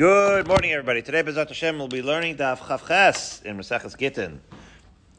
Good 0.00 0.48
morning, 0.48 0.72
everybody. 0.72 1.02
Today, 1.02 1.22
Bezat 1.22 1.48
Hashem, 1.48 1.76
we'll 1.76 1.86
be 1.86 2.00
learning 2.00 2.38
Daf 2.38 2.60
Chavches 2.60 3.44
in 3.44 3.58
Maseches 3.58 3.98
Gittin. 3.98 4.40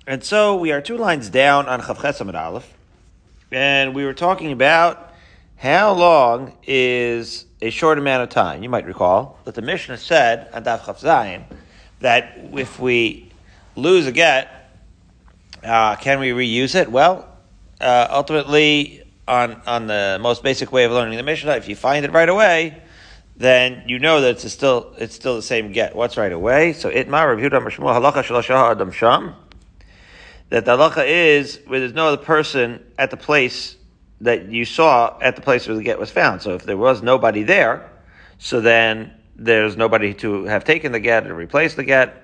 And 0.08 0.24
so 0.24 0.56
we 0.56 0.72
are 0.72 0.82
two 0.82 0.98
lines 0.98 1.30
down 1.30 1.68
on 1.68 1.82
Chavches 1.82 2.20
Amid 2.20 2.34
Aleph, 2.34 2.68
and 3.52 3.94
we 3.94 4.04
were 4.06 4.16
talking 4.16 4.52
about 4.52 5.14
how 5.58 5.94
long 5.94 6.58
is 6.66 7.46
a 7.62 7.70
short 7.70 8.00
amount 8.00 8.24
of 8.24 8.30
time. 8.30 8.64
You 8.64 8.70
might 8.70 8.88
recall 8.88 9.38
that 9.46 9.54
the 9.54 9.62
Mishnah 9.62 10.00
said 10.00 10.50
on 10.52 10.64
Daf 10.64 10.80
Chav 10.80 11.00
Zayin 11.00 11.44
that 12.00 12.40
if 12.52 12.80
we 12.80 13.32
lose 13.76 14.08
a 14.08 14.12
get, 14.12 14.72
uh, 15.64 15.96
can 15.98 16.20
we 16.20 16.32
reuse 16.32 16.74
it? 16.74 16.92
Well, 16.92 17.30
uh, 17.80 18.08
ultimately, 18.10 19.04
on 19.28 19.62
on 19.68 19.86
the 19.86 20.18
most 20.20 20.42
basic 20.42 20.72
way 20.72 20.86
of 20.86 20.92
learning 20.92 21.18
the 21.18 21.24
Mishnah, 21.24 21.52
if 21.52 21.70
you 21.70 21.76
find 21.76 22.04
it 22.04 22.12
right 22.12 22.30
away 22.30 22.81
then 23.42 23.84
you 23.88 24.00
know 24.00 24.22
that 24.22 24.44
it's 24.44 24.54
still 24.54 24.94
it's 24.98 25.16
still 25.16 25.36
the 25.36 25.42
same 25.42 25.72
get. 25.72 25.96
What's 25.96 26.18
right 26.18 26.32
away? 26.32 26.74
So 26.74 26.90
itmar 26.90 27.28
Rav 27.28 27.40
Yehuda 27.40 27.64
Mashmuel 27.64 27.94
halacha 28.00 28.24
shalashaha 28.24 28.72
adam 28.72 28.92
sham. 28.92 29.36
That 30.50 30.66
the 30.66 30.78
halacha 30.78 31.06
is 31.08 31.60
where 31.66 31.80
there's 31.80 31.94
no 31.94 32.08
other 32.08 32.24
person 32.24 32.84
at 32.98 33.10
the 33.12 33.18
place 33.18 33.78
that 34.22 34.50
you 34.50 34.66
saw 34.66 35.18
at 35.22 35.36
the 35.36 35.42
place 35.42 35.68
where 35.68 35.76
the 35.76 35.84
get 35.84 36.00
was 36.00 36.12
found. 36.12 36.42
So 36.42 36.54
if 36.54 36.64
there 36.64 36.78
was 36.78 37.02
nobody 37.02 37.44
there, 37.44 37.90
so 38.38 38.62
then 38.62 39.14
there's 39.36 39.76
nobody 39.76 40.14
to 40.16 40.44
have 40.46 40.64
taken 40.64 40.92
the 40.92 41.00
get 41.00 41.26
or 41.26 41.34
replaced 41.34 41.78
the 41.78 41.84
get. 41.84 42.24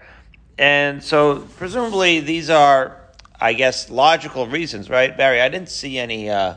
And 0.58 1.04
so 1.04 1.40
presumably 1.58 2.20
these 2.20 2.50
are, 2.50 2.98
I 3.40 3.54
guess, 3.54 3.90
logical 3.90 4.48
reasons, 4.48 4.90
right, 4.90 5.16
Barry? 5.16 5.42
I 5.42 5.50
didn't 5.50 5.70
see 5.70 5.98
any. 5.98 6.30
Uh, 6.30 6.56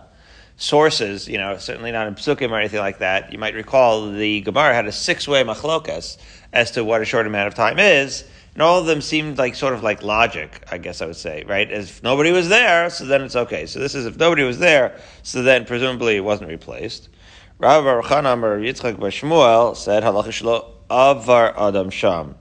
sources, 0.61 1.27
you 1.27 1.39
know, 1.39 1.57
certainly 1.57 1.91
not 1.91 2.07
in 2.07 2.15
psukim 2.15 2.51
or 2.51 2.59
anything 2.59 2.81
like 2.81 2.99
that. 2.99 3.33
You 3.33 3.39
might 3.39 3.55
recall 3.55 4.13
the 4.13 4.43
Gemara 4.43 4.75
had 4.75 4.87
a 4.87 4.93
six-way 4.93 5.43
machlokas 5.43 6.19
as 6.53 6.73
to 6.73 6.85
what 6.85 7.01
a 7.01 7.07
short 7.07 7.27
amount 7.27 7.49
of 7.49 7.55
time 7.55 7.79
is, 7.79 8.25
and 8.53 8.63
all 8.63 8.79
of 8.79 8.85
them 8.85 9.01
seemed 9.01 9.39
like 9.39 9.55
sort 9.55 9.73
of 9.73 9.83
like 9.83 10.03
logic, 10.03 10.63
I 10.71 10.77
guess 10.77 11.01
I 11.01 11.07
would 11.07 11.17
say, 11.17 11.45
right? 11.49 11.71
If 11.71 12.03
nobody 12.03 12.31
was 12.31 12.51
there, 12.51 12.91
so 12.91 13.07
then 13.07 13.23
it's 13.23 13.37
okay. 13.37 13.65
So 13.65 13.79
this 13.79 13.95
is 13.95 14.05
if 14.05 14.19
nobody 14.19 14.43
was 14.43 14.59
there, 14.59 15.01
so 15.23 15.43
then 15.43 15.65
presumably 15.65 16.17
it 16.17 16.25
wasn't 16.25 16.51
replaced. 16.51 17.09
Rav 17.59 17.83
Baruchanam 17.83 18.43
or 18.43 18.59
Yitzchak 18.61 18.97
Bashmuel 18.97 19.75
said 19.75 20.03
halacha 20.03 20.67
avar 20.91 21.59
adam 21.59 21.89
sham, 21.89 22.35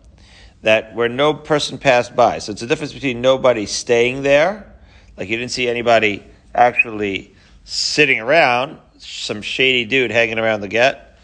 that 0.61 0.93
where 0.93 1.07
no 1.07 1.33
person 1.33 1.77
passed 1.77 2.17
by. 2.17 2.39
So 2.39 2.51
it's 2.51 2.63
a 2.63 2.67
difference 2.67 2.91
between 2.91 3.21
nobody 3.21 3.65
staying 3.65 4.23
there, 4.23 4.75
like 5.15 5.29
you 5.29 5.37
didn't 5.37 5.51
see 5.51 5.69
anybody 5.69 6.25
actually 6.53 7.33
sitting 7.63 8.19
around, 8.19 8.79
some 8.97 9.41
shady 9.41 9.85
dude 9.85 10.11
hanging 10.11 10.39
around 10.39 10.61
the 10.61 10.67
get, 10.67 11.17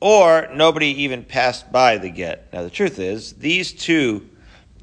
or 0.00 0.48
nobody 0.54 0.88
even 1.02 1.24
passed 1.24 1.72
by 1.72 1.98
the 1.98 2.10
get. 2.10 2.52
Now, 2.52 2.62
the 2.62 2.70
truth 2.70 2.98
is, 2.98 3.32
these 3.34 3.72
two 3.72 4.28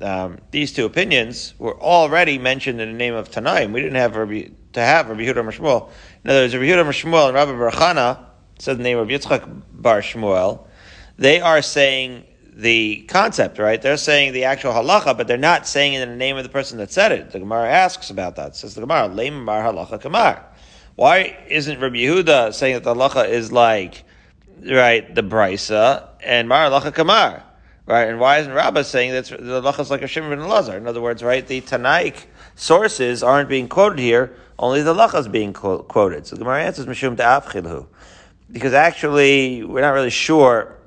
um, 0.01 0.39
these 0.51 0.73
two 0.73 0.85
opinions 0.85 1.53
were 1.57 1.79
already 1.79 2.37
mentioned 2.37 2.81
in 2.81 2.91
the 2.91 2.97
name 2.97 3.13
of 3.13 3.31
Tanaim. 3.31 3.71
We 3.71 3.81
didn't 3.81 3.95
have 3.95 4.15
Rabbi, 4.15 4.49
to 4.73 4.81
have 4.81 5.07
Rabbi 5.07 5.21
Yehuda 5.21 5.49
Shmuel. 5.51 5.89
In 6.23 6.29
other 6.29 6.41
words, 6.41 6.53
Rabbi 6.53 6.65
Yehuda 6.65 6.85
Shmuel 6.87 7.27
and 7.27 7.35
Rabbi 7.35 7.51
Barachana 7.51 8.25
said 8.59 8.79
the 8.79 8.83
name 8.83 8.97
of 8.97 9.07
Yitzchak 9.07 9.61
Bar 9.71 10.01
Shmuel. 10.01 10.67
They 11.17 11.39
are 11.39 11.61
saying 11.61 12.25
the 12.51 13.05
concept, 13.07 13.59
right? 13.59 13.81
They're 13.81 13.97
saying 13.97 14.33
the 14.33 14.45
actual 14.45 14.73
halacha, 14.73 15.15
but 15.17 15.27
they're 15.27 15.37
not 15.37 15.67
saying 15.67 15.93
it 15.93 16.01
in 16.01 16.09
the 16.09 16.15
name 16.15 16.37
of 16.37 16.43
the 16.43 16.49
person 16.49 16.77
that 16.79 16.91
said 16.91 17.11
it. 17.11 17.31
The 17.31 17.39
Gemara 17.39 17.69
asks 17.69 18.09
about 18.09 18.35
that. 18.35 18.49
It 18.49 18.55
says 18.55 18.75
the 18.75 18.81
Gemara, 18.81 19.09
Leim 19.09 19.45
Bar 19.45 19.63
Halacha 19.63 20.01
Kamar. 20.01 20.45
Why 20.95 21.37
isn't 21.47 21.79
Rabbi 21.79 21.95
Yehuda 21.95 22.53
saying 22.53 22.75
that 22.75 22.83
the 22.83 22.93
halacha 22.93 23.27
is 23.27 23.51
like, 23.51 24.03
right, 24.63 25.13
the 25.13 25.23
brisa 25.23 26.07
and 26.23 26.47
Mar 26.47 26.69
halacha 26.69 26.93
kamar, 26.93 27.43
right? 27.87 28.07
And 28.07 28.19
why 28.19 28.37
isn't 28.37 28.53
Rabbah 28.53 28.83
saying 28.83 29.11
that 29.13 29.25
the 29.25 29.61
halacha 29.61 29.79
is 29.79 29.89
like 29.89 30.03
a 30.03 30.07
Shimon 30.07 30.33
and 30.33 30.47
Lazar? 30.47 30.77
In 30.77 30.87
other 30.87 31.01
words, 31.01 31.23
right, 31.23 31.45
the 31.45 31.61
Tanaik 31.61 32.25
sources 32.55 33.23
aren't 33.23 33.49
being 33.49 33.67
quoted 33.67 33.97
here, 33.97 34.35
only 34.59 34.83
the 34.83 34.93
halacha 34.93 35.19
is 35.19 35.27
being 35.27 35.51
quoted. 35.51 36.27
So 36.27 36.35
the 36.35 36.43
Gemara 36.43 36.63
answers 36.63 36.85
Mishum 36.85 37.17
Ta'afchilhu. 37.17 37.87
Because 38.51 38.73
actually, 38.73 39.63
we're 39.63 39.81
not 39.81 39.93
really 39.93 40.11
sure 40.11 40.77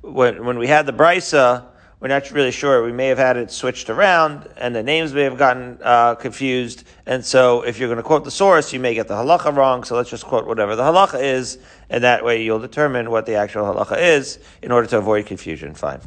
when, 0.00 0.46
when 0.46 0.58
we 0.58 0.68
had 0.68 0.86
the 0.86 0.92
brisa, 0.92 1.66
we're 2.04 2.08
not 2.08 2.30
really 2.32 2.50
sure. 2.50 2.84
We 2.84 2.92
may 2.92 3.06
have 3.06 3.16
had 3.16 3.38
it 3.38 3.50
switched 3.50 3.88
around, 3.88 4.46
and 4.58 4.76
the 4.76 4.82
names 4.82 5.14
may 5.14 5.22
have 5.22 5.38
gotten 5.38 5.78
uh, 5.82 6.16
confused. 6.16 6.84
And 7.06 7.24
so, 7.24 7.62
if 7.62 7.78
you're 7.78 7.88
going 7.88 7.96
to 7.96 8.02
quote 8.02 8.24
the 8.24 8.30
source, 8.30 8.74
you 8.74 8.78
may 8.78 8.92
get 8.92 9.08
the 9.08 9.14
halacha 9.14 9.56
wrong. 9.56 9.84
So 9.84 9.96
let's 9.96 10.10
just 10.10 10.26
quote 10.26 10.46
whatever 10.46 10.76
the 10.76 10.82
halacha 10.82 11.22
is, 11.22 11.56
and 11.88 12.04
that 12.04 12.22
way 12.22 12.44
you'll 12.44 12.58
determine 12.58 13.10
what 13.10 13.24
the 13.24 13.36
actual 13.36 13.64
halacha 13.64 13.96
is 13.98 14.38
in 14.60 14.70
order 14.70 14.86
to 14.88 14.98
avoid 14.98 15.24
confusion. 15.24 15.72
Fine. 15.72 16.02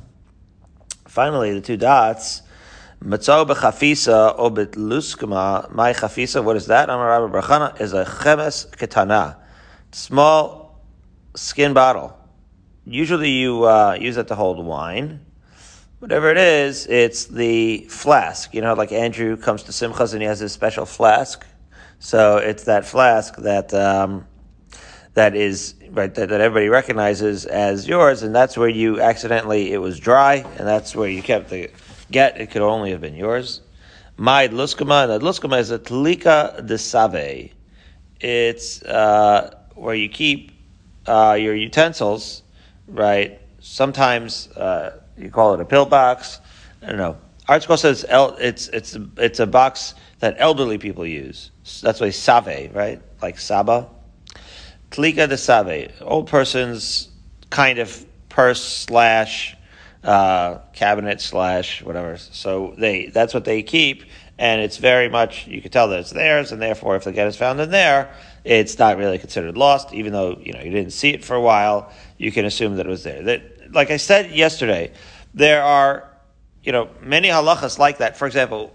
Finally, 1.07 1.53
the 1.53 1.61
two 1.61 1.77
dots. 1.77 2.43
Matzah 3.03 3.47
b'chafisa 3.47 4.37
obit 4.37 4.73
luskama. 4.73 5.73
My 5.73 5.93
chafisa, 5.93 6.43
what 6.43 6.57
is 6.57 6.67
that? 6.67 6.91
Amar 6.91 7.23
Rabbi 7.23 7.41
Brachana 7.41 7.81
is 7.81 7.93
a 7.93 8.05
chemes 8.05 8.69
ketana, 8.69 9.37
small 9.91 10.79
skin 11.33 11.73
bottle. 11.73 12.15
Usually, 12.85 13.31
you 13.31 13.63
uh, 13.63 13.97
use 13.99 14.17
it 14.17 14.27
to 14.27 14.35
hold 14.35 14.63
wine 14.63 15.21
whatever 15.99 16.29
it 16.29 16.37
is, 16.37 16.87
it's 16.87 17.25
the 17.25 17.79
flask. 17.89 18.53
You 18.53 18.61
know, 18.61 18.73
like 18.73 18.91
Andrew 18.91 19.37
comes 19.37 19.63
to 19.63 19.71
Simchas 19.71 20.13
and 20.13 20.21
he 20.21 20.27
has 20.27 20.39
his 20.39 20.51
special 20.51 20.85
flask. 20.85 21.45
So 21.99 22.37
it's 22.37 22.65
that 22.65 22.85
flask 22.85 23.35
that 23.37 23.73
um, 23.73 24.27
that 25.15 25.35
is 25.35 25.73
right 25.89 26.13
that, 26.13 26.29
that 26.29 26.41
everybody 26.41 26.69
recognizes 26.69 27.45
as 27.45 27.87
yours, 27.87 28.21
and 28.21 28.35
that's 28.35 28.55
where 28.55 28.69
you 28.69 29.01
accidentally 29.01 29.73
it 29.73 29.79
was 29.79 29.99
dry, 29.99 30.35
and 30.35 30.67
that's 30.67 30.95
where 30.95 31.09
you 31.09 31.23
kept 31.23 31.49
the 31.49 31.71
get. 32.11 32.39
It 32.39 32.51
could 32.51 32.61
only 32.61 32.91
have 32.91 33.01
been 33.01 33.15
yours. 33.15 33.61
My 34.15 34.47
luskama, 34.47 35.09
and 35.09 35.23
luskama 35.23 35.59
is 35.59 35.71
a 35.71 35.79
tlika 35.79 36.65
de 36.65 36.77
save. 36.77 37.53
It's 38.19 38.83
uh, 38.83 39.55
where 39.73 39.95
you 39.95 40.09
keep 40.09 40.51
uh, 41.07 41.35
your 41.39 41.55
utensils, 41.55 42.43
right? 42.87 43.41
Sometimes. 43.59 44.49
Uh, 44.49 45.01
you 45.17 45.29
call 45.29 45.53
it 45.53 45.59
a 45.59 45.65
pill 45.65 45.85
box. 45.85 46.39
I 46.81 46.87
don't 46.87 46.97
know. 46.97 47.17
ArtScroll 47.49 47.79
says 47.79 48.05
it's 48.09 48.67
it's 48.69 48.97
it's 49.17 49.39
a 49.39 49.47
box 49.47 49.93
that 50.19 50.35
elderly 50.37 50.77
people 50.77 51.05
use. 51.05 51.51
That's 51.81 52.01
why 52.01 52.09
save, 52.09 52.75
right? 52.75 53.01
Like 53.21 53.39
saba. 53.39 53.89
Tlika 54.91 55.27
de 55.29 55.37
save, 55.37 55.91
old 56.01 56.27
person's 56.27 57.09
kind 57.49 57.79
of 57.79 58.05
purse 58.29 58.63
slash 58.63 59.55
uh, 60.03 60.59
cabinet 60.73 61.21
slash 61.21 61.81
whatever. 61.83 62.17
So 62.17 62.73
they 62.77 63.07
that's 63.07 63.33
what 63.33 63.45
they 63.45 63.63
keep, 63.63 64.03
and 64.37 64.61
it's 64.61 64.77
very 64.77 65.09
much 65.09 65.47
you 65.47 65.61
can 65.61 65.71
tell 65.71 65.87
that 65.89 65.99
it's 66.01 66.11
theirs, 66.11 66.51
and 66.51 66.61
therefore 66.61 66.95
if 66.97 67.05
the 67.05 67.11
get 67.13 67.27
is 67.27 67.37
found 67.37 67.59
in 67.61 67.71
there, 67.71 68.13
it's 68.43 68.77
not 68.77 68.97
really 68.97 69.17
considered 69.19 69.57
lost, 69.57 69.93
even 69.93 70.11
though 70.13 70.37
you 70.41 70.53
know 70.53 70.61
you 70.61 70.71
didn't 70.71 70.93
see 70.93 71.11
it 71.11 71.23
for 71.23 71.35
a 71.35 71.41
while. 71.41 71.91
You 72.17 72.31
can 72.31 72.45
assume 72.45 72.75
that 72.75 72.85
it 72.85 72.89
was 72.89 73.03
there. 73.03 73.23
That 73.23 73.56
like 73.71 73.91
I 73.91 73.97
said 73.97 74.31
yesterday, 74.31 74.91
there 75.33 75.63
are, 75.63 76.09
you 76.63 76.71
know, 76.71 76.89
many 77.01 77.29
halachas 77.29 77.77
like 77.77 77.99
that. 77.99 78.17
For 78.17 78.27
example, 78.27 78.73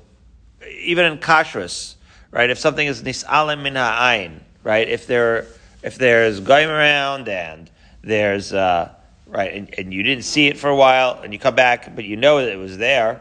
even 0.68 1.04
in 1.06 1.18
kashrus, 1.18 1.94
right? 2.30 2.50
If 2.50 2.58
something 2.58 2.86
is 2.86 3.02
nis'alim 3.02 3.62
min 3.62 3.74
ha'ayin, 3.74 4.40
right? 4.62 4.88
If 4.88 5.06
there, 5.06 5.46
if 5.82 5.96
there's 5.96 6.40
going 6.40 6.68
around 6.68 7.28
and 7.28 7.70
there's, 8.02 8.52
uh, 8.52 8.92
right, 9.26 9.52
and, 9.52 9.74
and 9.78 9.92
you 9.92 10.02
didn't 10.02 10.24
see 10.24 10.48
it 10.48 10.58
for 10.58 10.68
a 10.68 10.76
while 10.76 11.20
and 11.22 11.32
you 11.32 11.38
come 11.38 11.54
back, 11.54 11.94
but 11.94 12.04
you 12.04 12.16
know 12.16 12.38
that 12.38 12.52
it 12.52 12.58
was 12.58 12.78
there, 12.78 13.20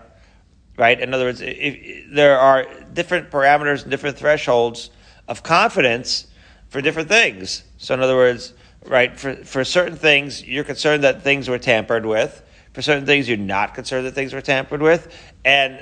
right? 0.77 0.99
In 0.99 1.13
other 1.13 1.25
words, 1.25 1.41
if, 1.41 1.57
if 1.57 2.13
there 2.13 2.39
are 2.39 2.67
different 2.93 3.29
parameters 3.31 3.81
and 3.81 3.91
different 3.91 4.17
thresholds 4.17 4.89
of 5.27 5.43
confidence 5.43 6.27
for 6.69 6.81
different 6.81 7.09
things. 7.09 7.63
So 7.77 7.93
in 7.93 8.01
other 8.01 8.15
words, 8.15 8.53
right? 8.85 9.17
For, 9.19 9.35
for 9.35 9.63
certain 9.63 9.95
things, 9.95 10.43
you're 10.43 10.63
concerned 10.63 11.03
that 11.03 11.21
things 11.23 11.47
were 11.49 11.59
tampered 11.59 12.05
with. 12.05 12.43
For 12.73 12.81
certain 12.81 13.05
things, 13.05 13.27
you're 13.27 13.37
not 13.37 13.73
concerned 13.73 14.05
that 14.05 14.13
things 14.13 14.33
were 14.33 14.41
tampered 14.41 14.81
with. 14.81 15.13
And, 15.43 15.75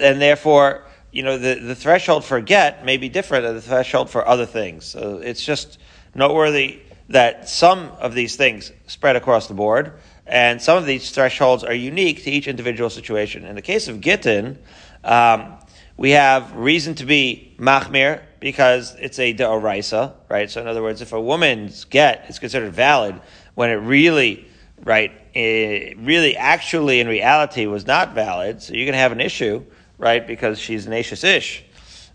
and 0.00 0.20
therefore, 0.20 0.84
you 1.10 1.22
know, 1.22 1.38
the, 1.38 1.54
the 1.54 1.74
threshold 1.74 2.24
for 2.24 2.40
get 2.40 2.84
may 2.84 2.96
be 2.96 3.08
different 3.08 3.44
than 3.44 3.54
the 3.54 3.62
threshold 3.62 4.10
for 4.10 4.26
other 4.26 4.46
things. 4.46 4.84
So 4.84 5.18
it's 5.18 5.44
just 5.44 5.78
noteworthy 6.14 6.80
that 7.08 7.48
some 7.48 7.90
of 8.00 8.14
these 8.14 8.36
things 8.36 8.72
spread 8.86 9.16
across 9.16 9.48
the 9.48 9.54
board, 9.54 9.92
and 10.26 10.60
some 10.60 10.76
of 10.76 10.86
these 10.86 11.10
thresholds 11.10 11.62
are 11.62 11.72
unique 11.72 12.24
to 12.24 12.30
each 12.30 12.48
individual 12.48 12.90
situation. 12.90 13.44
In 13.44 13.54
the 13.54 13.62
case 13.62 13.86
of 13.86 14.00
Gittin, 14.00 14.58
um, 15.04 15.54
we 15.96 16.10
have 16.10 16.54
reason 16.54 16.94
to 16.96 17.06
be 17.06 17.54
machmir 17.58 18.22
because 18.40 18.94
it's 18.98 19.18
a 19.18 19.32
deoraisa, 19.32 20.12
right? 20.28 20.50
So 20.50 20.60
in 20.60 20.66
other 20.66 20.82
words, 20.82 21.00
if 21.00 21.12
a 21.12 21.20
woman's 21.20 21.84
get 21.84 22.26
is 22.28 22.38
considered 22.38 22.72
valid 22.72 23.20
when 23.54 23.70
it 23.70 23.74
really, 23.74 24.46
right, 24.84 25.12
it 25.34 25.96
really 25.98 26.36
actually 26.36 27.00
in 27.00 27.08
reality 27.08 27.66
was 27.66 27.86
not 27.86 28.14
valid, 28.14 28.62
so 28.62 28.74
you're 28.74 28.84
going 28.84 28.92
to 28.92 28.98
have 28.98 29.12
an 29.12 29.20
issue, 29.20 29.64
right, 29.98 30.26
because 30.26 30.58
she's 30.58 30.86
an 30.86 30.92
ish. 30.92 31.64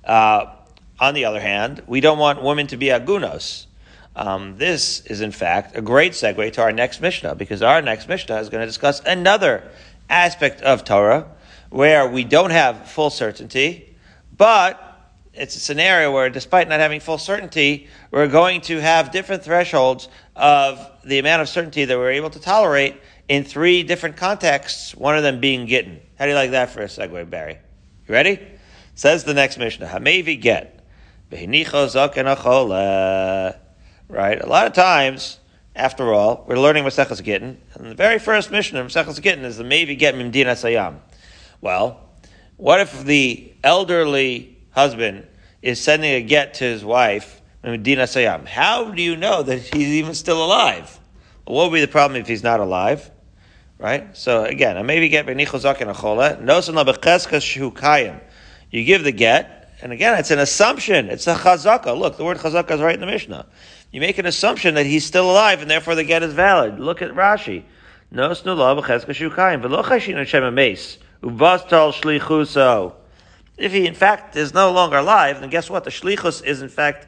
Uh, 0.04 0.46
on 1.00 1.16
the 1.16 1.26
other 1.26 1.40
hand, 1.40 1.82
we 1.88 2.00
don't 2.00 2.20
want 2.20 2.44
women 2.44 2.68
to 2.68 2.78
be 2.78 2.88
agunos. 2.88 3.66
Um, 4.16 4.58
this 4.58 5.04
is, 5.08 5.22
in 5.22 5.32
fact, 5.32 5.76
a 5.76 5.82
great 5.82 6.12
segue 6.12 6.54
to 6.54 6.62
our 6.62 6.72
next 6.72 7.02
Mishnah, 7.02 7.36
because 7.36 7.64
our 7.64 7.82
next 7.82 8.08
Mishnah 8.08 8.38
is 8.38 8.50
going 8.50 8.62
to 8.62 8.68
discuss 8.68 9.00
another 9.06 9.64
aspect 10.10 10.62
of 10.62 10.84
Torah 10.84 11.28
where 11.72 12.08
we 12.08 12.24
don't 12.24 12.52
have 12.52 12.88
full 12.90 13.10
certainty, 13.10 13.98
but 14.38 14.88
it's 15.34 15.56
a 15.56 15.60
scenario 15.60 16.12
where, 16.12 16.30
despite 16.30 16.68
not 16.68 16.82
having 16.82 17.00
full 17.00 17.18
certainty, 17.18 17.88
we're 18.12 18.28
going 18.28 18.62
to 18.62 18.80
have 18.80 19.10
different 19.12 19.44
thresholds 19.44 20.08
of 20.36 20.88
the 21.06 21.18
amount 21.18 21.42
of 21.42 21.50
certainty 21.50 21.86
that 21.86 21.98
we're 21.98 22.12
able 22.12 22.30
to 22.30 22.40
tolerate 22.40 23.02
in 23.30 23.46
three 23.46 23.82
different 23.84 24.18
contexts, 24.18 24.94
one 24.94 25.16
of 25.16 25.24
them 25.24 25.40
being 25.40 25.66
Gittin. 25.66 26.02
How 26.20 26.26
do 26.26 26.32
you 26.32 26.36
like 26.36 26.52
that 26.52 26.70
for 26.70 26.82
a 26.82 26.88
segue, 26.88 27.30
Barry? 27.30 27.58
You 28.08 28.14
ready? 28.14 28.40
Says 28.94 29.24
the 29.24 29.34
next 29.34 29.58
Mishnah, 29.58 29.88
Hamevi 29.88 30.40
get. 30.40 30.86
Right? 31.32 31.48
A 34.42 34.46
lot 34.46 34.68
of 34.68 34.74
times, 34.74 35.40
after 35.74 36.14
all, 36.14 36.44
we're 36.46 36.60
learning 36.60 36.84
Maseches 36.84 37.24
Gittin, 37.24 37.58
and 37.76 37.90
the 37.90 37.96
very 37.96 38.20
first 38.20 38.52
Mishnah 38.52 38.84
Maseches 38.84 39.22
Gittin 39.22 39.46
is 39.46 39.56
the 39.56 39.64
Mevi 39.64 39.98
get 39.98 40.16
Mimdina 40.16 40.58
Sayam. 40.58 41.00
Well, 41.62 42.10
what 42.58 42.82
if 42.82 43.04
the 43.04 43.54
elderly 43.64 44.58
husband 44.72 45.28
is 45.62 45.80
sending 45.80 46.14
a 46.14 46.22
get 46.22 46.56
to 46.56 46.64
his 46.64 46.84
wife, 46.84 47.42
Medina. 47.64 48.08
How 48.48 48.92
do 48.92 49.02
you 49.02 49.16
know 49.16 49.44
that 49.44 49.60
he's 49.60 49.88
even 49.88 50.16
still 50.16 50.44
alive? 50.44 51.00
What 51.46 51.70
would 51.70 51.76
be 51.76 51.82
the 51.82 51.88
problem 51.88 52.20
if 52.20 52.28
he's 52.28 52.44
not 52.44 52.60
alive? 52.60 53.12
Right? 53.78 54.16
So 54.16 54.44
again, 54.44 54.78
I 54.78 54.82
maybe 54.82 55.10
get 55.10 55.26
benichozak 55.26 55.82
and 55.82 55.92
achola. 55.92 56.42
kayim. 57.74 58.20
You 58.72 58.84
give 58.86 59.04
the 59.04 59.12
get, 59.12 59.74
and 59.82 59.92
again, 59.92 60.18
it's 60.18 60.32
an 60.32 60.40
assumption. 60.40 61.10
It's 61.10 61.28
a 61.28 61.36
chazaka. 61.36 61.98
Look, 61.98 62.18
the 62.18 62.24
word 62.24 62.38
chazaka 62.38 62.72
is 62.72 62.82
right 62.82 62.94
in 62.96 63.02
the 63.02 63.08
Mishnah. 63.08 63.46
You 63.92 64.00
make 64.02 64.18
an 64.18 64.26
assumption 64.26 64.76
that 64.76 64.86
he's 64.86 65.06
still 65.06 65.30
alive, 65.30 65.62
and 65.62 65.70
therefore 65.70 65.96
the 65.96 66.04
get 66.04 66.24
is 66.24 66.34
valid. 66.34 66.80
Look 66.80 67.02
at 67.02 67.12
Rashi. 67.12 67.64
Nos 68.12 68.44
nula 68.44 68.82
b'cheska 68.82 69.10
shukayim. 69.10 69.62
V'lo 69.64 69.84
chashin 69.84 70.16
Hashem 70.16 70.44
ames. 71.24 71.40
Uvastal 71.40 71.94
shlichuso 71.94 72.96
if 73.62 73.72
he 73.72 73.86
in 73.86 73.94
fact 73.94 74.36
is 74.36 74.54
no 74.54 74.72
longer 74.72 74.98
alive, 74.98 75.40
then 75.40 75.50
guess 75.50 75.70
what? 75.70 75.84
The 75.84 75.92
shlichus 75.92 76.44
is 76.44 76.62
in 76.62 76.70
fact 76.70 77.08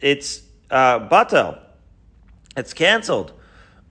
it's 0.00 0.42
uh, 0.70 1.08
batel. 1.08 1.58
It's 2.56 2.74
cancelled. 2.74 3.32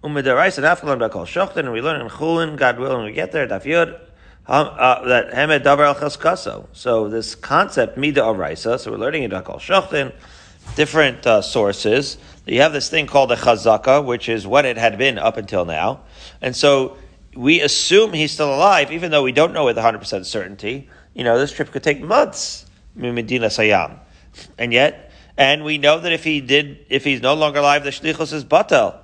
Umidarais 0.04 0.58
and 0.58 0.66
Afkalam 0.66 1.58
and 1.58 1.72
we 1.72 1.82
learn 1.82 2.02
in 2.02 2.10
Chulin, 2.10 2.58
God 2.58 2.80
willing, 2.80 3.06
we 3.06 3.12
get 3.12 3.32
there, 3.32 3.48
Dafyud, 3.48 4.00
uh, 4.48 5.06
that 5.08 5.34
Hemed 5.34 5.64
Davar 5.64 5.86
Al 5.86 5.96
Chaskaso. 5.96 6.68
So 6.74 7.08
this 7.08 7.36
concept, 7.36 7.98
Mida 7.98 8.22
Araisa, 8.22 8.80
so 8.80 8.92
we're 8.92 8.98
learning 8.98 9.24
in 9.24 9.32
Dakol 9.32 9.60
Shochten, 9.60 10.12
different 10.76 11.26
uh, 11.26 11.42
sources. 11.42 12.18
You 12.46 12.62
have 12.62 12.74
this 12.74 12.90
thing 12.90 13.06
called 13.06 13.32
a 13.32 13.36
Chazaka, 13.36 14.04
which 14.04 14.28
is 14.28 14.46
what 14.46 14.66
it 14.66 14.78
had 14.78 14.98
been 14.98 15.20
up 15.20 15.38
until 15.38 15.66
now. 15.66 16.02
And 16.42 16.56
so 16.56 16.98
we 17.36 17.62
assume 17.62 18.14
he's 18.14 18.32
still 18.32 18.54
alive, 18.54 18.92
even 18.92 19.12
though 19.12 19.24
we 19.24 19.32
don't 19.32 19.54
know 19.54 19.66
with 19.66 19.78
100% 19.78 20.26
certainty 20.26 20.90
you 21.14 21.24
know, 21.24 21.38
this 21.38 21.52
trip 21.52 21.72
could 21.72 21.84
take 21.84 22.02
months, 22.02 22.66
Medina. 22.96 23.50
And 24.58 24.74
yet, 24.74 25.12
and 25.38 25.64
we 25.64 25.78
know 25.78 26.00
that 26.00 26.12
if 26.12 26.24
he 26.24 26.42
did, 26.42 26.86
if 26.90 27.04
he's 27.04 27.22
no 27.22 27.34
longer 27.34 27.60
alive, 27.60 27.84
the 27.84 27.90
shlichus 27.90 28.34
is 28.34 28.46
batel. 28.46 28.98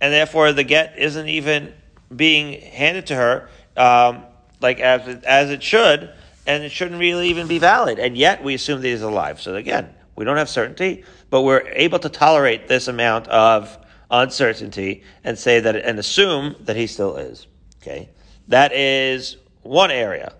And 0.00 0.12
therefore 0.12 0.52
the 0.52 0.64
get 0.64 0.98
isn't 0.98 1.28
even 1.28 1.72
being 2.14 2.60
handed 2.60 3.06
to 3.06 3.14
her, 3.14 3.48
um, 3.76 4.24
like 4.60 4.80
as 4.80 5.06
it, 5.08 5.24
as 5.24 5.50
it 5.50 5.62
should, 5.62 6.12
and 6.46 6.62
it 6.62 6.70
shouldn't 6.70 7.00
really 7.00 7.28
even 7.28 7.46
be 7.46 7.58
valid. 7.58 7.98
And 7.98 8.16
yet 8.16 8.44
we 8.44 8.54
assume 8.54 8.82
that 8.82 8.88
he's 8.88 9.02
alive. 9.02 9.40
So 9.40 9.54
again, 9.54 9.94
we 10.16 10.24
don't 10.24 10.36
have 10.36 10.50
certainty, 10.50 11.04
but 11.30 11.42
we're 11.42 11.66
able 11.68 11.98
to 12.00 12.08
tolerate 12.08 12.68
this 12.68 12.88
amount 12.88 13.28
of 13.28 13.78
uncertainty 14.10 15.02
and 15.24 15.38
say 15.38 15.60
that, 15.60 15.76
and 15.76 15.98
assume 15.98 16.56
that 16.60 16.76
he 16.76 16.86
still 16.86 17.16
is. 17.16 17.46
Okay. 17.84 18.08
That 18.48 18.72
is 18.72 19.36
one 19.62 19.90
area 19.90 20.32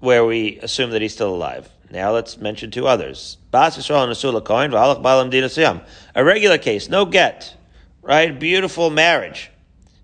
where 0.00 0.26
we 0.26 0.58
assume 0.58 0.90
that 0.90 1.00
he's 1.00 1.14
still 1.14 1.34
alive. 1.34 1.66
Now 1.90 2.12
let's 2.12 2.36
mention 2.36 2.70
two 2.70 2.86
others. 2.86 3.38
Bas 3.50 3.78
Yisrael 3.78 5.02
Balam 5.02 5.82
A 6.14 6.24
regular 6.24 6.58
case, 6.58 6.90
no 6.90 7.06
get, 7.06 7.56
right? 8.02 8.38
Beautiful 8.38 8.90
marriage. 8.90 9.50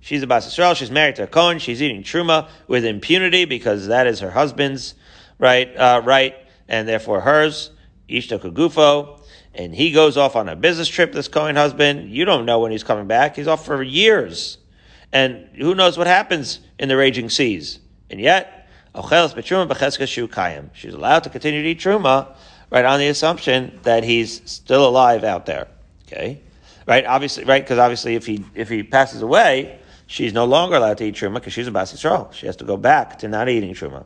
She's 0.00 0.22
a 0.22 0.26
Bas 0.26 0.46
Yisrael, 0.46 0.75
she's 0.75 0.90
married 0.90 1.16
to 1.16 1.25
a 1.25 1.26
Kohen, 1.26 1.58
she's 1.58 1.82
eating 1.82 2.02
Truma 2.02 2.48
with 2.66 2.87
impunity 2.87 3.44
because 3.44 3.88
that 3.88 4.06
is 4.06 4.20
her 4.20 4.31
husband's, 4.31 4.94
right, 5.38 5.76
uh, 5.76 6.00
right, 6.02 6.34
and 6.66 6.88
therefore 6.88 7.20
hers. 7.20 7.72
Ishta 8.08 8.40
Kugufo. 8.40 9.20
And 9.54 9.75
he 9.75 9.93
goes 9.93 10.16
off 10.16 10.34
on 10.34 10.48
a 10.48 10.56
business 10.56 10.88
trip, 10.88 11.12
this 11.12 11.28
Kohen 11.28 11.56
husband. 11.56 12.10
You 12.10 12.25
don't 12.25 12.46
know 12.46 12.60
when 12.60 12.72
he's 12.72 12.84
coming 12.84 13.06
back. 13.06 13.37
He's 13.37 13.48
off 13.48 13.66
for 13.66 13.82
years. 13.82 14.58
And 15.17 15.49
who 15.57 15.75
knows 15.75 15.97
what 15.97 16.07
happens 16.07 16.61
in 16.79 16.91
the 16.91 16.97
raging 16.97 17.31
seas. 17.31 17.79
And 18.11 18.21
yet, 18.21 18.69
She's 18.95 19.15
allowed 20.95 21.23
to 21.25 21.31
continue 21.31 21.63
to 21.63 21.69
eat 21.71 21.81
truma, 21.81 22.37
right, 22.71 22.85
on 22.85 22.99
the 22.99 23.09
assumption 23.09 23.81
that 23.85 24.05
he's 24.05 24.43
still 24.45 24.87
alive 24.87 25.25
out 25.25 25.47
there. 25.47 25.69
Okay, 26.07 26.43
right? 26.87 27.07
Obviously, 27.07 27.45
right? 27.45 27.65
Because 27.65 27.79
obviously, 27.79 28.15
if 28.15 28.27
he 28.27 28.45
if 28.55 28.69
he 28.69 28.83
passes 28.83 29.23
away, 29.23 29.79
she's 30.07 30.35
no 30.35 30.45
longer 30.45 30.77
allowed 30.77 30.99
to 30.99 31.05
eat 31.07 31.15
truma 31.15 31.37
because 31.37 31.55
she's 31.55 31.67
a 31.67 31.71
bas 31.71 31.95
Yisrael. 31.95 32.31
She 32.35 32.45
has 32.45 32.57
to 32.57 32.65
go 32.65 32.77
back 32.77 33.19
to 33.21 33.29
not 33.29 33.49
eating 33.49 33.73
truma. 33.73 34.05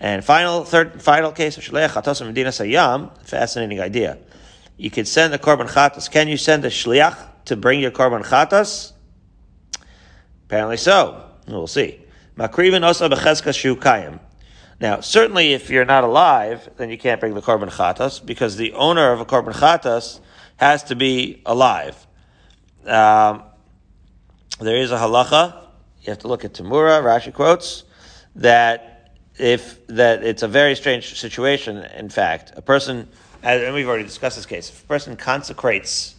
And 0.00 0.24
final, 0.24 0.64
third, 0.64 1.00
final 1.00 1.30
case 1.30 1.56
of 1.58 1.62
shliach 1.62 1.90
chatos 1.90 2.20
and 2.20 2.30
medina 2.30 2.50
sayam. 2.50 3.16
Fascinating 3.22 3.80
idea. 3.80 4.18
You 4.78 4.90
could 4.90 5.06
send 5.06 5.32
a 5.32 5.38
korban 5.38 5.68
chatas. 5.68 6.10
Can 6.10 6.26
you 6.26 6.36
send 6.36 6.64
a 6.64 6.70
shliach 6.70 7.16
to 7.44 7.54
bring 7.54 7.78
your 7.78 7.92
korban 7.92 8.24
chatas? 8.24 8.93
Apparently 10.46 10.76
so. 10.76 11.24
We'll 11.46 11.66
see. 11.66 12.00
Makrivin 12.36 12.86
osa 12.86 13.08
b'cheska 13.08 13.54
shu 13.54 13.76
kayim. 13.76 14.20
Now, 14.80 15.00
certainly 15.00 15.52
if 15.52 15.70
you're 15.70 15.84
not 15.84 16.04
alive, 16.04 16.68
then 16.76 16.90
you 16.90 16.98
can't 16.98 17.20
bring 17.20 17.34
the 17.34 17.42
korban 17.42 17.70
chatas 17.70 18.24
because 18.24 18.56
the 18.56 18.72
owner 18.72 19.12
of 19.12 19.20
a 19.20 19.24
korban 19.24 19.52
chatas 19.52 20.20
has 20.56 20.84
to 20.84 20.96
be 20.96 21.42
alive. 21.46 22.06
Um, 22.86 23.42
there 24.60 24.76
is 24.76 24.90
a 24.90 24.98
halacha. 24.98 25.62
You 26.02 26.10
have 26.10 26.18
to 26.20 26.28
look 26.28 26.44
at 26.44 26.54
Tamura. 26.54 27.02
Rashi 27.02 27.32
quotes 27.32 27.84
that 28.36 29.14
if 29.38 29.84
that 29.88 30.22
it's 30.22 30.42
a 30.42 30.48
very 30.48 30.74
strange 30.74 31.18
situation. 31.18 31.78
In 31.96 32.08
fact, 32.08 32.52
a 32.56 32.62
person, 32.62 33.08
and 33.42 33.74
we've 33.74 33.88
already 33.88 34.04
discussed 34.04 34.36
this 34.36 34.46
case. 34.46 34.68
If 34.68 34.84
a 34.84 34.86
person 34.86 35.16
consecrates, 35.16 36.14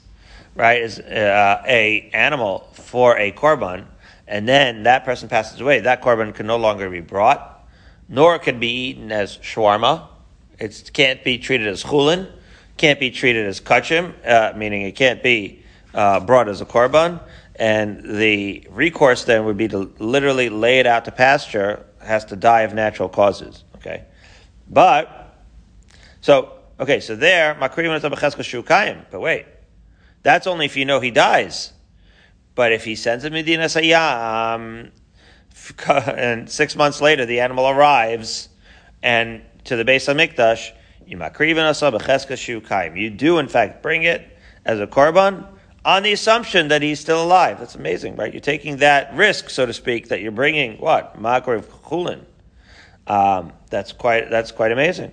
right, 0.55 0.81
is 0.81 0.99
uh, 0.99 1.61
a 1.65 2.09
animal 2.13 2.69
for 2.73 3.17
a 3.17 3.31
korban, 3.31 3.85
and 4.27 4.47
then 4.47 4.83
that 4.83 5.05
person 5.05 5.29
passes 5.29 5.61
away, 5.61 5.81
that 5.81 6.01
korban 6.01 6.33
can 6.33 6.47
no 6.47 6.57
longer 6.57 6.89
be 6.89 7.01
brought, 7.01 7.67
nor 8.09 8.39
can 8.39 8.59
be 8.59 8.89
eaten 8.89 9.11
as 9.11 9.37
shawarma. 9.37 10.07
It 10.59 10.91
can't 10.93 11.23
be 11.23 11.37
treated 11.37 11.67
as 11.67 11.83
chulin, 11.83 12.31
can't 12.77 12.99
be 12.99 13.11
treated 13.11 13.45
as 13.45 13.61
kachim, 13.61 14.13
uh, 14.25 14.57
meaning 14.57 14.83
it 14.83 14.95
can't 14.95 15.21
be 15.21 15.63
uh, 15.93 16.19
brought 16.19 16.49
as 16.49 16.61
a 16.61 16.65
korban. 16.65 17.21
And 17.57 18.19
the 18.19 18.67
recourse 18.69 19.23
then 19.23 19.45
would 19.45 19.57
be 19.57 19.67
to 19.69 19.93
literally 19.99 20.49
lay 20.49 20.79
it 20.79 20.87
out 20.87 21.05
to 21.05 21.11
pasture, 21.11 21.85
has 22.01 22.25
to 22.25 22.35
die 22.35 22.61
of 22.61 22.73
natural 22.73 23.07
causes. 23.07 23.63
Okay, 23.75 24.03
but 24.69 25.37
so 26.21 26.59
okay, 26.79 26.99
so 26.99 27.15
there 27.15 27.55
But 29.09 29.21
wait, 29.21 29.45
that's 30.23 30.47
only 30.47 30.65
if 30.65 30.75
you 30.75 30.83
know 30.83 30.99
he 30.99 31.11
dies. 31.11 31.71
But 32.55 32.71
if 32.71 32.85
he 32.85 32.95
sends 32.95 33.25
a 33.25 33.29
Medina 33.29 33.65
Sayyam, 33.65 34.91
and 36.17 36.49
six 36.49 36.75
months 36.75 37.01
later 37.01 37.25
the 37.25 37.41
animal 37.41 37.67
arrives, 37.67 38.49
and 39.03 39.43
to 39.65 39.75
the 39.75 39.85
base 39.85 40.07
of 40.07 40.17
Mikdash, 40.17 40.71
you 41.07 41.17
do 43.11 43.37
in 43.37 43.47
fact 43.47 43.83
bring 43.83 44.03
it 44.03 44.37
as 44.65 44.79
a 44.79 44.87
korban 44.87 45.47
on 45.83 46.01
the 46.01 46.13
assumption 46.13 46.69
that 46.69 46.81
he's 46.81 46.99
still 46.99 47.23
alive. 47.23 47.59
That's 47.59 47.75
amazing, 47.75 48.15
right? 48.15 48.33
You're 48.33 48.41
taking 48.41 48.77
that 48.77 49.15
risk, 49.15 49.51
so 49.51 49.65
to 49.65 49.73
speak, 49.73 50.09
that 50.09 50.21
you're 50.21 50.31
bringing 50.31 50.79
what 50.79 51.21
makriv 51.21 51.65
chulin. 51.83 52.25
Um, 53.07 53.53
that's 53.69 53.91
quite 53.91 54.31
that's 54.31 54.51
quite 54.51 54.71
amazing. 54.71 55.11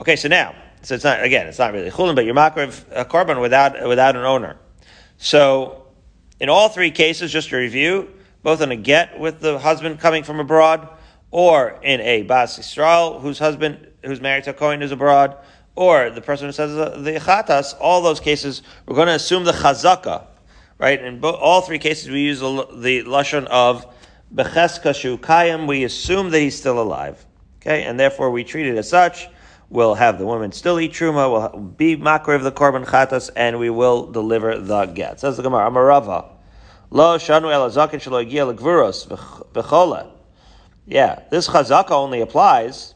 Okay, 0.00 0.14
so 0.14 0.28
now, 0.28 0.54
so 0.82 0.94
it's 0.94 1.04
not 1.04 1.24
again, 1.24 1.48
it's 1.48 1.58
not 1.58 1.72
really 1.72 1.90
chulin, 1.90 2.14
but 2.14 2.24
you're 2.24 2.34
makriv 2.34 2.84
a 2.92 3.04
korban 3.04 3.40
without 3.40 3.88
without 3.88 4.14
an 4.14 4.22
owner. 4.22 4.56
So 5.18 5.85
in 6.40 6.48
all 6.48 6.68
three 6.68 6.90
cases, 6.90 7.32
just 7.32 7.48
to 7.50 7.56
review, 7.56 8.12
both 8.42 8.60
in 8.60 8.70
a 8.70 8.76
get 8.76 9.18
with 9.18 9.40
the 9.40 9.58
husband 9.58 9.98
coming 10.00 10.22
from 10.22 10.40
abroad, 10.40 10.88
or 11.30 11.78
in 11.82 12.00
a 12.00 12.22
bas 12.22 12.58
Yisrael 12.58 13.20
whose 13.20 13.38
husband, 13.38 13.86
who's 14.04 14.20
married 14.20 14.44
to 14.44 14.50
a 14.50 14.54
Kohen, 14.54 14.82
is 14.82 14.92
abroad, 14.92 15.36
or 15.74 16.10
the 16.10 16.20
person 16.20 16.46
who 16.46 16.52
says 16.52 16.74
the, 16.74 17.20
chatas, 17.20 17.74
all 17.80 18.00
those 18.00 18.20
cases, 18.20 18.62
we're 18.86 18.94
going 18.94 19.08
to 19.08 19.14
assume 19.14 19.44
the 19.44 19.52
chazaka, 19.52 20.26
right? 20.78 21.02
In 21.02 21.20
bo- 21.20 21.34
all 21.34 21.60
three 21.60 21.78
cases, 21.78 22.08
we 22.08 22.20
use 22.20 22.40
the, 22.40 22.66
the 22.74 23.02
lashon 23.04 23.46
of 23.46 23.86
becheska 24.34 24.94
shu 24.94 25.18
kayim. 25.18 25.66
We 25.66 25.84
assume 25.84 26.30
that 26.30 26.38
he's 26.38 26.56
still 26.56 26.80
alive, 26.80 27.24
okay, 27.60 27.84
and 27.84 27.98
therefore 27.98 28.30
we 28.30 28.44
treat 28.44 28.66
it 28.66 28.76
as 28.76 28.88
such. 28.88 29.28
We'll 29.68 29.94
have 29.94 30.18
the 30.18 30.26
woman 30.26 30.52
still 30.52 30.78
eat 30.78 30.92
truma. 30.92 31.30
We'll 31.30 31.60
be 31.60 31.96
makriv 31.96 32.42
the 32.42 32.52
korban 32.52 32.86
chatas, 32.86 33.30
and 33.34 33.58
we 33.58 33.68
will 33.68 34.06
deliver 34.06 34.58
the 34.58 34.86
get. 34.86 35.20
Says 35.20 35.36
the 35.36 35.42
Gemara, 35.42 35.70
Amarava. 35.70 36.30
Lo 36.90 37.18
shanu 37.18 37.52
el 37.52 37.68
azakin 37.68 38.00
shelo 38.00 38.24
igia 38.24 38.54
legvuros 38.54 39.08
v'chola. 39.52 40.10
Yeah, 40.86 41.20
this 41.30 41.48
chazaka 41.48 41.90
only 41.90 42.20
applies, 42.20 42.94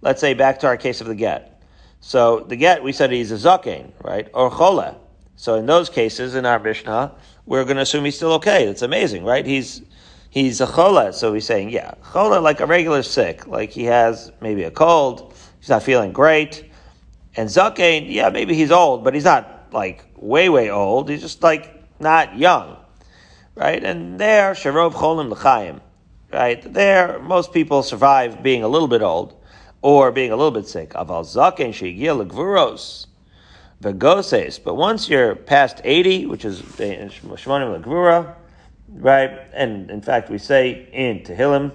let's 0.00 0.22
say 0.22 0.32
back 0.32 0.60
to 0.60 0.66
our 0.66 0.78
case 0.78 1.02
of 1.02 1.06
the 1.06 1.14
get. 1.14 1.62
So 2.00 2.40
the 2.40 2.56
get, 2.56 2.82
we 2.82 2.92
said 2.92 3.12
he's 3.12 3.30
a 3.30 3.34
zakin, 3.34 3.92
right? 4.02 4.28
Or 4.32 4.50
chola. 4.50 4.96
So 5.36 5.56
in 5.56 5.66
those 5.66 5.90
cases, 5.90 6.34
in 6.34 6.46
our 6.46 6.58
Mishnah, 6.58 7.12
we're 7.44 7.64
going 7.64 7.76
to 7.76 7.82
assume 7.82 8.06
he's 8.06 8.16
still 8.16 8.32
okay. 8.34 8.64
That's 8.64 8.80
amazing, 8.80 9.24
right? 9.24 9.44
He's 9.44 9.82
he's 10.30 10.62
a 10.62 10.66
chola, 10.66 11.12
so 11.12 11.34
he's 11.34 11.44
saying, 11.44 11.70
yeah, 11.70 11.94
chola 12.12 12.40
like 12.40 12.60
a 12.60 12.66
regular 12.66 13.02
sick, 13.02 13.46
like 13.46 13.70
he 13.70 13.84
has 13.84 14.32
maybe 14.40 14.62
a 14.62 14.70
cold, 14.70 15.29
he's 15.60 15.68
not 15.68 15.82
feeling 15.82 16.12
great. 16.12 16.64
And 17.36 17.48
zaken, 17.48 18.12
yeah, 18.12 18.30
maybe 18.30 18.54
he's 18.54 18.72
old, 18.72 19.04
but 19.04 19.14
he's 19.14 19.24
not 19.24 19.68
like 19.72 20.04
way, 20.16 20.48
way 20.48 20.70
old. 20.70 21.08
He's 21.08 21.20
just 21.20 21.42
like 21.42 21.84
not 22.00 22.36
young, 22.36 22.76
right? 23.54 23.82
And 23.82 24.18
there, 24.18 24.52
sharov 24.52 24.94
cholim 24.94 25.30
l'chaim, 25.30 25.80
right? 26.32 26.60
There, 26.72 27.20
most 27.20 27.52
people 27.52 27.82
survive 27.82 28.42
being 28.42 28.64
a 28.64 28.68
little 28.68 28.88
bit 28.88 29.02
old 29.02 29.36
or 29.82 30.10
being 30.10 30.32
a 30.32 30.36
little 30.36 30.50
bit 30.50 30.66
sick. 30.66 30.90
Aval 30.90 31.24
zaken 31.24 31.68
sheigil 31.68 32.18
l'gvuros 32.18 33.06
v'goses. 33.82 34.62
But 34.62 34.74
once 34.74 35.08
you're 35.08 35.36
past 35.36 35.80
80, 35.84 36.26
which 36.26 36.44
is 36.44 36.62
shmonim 36.62 37.80
l'gvura, 37.80 38.34
right? 38.88 39.40
And 39.52 39.90
in 39.90 40.02
fact, 40.02 40.30
we 40.30 40.38
say 40.38 40.88
in 40.92 41.20
Tehillim, 41.20 41.72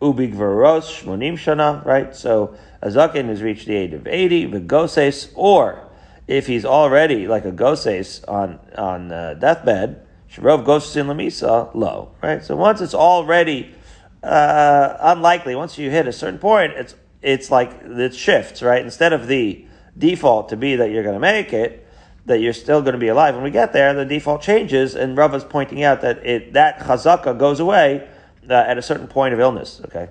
Ubig 0.00 0.34
Veros, 0.34 1.02
Shmonim 1.02 1.34
Shana, 1.34 1.84
right? 1.84 2.14
So 2.14 2.56
a 2.80 2.88
Zakin 2.88 3.28
has 3.28 3.42
reached 3.42 3.66
the 3.66 3.74
age 3.74 3.92
of 3.92 4.06
80, 4.06 4.46
the 4.46 4.60
Goses, 4.60 5.30
or 5.34 5.88
if 6.26 6.46
he's 6.46 6.64
already 6.64 7.26
like 7.26 7.44
a 7.44 7.52
Goses 7.52 8.22
on, 8.24 8.58
on 8.76 9.12
uh, 9.12 9.34
deathbed, 9.34 10.06
Sharov 10.30 10.64
Goses 10.64 10.96
in 10.96 11.06
Lamisa, 11.06 11.74
low, 11.74 12.10
right? 12.22 12.44
So 12.44 12.54
once 12.56 12.80
it's 12.80 12.94
already 12.94 13.74
uh, 14.22 14.96
unlikely, 15.00 15.54
once 15.54 15.78
you 15.78 15.90
hit 15.90 16.06
a 16.06 16.12
certain 16.12 16.38
point, 16.38 16.72
it's, 16.74 16.94
it's 17.22 17.50
like 17.50 17.72
it 17.82 18.14
shifts, 18.14 18.62
right? 18.62 18.84
Instead 18.84 19.12
of 19.12 19.26
the 19.26 19.64
default 19.96 20.48
to 20.50 20.56
be 20.56 20.76
that 20.76 20.90
you're 20.90 21.02
going 21.02 21.14
to 21.14 21.20
make 21.20 21.52
it, 21.52 21.86
that 22.26 22.40
you're 22.40 22.52
still 22.52 22.82
going 22.82 22.92
to 22.92 22.98
be 22.98 23.08
alive. 23.08 23.34
When 23.34 23.42
we 23.42 23.50
get 23.50 23.72
there, 23.72 23.92
the 23.94 24.04
default 24.04 24.42
changes, 24.42 24.94
and 24.94 25.16
Rava's 25.16 25.44
pointing 25.44 25.82
out 25.82 26.02
that 26.02 26.24
it 26.24 26.52
that 26.52 26.78
chazaka 26.80 27.36
goes 27.38 27.58
away 27.58 28.06
uh, 28.48 28.52
at 28.52 28.78
a 28.78 28.82
certain 28.82 29.08
point 29.08 29.34
of 29.34 29.40
illness. 29.40 29.80
Okay. 29.86 30.08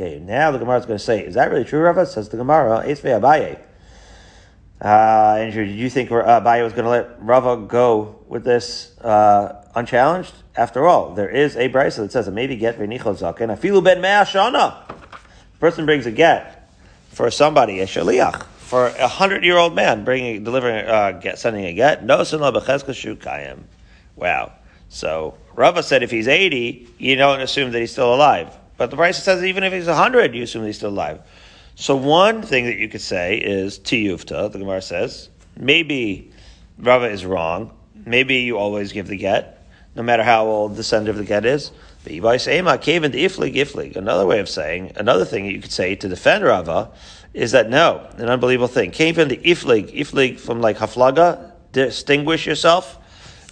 Okay. 0.00 0.20
Now 0.20 0.52
the 0.52 0.58
Gemara 0.58 0.78
is 0.78 0.86
going 0.86 0.96
to 0.96 1.04
say, 1.04 1.26
is 1.26 1.34
that 1.34 1.50
really 1.50 1.64
true, 1.64 1.80
Rava? 1.80 2.06
Says 2.06 2.28
the 2.28 2.36
Gemara, 2.36 2.84
Esvei 2.86 3.20
Abaye. 3.20 3.58
Uh, 4.80 5.38
Andrew, 5.40 5.66
did 5.66 5.74
you 5.74 5.90
think 5.90 6.10
Abaye 6.10 6.62
was 6.62 6.72
going 6.72 6.84
to 6.84 6.90
let 6.90 7.20
Rava 7.20 7.56
go 7.56 8.20
with 8.28 8.44
this 8.44 8.96
uh, 9.00 9.64
unchallenged? 9.74 10.32
After 10.54 10.86
all, 10.86 11.14
there 11.14 11.28
is 11.28 11.56
a 11.56 11.68
brisa 11.68 11.96
that 11.96 12.12
says, 12.12 12.28
maybe 12.30 12.54
get 12.54 12.78
v'nicho 12.78 13.12
zaken 13.18 13.58
afilu 13.58 13.82
ben 13.82 14.00
mea 14.00 14.24
shana. 14.24 14.88
Person 15.58 15.84
brings 15.84 16.06
a 16.06 16.12
get 16.12 16.70
for 17.10 17.28
somebody, 17.32 17.80
a 17.80 17.86
shaliach 17.86 18.44
for 18.58 18.86
a 18.86 19.08
hundred 19.08 19.42
year 19.42 19.56
old 19.56 19.74
man 19.74 20.04
bringing, 20.04 20.44
delivering, 20.44 20.86
uh, 20.86 21.10
get, 21.10 21.40
sending 21.40 21.64
a 21.64 21.72
get. 21.72 22.04
No 22.04 22.18
kayim. 22.18 23.58
Wow. 24.14 24.52
So 24.88 25.38
Rava 25.54 25.82
said 25.82 26.04
if 26.04 26.12
he's 26.12 26.28
eighty, 26.28 26.88
you 26.98 27.16
don't 27.16 27.40
assume 27.40 27.72
that 27.72 27.80
he's 27.80 27.90
still 27.90 28.14
alive. 28.14 28.56
But 28.78 28.90
the 28.90 28.96
Brisa 28.96 29.20
says 29.20 29.44
even 29.44 29.64
if 29.64 29.72
he's 29.72 29.86
hundred, 29.86 30.34
you 30.34 30.44
assume 30.44 30.64
he's 30.64 30.76
still 30.76 30.88
alive. 30.88 31.20
So 31.74 31.94
one 31.94 32.42
thing 32.42 32.64
that 32.64 32.76
you 32.76 32.88
could 32.88 33.02
say 33.02 33.36
is 33.36 33.78
tiyufta. 33.78 34.50
The 34.50 34.58
Gemara 34.58 34.80
says 34.80 35.28
maybe 35.56 36.32
Rava 36.78 37.10
is 37.10 37.26
wrong. 37.26 37.72
Maybe 38.06 38.36
you 38.36 38.56
always 38.56 38.92
give 38.92 39.08
the 39.08 39.16
get, 39.16 39.66
no 39.94 40.02
matter 40.02 40.22
how 40.22 40.46
old 40.46 40.76
the 40.76 40.84
sender 40.84 41.10
of 41.10 41.18
the 41.18 41.24
get 41.24 41.44
is. 41.44 41.72
Another 42.06 42.26
way 44.26 44.38
of 44.38 44.48
saying, 44.48 44.92
another 44.96 45.24
thing 45.24 45.44
you 45.44 45.60
could 45.60 45.72
say 45.72 45.94
to 45.96 46.08
defend 46.08 46.44
Rava 46.44 46.90
is 47.34 47.52
that 47.52 47.68
no, 47.68 48.08
an 48.16 48.28
unbelievable 48.28 48.68
thing. 48.68 48.92
Came 48.92 49.14
from 49.14 49.28
the 49.28 49.36
iflig, 49.36 49.94
iflig 49.94 50.40
from 50.40 50.60
like 50.60 50.78
haflaga, 50.78 51.52
distinguish 51.72 52.46
yourself. 52.46 52.96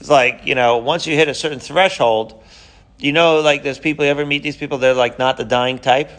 It's 0.00 0.08
like, 0.08 0.46
you 0.46 0.54
know, 0.54 0.78
once 0.78 1.06
you 1.06 1.14
hit 1.16 1.28
a 1.28 1.34
certain 1.34 1.58
threshold, 1.58 2.42
you 2.98 3.12
know, 3.12 3.40
like 3.40 3.62
there's 3.62 3.78
people, 3.78 4.04
you 4.04 4.10
ever 4.10 4.24
meet 4.24 4.42
these 4.42 4.56
people, 4.56 4.78
they're 4.78 4.94
like 4.94 5.18
not 5.18 5.36
the 5.36 5.44
dying 5.44 5.78
type. 5.78 6.10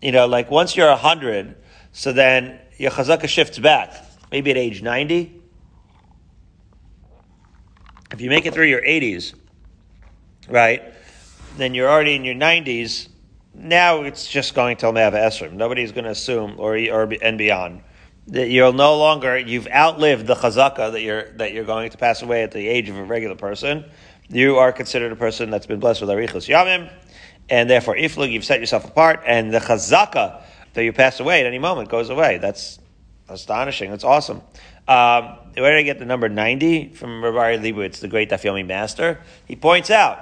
You 0.00 0.12
know, 0.12 0.26
like 0.26 0.50
once 0.50 0.76
you're 0.76 0.94
hundred, 0.96 1.56
so 1.92 2.12
then 2.12 2.58
your 2.78 2.90
chazaka 2.90 3.28
shifts 3.28 3.58
back, 3.58 3.94
maybe 4.32 4.50
at 4.50 4.56
age 4.56 4.82
90. 4.82 5.42
If 8.12 8.20
you 8.20 8.30
make 8.30 8.46
it 8.46 8.54
through 8.54 8.66
your 8.66 8.80
80s, 8.80 9.34
right, 10.48 10.82
then 11.56 11.74
you're 11.74 11.88
already 11.88 12.14
in 12.14 12.24
your 12.24 12.34
90s, 12.34 13.08
now 13.54 14.02
it's 14.02 14.26
just 14.26 14.54
going 14.54 14.76
to 14.78 14.92
Me'ava 14.92 15.18
Esrim. 15.18 15.52
Nobody's 15.52 15.92
going 15.92 16.04
to 16.04 16.10
assume, 16.10 16.54
or, 16.58 16.76
or 16.76 17.12
and 17.22 17.36
beyond, 17.36 17.82
that 18.28 18.48
you'll 18.48 18.72
no 18.72 18.96
longer, 18.96 19.36
you've 19.38 19.68
outlived 19.68 20.26
the 20.26 20.34
chazaka 20.34 20.92
that 20.92 21.02
you're, 21.02 21.30
that 21.32 21.52
you're 21.52 21.64
going 21.64 21.90
to 21.90 21.98
pass 21.98 22.22
away 22.22 22.42
at 22.42 22.52
the 22.52 22.66
age 22.66 22.88
of 22.88 22.96
a 22.96 23.04
regular 23.04 23.36
person. 23.36 23.84
You 24.32 24.58
are 24.58 24.72
considered 24.72 25.10
a 25.10 25.16
person 25.16 25.50
that's 25.50 25.66
been 25.66 25.80
blessed 25.80 26.02
with 26.02 26.10
arichus 26.10 26.48
yamim, 26.48 26.88
and 27.48 27.68
therefore 27.68 27.96
iflug, 27.96 28.30
you've 28.30 28.44
set 28.44 28.60
yourself 28.60 28.84
apart, 28.84 29.22
and 29.26 29.52
the 29.52 29.58
chazaka 29.58 30.42
that 30.74 30.84
you 30.84 30.92
pass 30.92 31.18
away 31.18 31.40
at 31.40 31.46
any 31.46 31.58
moment 31.58 31.88
goes 31.88 32.10
away. 32.10 32.38
That's 32.38 32.78
astonishing. 33.28 33.90
That's 33.90 34.04
awesome. 34.04 34.40
Um, 34.86 35.36
where 35.54 35.72
did 35.72 35.80
I 35.80 35.82
get 35.82 35.98
the 35.98 36.04
number 36.04 36.28
90? 36.28 36.94
From 36.94 37.24
Rabbi 37.24 37.56
Leibowitz, 37.56 37.98
the 37.98 38.06
great 38.06 38.30
Dafyomi 38.30 38.64
master. 38.64 39.20
He 39.46 39.56
points 39.56 39.90
out 39.90 40.18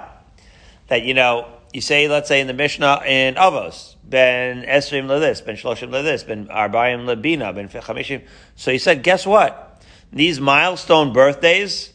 that, 0.87 1.03
you 1.03 1.13
know, 1.13 1.47
you 1.71 1.81
say, 1.81 2.07
let's 2.07 2.27
say 2.27 2.41
in 2.41 2.47
the 2.47 2.53
Mishnah 2.53 3.03
in 3.05 3.35
Avos, 3.35 3.95
ben 4.03 4.63
Esrim 4.63 5.07
this, 5.07 5.41
ben 5.41 5.55
Shloshim 5.55 5.91
this, 5.91 6.23
ben 6.23 6.47
Arbaim 6.47 7.05
lebina, 7.05 7.53
ben 7.53 7.69
Chamishim. 7.69 8.23
So 8.55 8.71
he 8.71 8.79
said, 8.79 9.03
guess 9.03 9.25
what? 9.27 9.83
These 10.11 10.39
milestone 10.39 11.13
birthdays, 11.13 11.93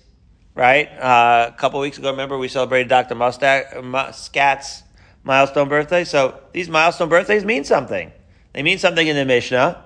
right? 0.54 0.88
Uh, 0.98 1.50
a 1.52 1.58
couple 1.58 1.80
weeks 1.80 1.98
ago, 1.98 2.10
remember 2.10 2.38
we 2.38 2.48
celebrated 2.48 2.88
Dr. 2.88 3.14
Muscat's 3.14 4.82
milestone 5.22 5.68
birthday. 5.68 6.04
So 6.04 6.40
these 6.52 6.68
milestone 6.68 7.08
birthdays 7.08 7.44
mean 7.44 7.64
something. 7.64 8.12
They 8.52 8.62
mean 8.62 8.78
something 8.78 9.06
in 9.06 9.16
the 9.16 9.24
Mishnah, 9.24 9.84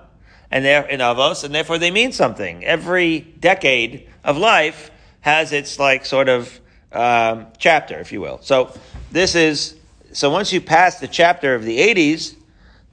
and 0.51 0.63
they're 0.63 0.85
in 0.87 0.99
Avos, 0.99 1.43
and 1.43 1.53
therefore 1.55 1.77
they 1.77 1.91
mean 1.91 2.11
something. 2.11 2.63
Every 2.63 3.19
decade 3.19 4.07
of 4.23 4.37
life 4.37 4.91
has 5.21 5.51
its 5.51 5.79
like 5.79 6.05
sort 6.05 6.29
of 6.29 6.59
um, 6.91 7.47
chapter, 7.57 7.99
if 7.99 8.11
you 8.11 8.21
will. 8.21 8.39
So 8.41 8.73
this 9.11 9.35
is 9.35 9.75
so 10.11 10.29
once 10.29 10.51
you 10.51 10.61
pass 10.61 10.99
the 10.99 11.07
chapter 11.07 11.53
of 11.53 11.63
the 11.63 11.79
80s, 11.79 12.35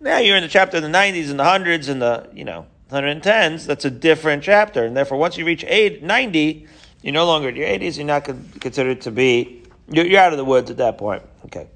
now 0.00 0.18
you're 0.18 0.36
in 0.36 0.42
the 0.42 0.48
chapter 0.48 0.76
of 0.76 0.82
the 0.82 0.88
90s 0.88 1.30
and 1.30 1.40
the 1.40 1.44
hundreds 1.44 1.88
and 1.88 2.00
the, 2.00 2.28
you 2.34 2.44
know, 2.44 2.66
110s. 2.90 3.66
That's 3.66 3.84
a 3.84 3.90
different 3.90 4.42
chapter. 4.42 4.84
And 4.84 4.96
therefore, 4.96 5.18
once 5.18 5.38
you 5.38 5.44
reach 5.44 5.64
eight, 5.66 6.02
90, 6.02 6.66
you're 7.06 7.12
no 7.12 7.24
longer 7.24 7.50
in 7.50 7.54
your 7.54 7.68
80s. 7.68 7.96
You're 7.96 8.06
not 8.06 8.24
considered 8.24 9.02
to 9.02 9.12
be, 9.12 9.62
you're, 9.88 10.04
you're 10.04 10.20
out 10.20 10.32
of 10.32 10.38
the 10.38 10.44
woods 10.44 10.72
at 10.72 10.78
that 10.78 10.98
point. 10.98 11.22
Okay. 11.44 11.68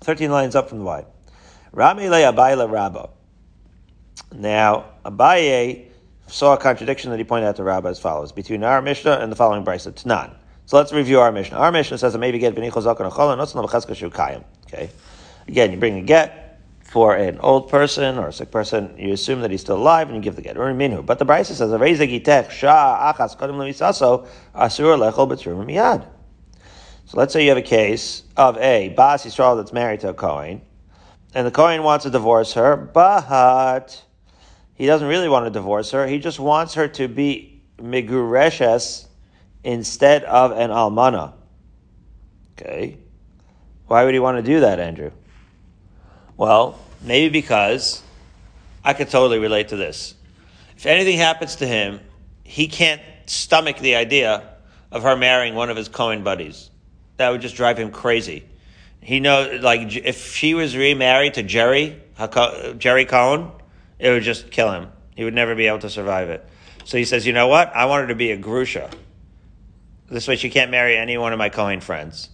13 0.00 0.32
lines 0.32 0.56
up 0.56 0.68
from 0.68 0.78
the 0.78 0.84
wide. 0.84 1.06
Rami 1.70 2.08
le 2.08 2.16
Abaye 2.16 2.68
Rabba. 2.68 3.08
Now, 4.34 4.86
Abaye 5.04 5.86
saw 6.26 6.54
a 6.54 6.56
contradiction 6.56 7.12
that 7.12 7.18
he 7.18 7.24
pointed 7.24 7.46
out 7.46 7.54
to 7.56 7.62
Rabba 7.62 7.88
as 7.88 8.00
follows 8.00 8.32
between 8.32 8.64
our 8.64 8.82
Mishnah 8.82 9.12
and 9.12 9.30
the 9.30 9.36
following 9.36 9.64
Brisa. 9.64 9.92
Tanan. 9.92 10.34
So 10.64 10.76
let's 10.76 10.92
review 10.92 11.20
our 11.20 11.30
Mishnah. 11.30 11.56
Our 11.56 11.70
Mishnah 11.70 11.98
says 11.98 12.12
that 12.12 12.18
maybe 12.18 12.40
get 12.40 12.58
l'cheska 12.58 12.96
kayim. 14.10 14.42
Okay, 14.66 14.90
again, 15.46 15.70
you 15.70 15.78
bring 15.78 15.98
a 15.98 16.02
get 16.02 16.45
for 16.96 17.14
an 17.14 17.38
old 17.40 17.68
person 17.68 18.16
or 18.16 18.28
a 18.28 18.32
sick 18.32 18.50
person. 18.50 18.94
You 18.96 19.12
assume 19.12 19.42
that 19.42 19.50
he's 19.50 19.60
still 19.60 19.76
alive, 19.76 20.08
and 20.08 20.16
you 20.16 20.22
give 20.22 20.34
the 20.34 20.40
get. 20.40 20.56
But 20.56 21.18
the 21.18 21.26
Brisa 21.26 21.52
says 21.52 21.70
asur. 24.54 26.06
So 27.04 27.18
let's 27.18 27.32
say 27.34 27.42
you 27.42 27.50
have 27.50 27.58
a 27.58 27.62
case 27.62 28.22
of 28.34 28.56
a 28.56 28.88
Bas 28.96 29.26
Yisrael 29.26 29.58
that's 29.58 29.74
married 29.74 30.00
to 30.00 30.08
a 30.08 30.14
Kohen, 30.14 30.62
and 31.34 31.46
the 31.46 31.50
Kohen 31.50 31.82
wants 31.82 32.04
to 32.04 32.10
divorce 32.10 32.54
her, 32.54 32.76
but 32.78 34.02
he 34.72 34.86
doesn't 34.86 35.06
really 35.06 35.28
want 35.28 35.44
to 35.44 35.50
divorce 35.50 35.90
her. 35.90 36.06
He 36.06 36.18
just 36.18 36.40
wants 36.40 36.72
her 36.72 36.88
to 36.88 37.08
be 37.08 37.62
migureshes 37.78 39.06
instead 39.62 40.24
of 40.24 40.52
an 40.52 40.70
almana. 40.70 41.34
Okay. 42.58 42.96
Why 43.86 44.02
would 44.02 44.14
he 44.14 44.20
want 44.20 44.38
to 44.38 44.42
do 44.42 44.60
that, 44.60 44.80
Andrew? 44.80 45.10
Well, 46.38 46.78
maybe 47.02 47.28
because 47.30 48.02
I 48.84 48.92
could 48.92 49.10
totally 49.10 49.38
relate 49.38 49.68
to 49.68 49.76
this. 49.76 50.14
If 50.76 50.86
anything 50.86 51.18
happens 51.18 51.56
to 51.56 51.66
him, 51.66 52.00
he 52.44 52.68
can't 52.68 53.00
stomach 53.26 53.78
the 53.78 53.96
idea 53.96 54.48
of 54.92 55.02
her 55.02 55.16
marrying 55.16 55.54
one 55.54 55.70
of 55.70 55.76
his 55.76 55.88
Cohen 55.88 56.22
buddies. 56.22 56.70
That 57.16 57.30
would 57.30 57.40
just 57.40 57.56
drive 57.56 57.78
him 57.78 57.90
crazy. 57.90 58.44
He 59.00 59.20
knows, 59.20 59.62
like, 59.62 59.96
if 59.96 60.34
she 60.34 60.54
was 60.54 60.76
remarried 60.76 61.34
to 61.34 61.42
Jerry, 61.42 62.00
Jerry 62.78 63.04
Cohen, 63.04 63.50
it 63.98 64.10
would 64.10 64.22
just 64.22 64.50
kill 64.50 64.70
him. 64.72 64.88
He 65.16 65.24
would 65.24 65.34
never 65.34 65.54
be 65.54 65.66
able 65.66 65.78
to 65.80 65.90
survive 65.90 66.28
it. 66.28 66.46
So 66.84 66.98
he 66.98 67.04
says, 67.04 67.26
you 67.26 67.32
know 67.32 67.48
what? 67.48 67.74
I 67.74 67.86
want 67.86 68.02
her 68.02 68.08
to 68.08 68.14
be 68.14 68.30
a 68.32 68.36
grusha. 68.36 68.90
This 70.08 70.28
way 70.28 70.36
she 70.36 70.50
can't 70.50 70.70
marry 70.70 70.96
any 70.96 71.18
one 71.18 71.32
of 71.32 71.38
my 71.38 71.48
Kohen 71.48 71.80
friends. 71.80 72.28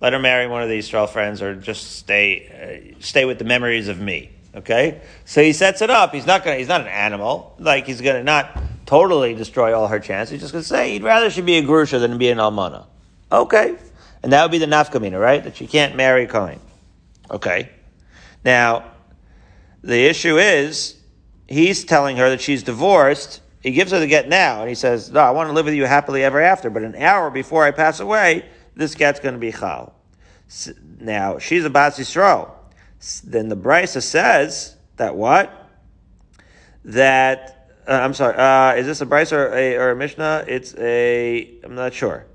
Let 0.00 0.12
her 0.12 0.18
marry 0.18 0.46
one 0.46 0.62
of 0.62 0.68
these 0.68 0.86
Israel 0.86 1.06
friends 1.06 1.42
or 1.42 1.54
just 1.54 1.96
stay, 1.96 2.92
uh, 2.96 3.00
stay 3.00 3.24
with 3.24 3.38
the 3.38 3.44
memories 3.44 3.88
of 3.88 4.00
me. 4.00 4.30
Okay? 4.54 5.00
So 5.24 5.42
he 5.42 5.52
sets 5.52 5.82
it 5.82 5.90
up. 5.90 6.14
He's 6.14 6.26
not 6.26 6.44
gonna, 6.44 6.56
he's 6.56 6.68
not 6.68 6.80
an 6.80 6.88
animal. 6.88 7.54
Like 7.58 7.86
he's 7.86 8.00
gonna 8.00 8.24
not 8.24 8.58
totally 8.86 9.34
destroy 9.34 9.76
all 9.78 9.88
her 9.88 10.00
chances. 10.00 10.32
He's 10.32 10.40
just 10.40 10.52
gonna 10.52 10.64
say 10.64 10.92
he'd 10.92 11.02
rather 11.02 11.30
she 11.30 11.42
be 11.42 11.58
a 11.58 11.62
grusha 11.62 11.98
than 12.00 12.16
be 12.18 12.30
an 12.30 12.38
almana. 12.38 12.86
Okay. 13.30 13.76
And 14.22 14.32
that 14.32 14.42
would 14.42 14.50
be 14.50 14.58
the 14.58 14.66
nafkamina, 14.66 15.20
right? 15.20 15.44
That 15.44 15.56
she 15.56 15.66
can't 15.66 15.96
marry 15.96 16.26
Kohen. 16.26 16.60
Okay. 17.30 17.70
Now, 18.44 18.84
the 19.82 20.06
issue 20.06 20.38
is, 20.38 20.96
he's 21.46 21.84
telling 21.84 22.16
her 22.16 22.30
that 22.30 22.40
she's 22.40 22.62
divorced 22.62 23.40
he 23.60 23.72
gives 23.72 23.92
her 23.92 23.98
the 23.98 24.06
get 24.06 24.28
now, 24.28 24.60
and 24.60 24.68
he 24.68 24.74
says, 24.74 25.10
"No, 25.10 25.20
I 25.20 25.30
want 25.30 25.48
to 25.48 25.52
live 25.52 25.66
with 25.66 25.74
you 25.74 25.84
happily 25.84 26.24
ever 26.24 26.40
after." 26.40 26.70
But 26.70 26.82
an 26.82 26.96
hour 26.96 27.30
before 27.30 27.64
I 27.64 27.70
pass 27.70 28.00
away, 28.00 28.46
this 28.80 28.94
get's 28.94 29.20
going 29.20 29.34
to 29.34 29.38
be 29.38 29.52
chal. 29.52 29.94
Now 30.98 31.38
she's 31.38 31.64
a 31.64 31.70
bas 31.70 31.98
yisrael. 31.98 32.50
Then 33.22 33.48
the 33.48 33.56
brisa 33.56 34.02
says 34.02 34.74
that 34.96 35.14
what? 35.14 35.70
That 36.84 37.68
uh, 37.86 37.92
I'm 37.92 38.14
sorry. 38.14 38.36
Uh, 38.36 38.74
is 38.80 38.86
this 38.86 39.00
a 39.00 39.06
brisa 39.06 39.32
or 39.32 39.54
a, 39.54 39.76
or 39.76 39.90
a 39.90 39.96
mishnah? 39.96 40.46
It's 40.48 40.74
a. 40.76 41.58
I'm 41.62 41.74
not 41.74 41.92
sure. 41.92 42.26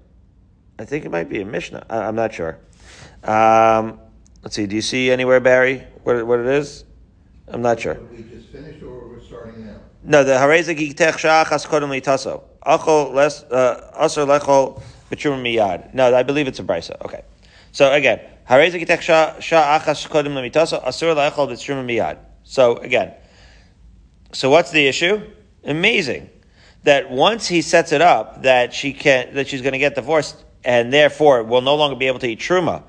I 0.78 0.86
think 0.86 1.04
it 1.06 1.10
might 1.10 1.30
be 1.30 1.42
a 1.42 1.46
mishnah. 1.46 1.86
I, 1.90 2.08
am 2.08 2.16
not 2.16 2.34
sure. 2.34 2.60
Um, 3.24 4.00
let's 4.44 4.56
see. 4.56 4.68
Do 4.68 4.76
you 4.76 4.82
see 4.82 5.10
anywhere, 5.10 5.40
Barry, 5.40 5.84
what 6.04 6.26
what 6.28 6.40
it 6.40 6.46
is? 6.46 6.86
I'm 7.48 7.62
not 7.62 7.80
sure. 7.80 7.96
We 8.12 8.24
just 8.24 8.50
finished, 8.50 8.84
or 8.84 9.08
we're 9.08 9.22
starting 9.22 9.66
now. 9.66 9.78
No, 10.04 10.24
the 10.24 10.34
hareza 10.34 10.78
gitech 10.78 11.18
shachas 11.18 11.66
kodem 11.66 11.90
litaso. 11.90 12.44
Achol 12.64 13.14
les 13.14 13.44
uh, 13.46 13.92
aser 14.00 14.26
lechol 14.26 14.82
b'trum 15.12 15.42
miyad. 15.42 15.94
No, 15.94 16.16
I 16.16 16.24
believe 16.24 16.48
it's 16.48 16.60
a 16.60 16.64
brisa. 16.64 17.00
Okay. 17.06 17.24
So 17.72 17.92
again, 17.92 18.22
limitaso 18.50 19.38
aser 20.88 21.08
lechol 21.08 21.50
b'trum 21.50 21.86
miyad. 21.86 22.18
So 22.44 22.78
again, 22.78 23.14
so 24.34 24.50
what's 24.50 24.72
the 24.72 24.88
issue? 24.88 25.22
Amazing 25.64 26.30
that 26.84 27.10
once 27.10 27.48
he 27.48 27.62
sets 27.62 27.92
it 27.92 28.02
up 28.02 28.44
that 28.44 28.74
she 28.74 28.94
can 28.94 29.34
that 29.34 29.48
she's 29.48 29.62
going 29.62 29.74
to 29.74 29.80
get 29.80 29.96
divorced 29.96 30.44
and 30.64 30.94
therefore 30.94 31.44
will 31.44 31.62
no 31.62 31.76
longer 31.76 31.96
be 31.96 32.08
able 32.08 32.20
to 32.20 32.28
eat 32.28 32.40
truma. 32.40 32.84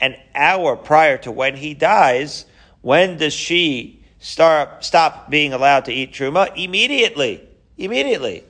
An 0.00 0.16
hour 0.34 0.76
prior 0.76 1.16
to 1.18 1.32
when 1.32 1.56
he 1.56 1.72
dies, 1.72 2.44
when 2.82 3.16
does 3.16 3.32
she 3.32 4.04
start, 4.18 4.84
stop 4.84 5.30
being 5.30 5.52
allowed 5.52 5.86
to 5.86 5.92
eat 5.92 6.12
truma 6.12 6.54
immediately. 6.56 7.42
Immediately. 7.78 8.44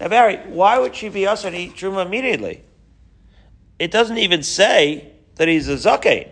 Now, 0.00 0.08
Barry, 0.08 0.36
why 0.48 0.78
would 0.78 0.94
she 0.94 1.08
be 1.08 1.26
usher 1.26 1.50
to 1.50 1.56
eat 1.56 1.74
truma 1.74 2.06
immediately? 2.06 2.62
It 3.78 3.90
doesn't 3.90 4.18
even 4.18 4.42
say 4.42 5.12
that 5.36 5.48
he's 5.48 5.68
a 5.68 5.74
zaken. 5.74 6.28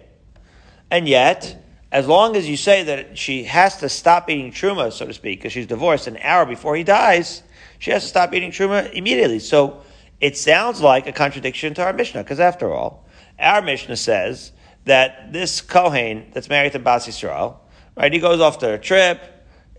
And 0.91 1.09
yet, 1.09 1.63
as 1.91 2.07
long 2.07 2.37
as 2.37 2.49
you 2.49 2.57
say 2.57 2.85
that 2.85 3.19
she 3.19 3.45
has 3.45 3.79
to 3.79 3.89
stop 3.89 4.31
eating 4.31 4.53
truma, 4.53 4.93
so 4.93 5.07
to 5.07 5.15
speak, 5.15 5.41
because 5.41 5.53
she's 5.53 5.67
divorced 5.67 6.07
an 6.07 6.19
hour 6.23 6.47
before 6.47 6.77
he 6.77 6.85
dies, 6.85 7.43
she 7.79 7.91
has 7.91 8.03
to 8.03 8.09
stop 8.09 8.35
eating 8.35 8.51
truma 8.51 8.93
immediately. 8.93 9.39
So 9.39 9.83
it 10.21 10.37
sounds 10.37 10.81
like 10.81 11.07
a 11.07 11.13
contradiction 11.13 11.75
to 11.75 11.85
our 11.85 11.93
Mishnah, 11.93 12.23
because 12.23 12.41
after 12.41 12.73
all, 12.73 13.07
our 13.39 13.63
Mishnah 13.63 13.97
says 13.97 14.53
that 14.85 15.33
this 15.33 15.61
Kohen 15.61 16.27
that's 16.33 16.49
married 16.49 16.73
to 16.73 16.79
Bas 16.79 17.07
Yisrael, 17.07 17.57
right? 17.97 18.13
He 18.13 18.19
goes 18.19 18.41
off 18.41 18.59
to 18.59 18.75
a 18.75 18.79
trip, 18.79 19.21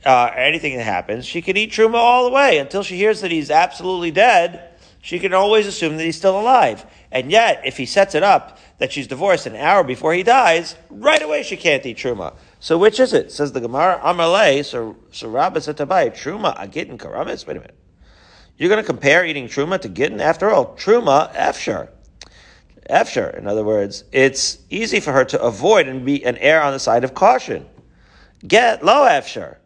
uh, 0.08 0.32
anything 0.36 0.78
that 0.78 0.84
happens, 0.84 1.26
she 1.26 1.42
can 1.42 1.58
eat 1.58 1.72
truma 1.72 1.96
all 1.96 2.26
the 2.26 2.32
way 2.32 2.58
until 2.58 2.82
she 2.84 2.98
hears 2.98 3.22
that 3.22 3.32
he's 3.32 3.52
absolutely 3.52 4.12
dead. 4.12 4.74
She 5.02 5.20
can 5.20 5.34
always 5.34 5.68
assume 5.68 5.98
that 5.98 6.04
he's 6.04 6.18
still 6.18 6.40
alive. 6.40 6.86
And 7.12 7.32
yet, 7.32 7.62
if 7.66 7.78
he 7.78 7.86
sets 7.86 8.16
it 8.16 8.24
up 8.24 8.58
that 8.80 8.92
she's 8.92 9.08
divorced 9.08 9.46
an 9.46 9.56
hour 9.56 9.84
before 9.84 10.14
he 10.14 10.24
dies, 10.24 10.76
right 10.90 11.22
away 11.22 11.44
she 11.44 11.58
can't 11.58 11.86
eat 11.86 11.98
truma. 11.98 12.34
So 12.60 12.78
which 12.78 13.00
is 13.00 13.14
it? 13.14 13.32
Says 13.32 13.52
the 13.52 13.62
Gemara, 13.62 14.00
Amalei, 14.04 14.66
so, 14.66 14.96
Rabbah 15.28 15.60
said 15.60 15.78
truma, 15.78 16.58
agit, 16.58 16.98
karamis? 16.98 17.46
Wait 17.46 17.58
a 17.58 17.60
minute. 17.60 17.78
You're 18.58 18.70
going 18.70 18.82
to 18.82 18.88
compare 18.88 19.26
eating 19.26 19.48
truma 19.48 19.80
to 19.82 19.90
gittin? 19.90 20.20
After 20.20 20.50
all, 20.50 20.76
truma, 20.76 21.34
efshar. 21.36 21.90
Efshar, 22.90 23.38
in 23.38 23.48
other 23.48 23.64
words, 23.64 24.04
it's 24.12 24.58
easy 24.70 25.00
for 25.00 25.12
her 25.12 25.26
to 25.26 25.42
avoid 25.42 25.88
and 25.88 26.06
be 26.06 26.24
an 26.26 26.38
err 26.38 26.62
on 26.62 26.74
the 26.74 26.80
side 26.80 27.04
of 27.04 27.14
caution 27.14 27.66
get 28.46 28.84
lo 28.84 29.06
efshar. 29.08 29.58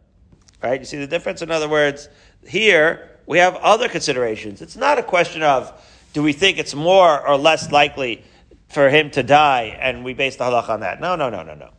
Right? 0.62 0.80
You 0.80 0.86
see 0.86 0.98
the 0.98 1.06
difference? 1.06 1.42
In 1.42 1.50
other 1.50 1.68
words, 1.68 2.08
here 2.46 3.10
we 3.26 3.38
have 3.38 3.56
other 3.56 3.88
considerations. 3.88 4.62
It's 4.62 4.76
not 4.76 4.98
a 4.98 5.02
question 5.02 5.42
of 5.42 5.72
do 6.12 6.22
we 6.22 6.32
think 6.32 6.58
it's 6.58 6.74
more 6.74 7.26
or 7.26 7.36
less 7.36 7.72
likely 7.72 8.22
for 8.68 8.88
him 8.88 9.10
to 9.10 9.22
die, 9.22 9.76
and 9.80 10.04
we 10.04 10.14
base 10.14 10.36
the 10.36 10.44
halach 10.44 10.68
on 10.68 10.80
that. 10.80 11.00
No, 11.00 11.16
no, 11.16 11.30
no, 11.30 11.42
no, 11.42 11.54
no. 11.54 11.70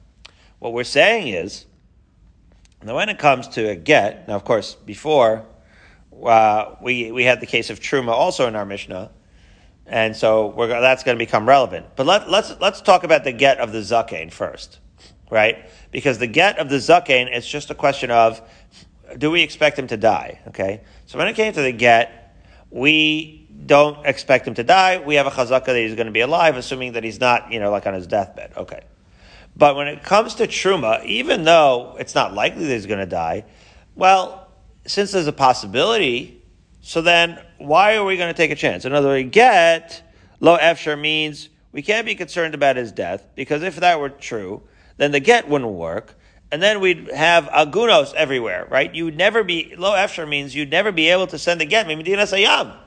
What 0.60 0.74
we're 0.74 0.84
saying 0.84 1.28
is, 1.28 1.65
now 2.84 2.96
when 2.96 3.10
it 3.10 3.19
comes 3.19 3.48
to 3.50 3.69
a 3.69 3.76
get, 3.76 4.28
now 4.28 4.36
of 4.36 4.43
course 4.43 4.76
before 4.76 5.46
uh, 6.24 6.76
we 6.82 7.12
we 7.12 7.24
had 7.24 7.39
the 7.39 7.46
case 7.46 7.69
of 7.69 7.80
truma 7.80 8.12
also 8.12 8.48
in 8.48 8.56
our 8.56 8.65
Mishnah, 8.65 9.12
and 9.86 10.15
so 10.15 10.54
that's 10.58 11.04
going 11.04 11.17
to 11.17 11.24
become 11.24 11.48
relevant. 11.48 11.88
But 11.96 12.06
let, 12.06 12.30
let's 12.30 12.54
let's 12.60 12.82
talk 12.82 13.04
about 13.04 13.24
the 13.24 13.32
get 13.32 13.60
of 13.60 13.72
the 13.72 13.80
zaken 13.80 14.32
first 14.32 14.80
right? 15.34 15.67
Because 15.91 16.19
the 16.19 16.28
get 16.28 16.60
of 16.60 16.69
the 16.69 16.76
zaken, 16.76 17.28
it's 17.36 17.48
just 17.48 17.72
a 17.72 17.76
question 17.76 18.12
of 18.12 18.39
do 19.18 19.32
we 19.32 19.42
expect 19.42 19.78
him 19.78 19.88
to 19.88 19.98
die? 19.98 20.39
Okay, 20.50 20.82
so 21.06 21.18
when 21.18 21.28
it 21.28 21.36
came 21.36 21.54
to 21.54 21.62
the 21.62 21.72
get, 21.72 22.36
we 22.70 23.48
don't 23.66 24.06
expect 24.06 24.48
him 24.48 24.56
to 24.56 24.63
die. 24.63 24.98
We 25.00 25.16
have 25.16 25.28
a 25.28 25.32
chazaka 25.32 25.66
that 25.66 25.78
he's 25.78 25.96
going 25.96 26.08
to 26.08 26.12
be 26.12 26.22
alive, 26.22 26.58
assuming 26.58 26.94
that 26.94 27.04
he's 27.04 27.20
not, 27.20 27.52
you 27.52 27.60
know, 27.60 27.72
like 27.72 27.86
on 27.86 27.94
his 27.94 28.08
deathbed. 28.08 28.54
Okay. 28.58 28.82
But 29.56 29.76
when 29.76 29.88
it 29.88 30.04
comes 30.04 30.36
to 30.36 30.48
truma, 30.48 31.06
even 31.06 31.44
though 31.44 31.96
it's 32.00 32.16
not 32.16 32.34
likely 32.34 32.66
that 32.66 32.74
he's 32.74 32.88
going 32.88 33.00
to 33.00 33.06
die, 33.06 33.46
well, 33.96 34.48
since 34.86 35.12
there's 35.12 35.28
a 35.28 35.34
possibility, 35.34 36.42
so 36.82 37.02
then 37.02 37.39
why 37.60 37.96
are 37.96 38.04
we 38.04 38.18
going 38.18 38.34
to 38.34 38.38
take 38.38 38.52
a 38.52 38.56
chance? 38.56 38.86
In 38.86 38.94
other 38.94 39.10
words, 39.10 39.30
get 39.32 40.02
lo 40.39 40.58
efshar 40.58 41.00
means 41.00 41.50
we 41.72 41.82
can't 41.82 42.06
be 42.06 42.16
concerned 42.16 42.56
about 42.56 42.76
his 42.76 42.92
death 42.92 43.28
because 43.36 43.63
if 43.63 43.78
that 43.78 44.00
were 44.00 44.10
true, 44.10 44.63
then 44.98 45.12
the 45.12 45.20
get 45.20 45.48
wouldn't 45.48 45.72
work. 45.72 46.16
And 46.54 46.62
then 46.62 46.82
we'd 46.82 47.10
have 47.10 47.46
agunos 47.46 48.13
everywhere, 48.13 48.68
right? 48.70 48.94
You 48.94 49.06
would 49.06 49.18
never 49.18 49.44
be, 49.44 49.74
lo 49.76 49.94
efshar 49.94 50.30
means 50.30 50.54
you'd 50.54 50.70
never 50.70 50.92
be 50.92 51.10
able 51.10 51.26
to 51.26 51.39
send 51.39 51.68
get, 51.68 51.88
medina 51.88 52.22
sayam. 52.22 52.78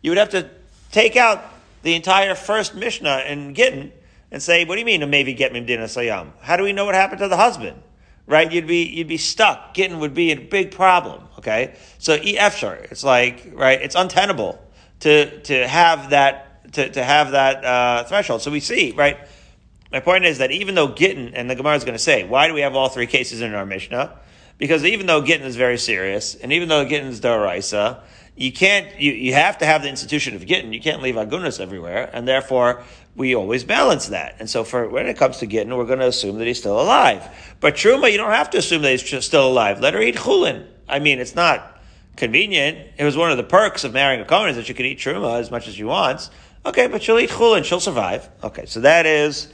You 0.00 0.12
would 0.12 0.18
have 0.18 0.30
to 0.30 0.48
take 0.92 1.16
out 1.16 1.42
the 1.82 1.94
entire 1.94 2.36
first 2.36 2.76
Mishnah 2.76 3.24
in 3.26 3.52
Gittin 3.54 3.90
and 4.30 4.40
say, 4.40 4.64
what 4.64 4.76
do 4.76 4.78
you 4.78 4.86
mean, 4.86 5.10
maybe 5.10 5.34
get 5.34 5.52
medina 5.52 5.86
sayam? 5.86 6.30
How 6.40 6.56
do 6.56 6.62
we 6.62 6.72
know 6.72 6.84
what 6.84 6.94
happened 6.94 7.18
to 7.18 7.26
the 7.26 7.36
husband? 7.36 7.82
Right? 8.28 8.52
You'd 8.52 8.68
be, 8.68 8.84
you'd 8.84 9.08
be 9.08 9.16
stuck. 9.16 9.74
Gittin 9.74 9.98
would 9.98 10.14
be 10.14 10.30
a 10.30 10.36
big 10.36 10.70
problem, 10.70 11.24
okay? 11.38 11.74
So 11.98 12.14
e 12.14 12.36
efshar, 12.36 12.92
it's 12.92 13.02
like, 13.02 13.50
right, 13.54 13.82
it's 13.82 13.96
untenable 13.96 14.64
to, 15.00 15.40
to 15.40 15.66
have 15.66 16.10
that, 16.10 16.72
to, 16.74 16.90
to 16.90 17.02
have 17.02 17.32
that, 17.32 17.64
uh, 17.64 18.04
threshold. 18.04 18.42
So 18.42 18.52
we 18.52 18.60
see, 18.60 18.92
right? 18.92 19.18
My 19.96 20.00
point 20.00 20.26
is 20.26 20.36
that 20.38 20.50
even 20.50 20.74
though 20.74 20.88
Gittin, 20.88 21.32
and 21.32 21.48
the 21.48 21.54
Gemara 21.54 21.74
is 21.74 21.84
going 21.84 21.94
to 21.94 21.98
say, 21.98 22.22
why 22.22 22.48
do 22.48 22.52
we 22.52 22.60
have 22.60 22.76
all 22.76 22.90
three 22.90 23.06
cases 23.06 23.40
in 23.40 23.54
our 23.54 23.64
Mishnah? 23.64 24.12
Because 24.58 24.84
even 24.84 25.06
though 25.06 25.22
Gittin 25.22 25.46
is 25.46 25.56
very 25.56 25.78
serious, 25.78 26.34
and 26.34 26.52
even 26.52 26.68
though 26.68 26.84
Gittin 26.84 27.08
is 27.08 27.18
Doraisa, 27.18 28.00
you 28.36 28.52
can't, 28.52 29.00
you, 29.00 29.12
you 29.12 29.32
have 29.32 29.56
to 29.56 29.64
have 29.64 29.80
the 29.80 29.88
institution 29.88 30.36
of 30.36 30.44
Gittin. 30.44 30.74
You 30.74 30.82
can't 30.82 31.00
leave 31.00 31.14
Agunas 31.14 31.60
everywhere, 31.60 32.10
and 32.12 32.28
therefore 32.28 32.82
we 33.14 33.34
always 33.34 33.64
balance 33.64 34.08
that. 34.08 34.36
And 34.38 34.50
so 34.50 34.64
for 34.64 34.86
when 34.86 35.06
it 35.06 35.16
comes 35.16 35.38
to 35.38 35.46
Gittin, 35.46 35.74
we're 35.74 35.86
going 35.86 36.00
to 36.00 36.08
assume 36.08 36.36
that 36.40 36.46
he's 36.46 36.58
still 36.58 36.78
alive. 36.78 37.56
But 37.60 37.76
Truma, 37.76 38.12
you 38.12 38.18
don't 38.18 38.32
have 38.32 38.50
to 38.50 38.58
assume 38.58 38.82
that 38.82 38.90
he's 38.90 39.24
still 39.24 39.48
alive. 39.48 39.80
Let 39.80 39.94
her 39.94 40.02
eat 40.02 40.16
Chulin. 40.16 40.66
I 40.86 40.98
mean, 40.98 41.20
it's 41.20 41.34
not 41.34 41.80
convenient. 42.16 42.90
It 42.98 43.04
was 43.04 43.16
one 43.16 43.30
of 43.30 43.38
the 43.38 43.44
perks 43.44 43.82
of 43.82 43.94
marrying 43.94 44.20
a 44.20 44.26
Kohen 44.26 44.50
is 44.50 44.56
that 44.56 44.68
you 44.68 44.74
can 44.74 44.84
eat 44.84 44.98
Truma 44.98 45.40
as 45.40 45.50
much 45.50 45.66
as 45.68 45.74
she 45.74 45.84
wants. 45.84 46.28
Okay, 46.66 46.86
but 46.86 47.02
she'll 47.02 47.18
eat 47.18 47.30
Chulin. 47.30 47.64
She'll 47.64 47.80
survive. 47.80 48.28
Okay, 48.44 48.66
so 48.66 48.80
that 48.80 49.06
is 49.06 49.48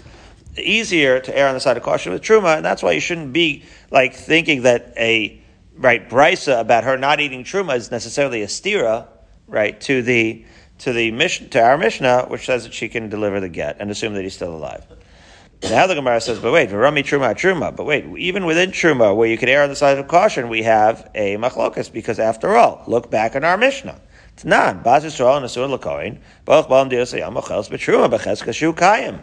easier 0.57 1.21
to 1.21 1.37
err 1.37 1.49
on 1.49 1.55
the 1.55 1.61
side 1.61 1.77
of 1.77 1.83
caution 1.83 2.13
with 2.13 2.23
truma, 2.23 2.57
and 2.57 2.65
that's 2.65 2.83
why 2.83 2.93
you 2.93 3.01
shouldn't 3.01 3.33
be 3.33 3.65
like 3.91 4.15
thinking 4.15 4.63
that 4.63 4.93
a 4.97 5.41
right 5.77 6.09
brisa 6.09 6.61
about 6.61 6.85
her 6.85 6.97
not 6.97 7.21
eating 7.21 7.45
truma 7.45 7.77
is 7.77 7.91
necessarily 7.91 8.43
a 8.43 8.47
stira, 8.47 9.07
right, 9.47 9.81
to 9.81 10.03
the 10.03 10.45
to 10.79 10.93
the 10.93 11.11
mission 11.13 11.49
to 11.51 11.63
our 11.63 11.79
mishnah, 11.79 12.27
which 12.29 12.45
says 12.45 12.65
that 12.65 12.75
she 12.75 12.89
can 12.89 13.09
deliver 13.09 13.41
the 13.41 13.49
get 13.49 13.77
and 13.81 13.91
assume 13.91 14.15
that 14.15 14.23
he's 14.23 14.35
still 14.35 14.55
alive. 14.55 14.85
Now 15.63 15.87
the 15.87 15.95
Gemara 15.95 16.21
says, 16.21 16.41
but 16.41 16.53
wait, 16.53 16.73
Rami 16.73 17.05
Truma 17.05 17.35
Truma. 17.35 17.75
But 17.75 17.87
wait, 17.87 18.05
even 18.19 18.47
within 18.47 18.73
Truma, 18.73 19.15
where 19.15 19.29
you 19.29 19.39
can 19.39 19.49
err 19.49 19.63
on 19.63 19.69
the 19.69 19.77
side 19.77 19.97
of 19.97 20.09
caution, 20.09 20.49
we 20.49 20.65
have 20.65 21.09
a 21.15 21.37
machlokas, 21.37 21.93
because 21.93 22.19
after 22.19 22.57
all, 22.57 22.83
look 22.89 23.13
back 23.13 23.37
in 23.37 23.45
our 23.45 23.57
Mishnah. 23.57 24.01
It's 24.33 24.45
not. 24.45 24.83
Bas 24.83 25.05
Yisrael 25.05 25.37
and 25.37 25.47
Asur 25.47 25.79
Lakoin, 25.79 26.19
both 26.45 26.69
Balam 26.69 26.91
Diosayam 26.91 27.33
Machels 27.33 27.69
Betruma 27.69 28.11
Beches 28.11 28.43
Kashu 28.43 28.75
Kayim. 28.75 29.21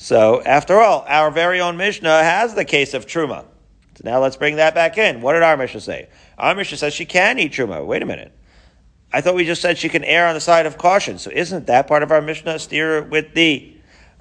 So, 0.00 0.40
after 0.42 0.80
all, 0.80 1.04
our 1.08 1.30
very 1.30 1.60
own 1.60 1.76
Mishnah 1.76 2.22
has 2.22 2.54
the 2.54 2.64
case 2.64 2.94
of 2.94 3.04
Truma. 3.04 3.44
So 3.98 4.08
now 4.08 4.20
let's 4.20 4.36
bring 4.36 4.56
that 4.56 4.76
back 4.76 4.96
in. 4.96 5.22
What 5.22 5.32
did 5.32 5.42
our 5.42 5.56
Mishnah 5.56 5.80
say? 5.80 6.08
Our 6.38 6.54
Mishnah 6.54 6.76
says 6.76 6.94
she 6.94 7.04
can 7.04 7.36
eat 7.40 7.52
truma. 7.52 7.84
Wait 7.84 8.00
a 8.00 8.06
minute. 8.06 8.30
I 9.12 9.20
thought 9.20 9.34
we 9.34 9.44
just 9.44 9.60
said 9.60 9.76
she 9.76 9.88
can 9.88 10.04
err 10.04 10.28
on 10.28 10.34
the 10.34 10.40
side 10.40 10.66
of 10.66 10.78
caution. 10.78 11.18
So 11.18 11.32
isn't 11.32 11.66
that 11.66 11.88
part 11.88 12.04
of 12.04 12.12
our 12.12 12.22
Mishnah 12.22 12.60
steer 12.60 13.02
with 13.02 13.34
the 13.34 13.74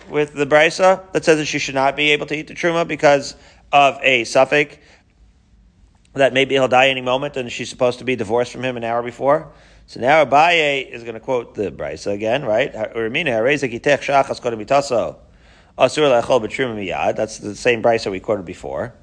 with 0.09 0.33
the 0.33 0.47
brisa 0.47 1.11
that 1.11 1.23
says 1.23 1.37
that 1.37 1.45
she 1.45 1.59
should 1.59 1.75
not 1.75 1.95
be 1.95 2.09
able 2.11 2.25
to 2.25 2.35
eat 2.35 2.47
the 2.47 2.55
truma 2.55 2.87
because 2.87 3.35
of 3.71 3.99
a 4.01 4.23
suffix 4.23 4.77
that 6.13 6.33
maybe 6.33 6.55
he'll 6.55 6.67
die 6.67 6.87
any 6.87 7.01
moment 7.01 7.37
and 7.37 7.51
she's 7.51 7.69
supposed 7.69 7.99
to 7.99 8.05
be 8.05 8.15
divorced 8.15 8.51
from 8.51 8.63
him 8.63 8.77
an 8.77 8.83
hour 8.83 9.03
before? 9.03 9.51
So 9.85 9.99
now 9.99 10.25
Abaye 10.25 10.89
is 10.89 11.03
going 11.03 11.13
to 11.13 11.19
quote 11.19 11.53
the 11.53 11.71
brisa 11.71 12.13
again, 12.13 12.43
right? 12.45 12.73
That's 15.77 15.95
the 15.95 17.55
same 17.55 17.83
brisa 17.83 18.11
we 18.11 18.19
quoted 18.19 18.45
before. 18.45 18.93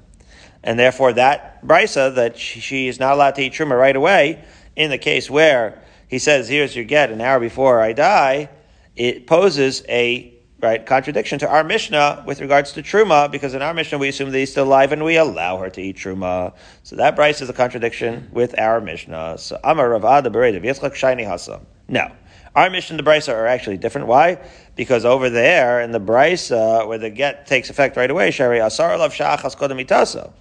And 0.63 0.77
therefore, 0.79 1.13
that 1.13 1.65
brisa 1.65 2.15
that 2.15 2.37
she 2.37 2.87
is 2.87 2.99
not 2.99 3.13
allowed 3.13 3.35
to 3.35 3.43
eat 3.43 3.53
truma 3.53 3.79
right 3.79 3.95
away, 3.95 4.43
in 4.75 4.89
the 4.89 4.97
case 4.97 5.29
where 5.29 5.81
he 6.07 6.19
says, 6.19 6.49
"Here's 6.49 6.75
your 6.75 6.85
get," 6.85 7.11
an 7.11 7.21
hour 7.21 7.39
before 7.39 7.81
I 7.81 7.93
die, 7.93 8.49
it 8.95 9.27
poses 9.27 9.83
a 9.87 10.33
right 10.61 10.85
contradiction 10.85 11.37
to 11.39 11.47
our 11.47 11.63
Mishnah 11.63 12.23
with 12.25 12.41
regards 12.41 12.71
to 12.73 12.81
truma, 12.81 13.29
because 13.29 13.53
in 13.53 13.61
our 13.61 13.73
Mishnah 13.73 13.97
we 13.97 14.09
assume 14.09 14.31
that 14.31 14.37
he's 14.37 14.51
still 14.51 14.65
alive 14.65 14.91
and 14.91 15.03
we 15.05 15.17
allow 15.17 15.57
her 15.57 15.69
to 15.69 15.81
eat 15.81 15.97
truma. 15.97 16.53
So 16.83 16.95
that 16.95 17.15
brisa 17.15 17.43
is 17.43 17.49
a 17.49 17.53
contradiction 17.53 18.29
with 18.31 18.57
our 18.59 18.81
Mishnah. 18.81 19.37
So 19.37 19.59
Amar 19.63 19.89
Ravada 19.89 20.27
Beredav 20.27 20.63
Yitzchak 20.63 20.95
Shiny 20.95 21.23
Hasam. 21.23 21.61
No. 21.87 22.11
Our 22.55 22.69
mission 22.69 22.97
the 22.97 23.03
Brisa 23.03 23.33
are 23.33 23.47
actually 23.47 23.77
different. 23.77 24.07
Why? 24.07 24.39
Because 24.75 25.03
over 25.05 25.29
there 25.29 25.81
in 25.81 25.91
the 25.91 25.99
Brisa, 25.99 26.87
where 26.87 26.97
the 26.97 27.09
get 27.09 27.45
takes 27.47 27.69
effect 27.69 27.97
right 27.97 28.09
away, 28.09 28.31
Shari 28.31 28.59
Asar 28.59 28.97
Lav 28.97 29.13
Shachas 29.13 29.57
Kodem 29.57 29.85
Itasa 29.85 30.31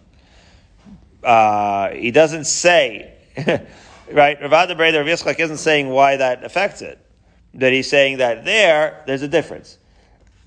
uh, 1.25 1.91
he 1.91 2.11
doesn't 2.11 2.45
say, 2.45 3.13
right? 4.13 4.41
Ravada 4.41 4.77
Breda 4.77 4.99
Rav 4.99 5.07
Yitzchak 5.07 5.41
isn't 5.41 5.57
saying 5.57 5.89
why 5.89 6.17
that 6.17 6.45
affects 6.45 6.83
it. 6.83 6.99
That 7.55 7.73
he's 7.73 7.89
saying 7.89 8.19
that 8.19 8.45
there, 8.45 9.03
there's 9.07 9.23
a 9.23 9.29
difference. 9.29 9.79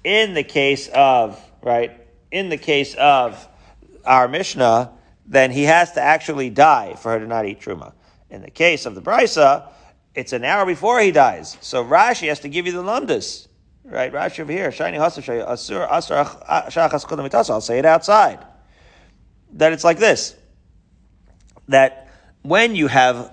In 0.03 0.33
the 0.33 0.43
case 0.43 0.87
of, 0.89 1.41
right, 1.61 1.99
in 2.31 2.49
the 2.49 2.57
case 2.57 2.95
of 2.95 3.47
our 4.05 4.27
Mishnah, 4.27 4.91
then 5.25 5.51
he 5.51 5.63
has 5.63 5.93
to 5.93 6.01
actually 6.01 6.49
die 6.49 6.95
for 6.95 7.11
her 7.11 7.19
to 7.19 7.27
not 7.27 7.45
eat 7.45 7.59
Truma. 7.59 7.93
In 8.29 8.41
the 8.41 8.51
case 8.51 8.85
of 8.85 8.95
the 8.95 9.01
Brisa, 9.01 9.69
it's 10.17 10.33
an 10.33 10.43
hour 10.43 10.65
before 10.65 10.99
he 10.99 11.11
dies. 11.11 11.57
So 11.61 11.85
Rashi 11.85 12.27
has 12.27 12.39
to 12.39 12.49
give 12.49 12.65
you 12.65 12.71
the 12.71 12.81
lumdus. 12.81 13.47
Right? 13.85 14.11
Rashi 14.11 14.39
over 14.39 14.51
here, 14.51 14.71
Shiny 14.71 14.97
Hasar 14.97 15.87
I'll 17.49 17.61
say 17.61 17.79
it 17.79 17.85
outside. 17.85 18.45
That 19.53 19.71
it's 19.73 19.83
like 19.83 19.99
this 19.99 20.35
that 21.67 22.09
when 22.41 22.75
you 22.75 22.87
have 22.87 23.31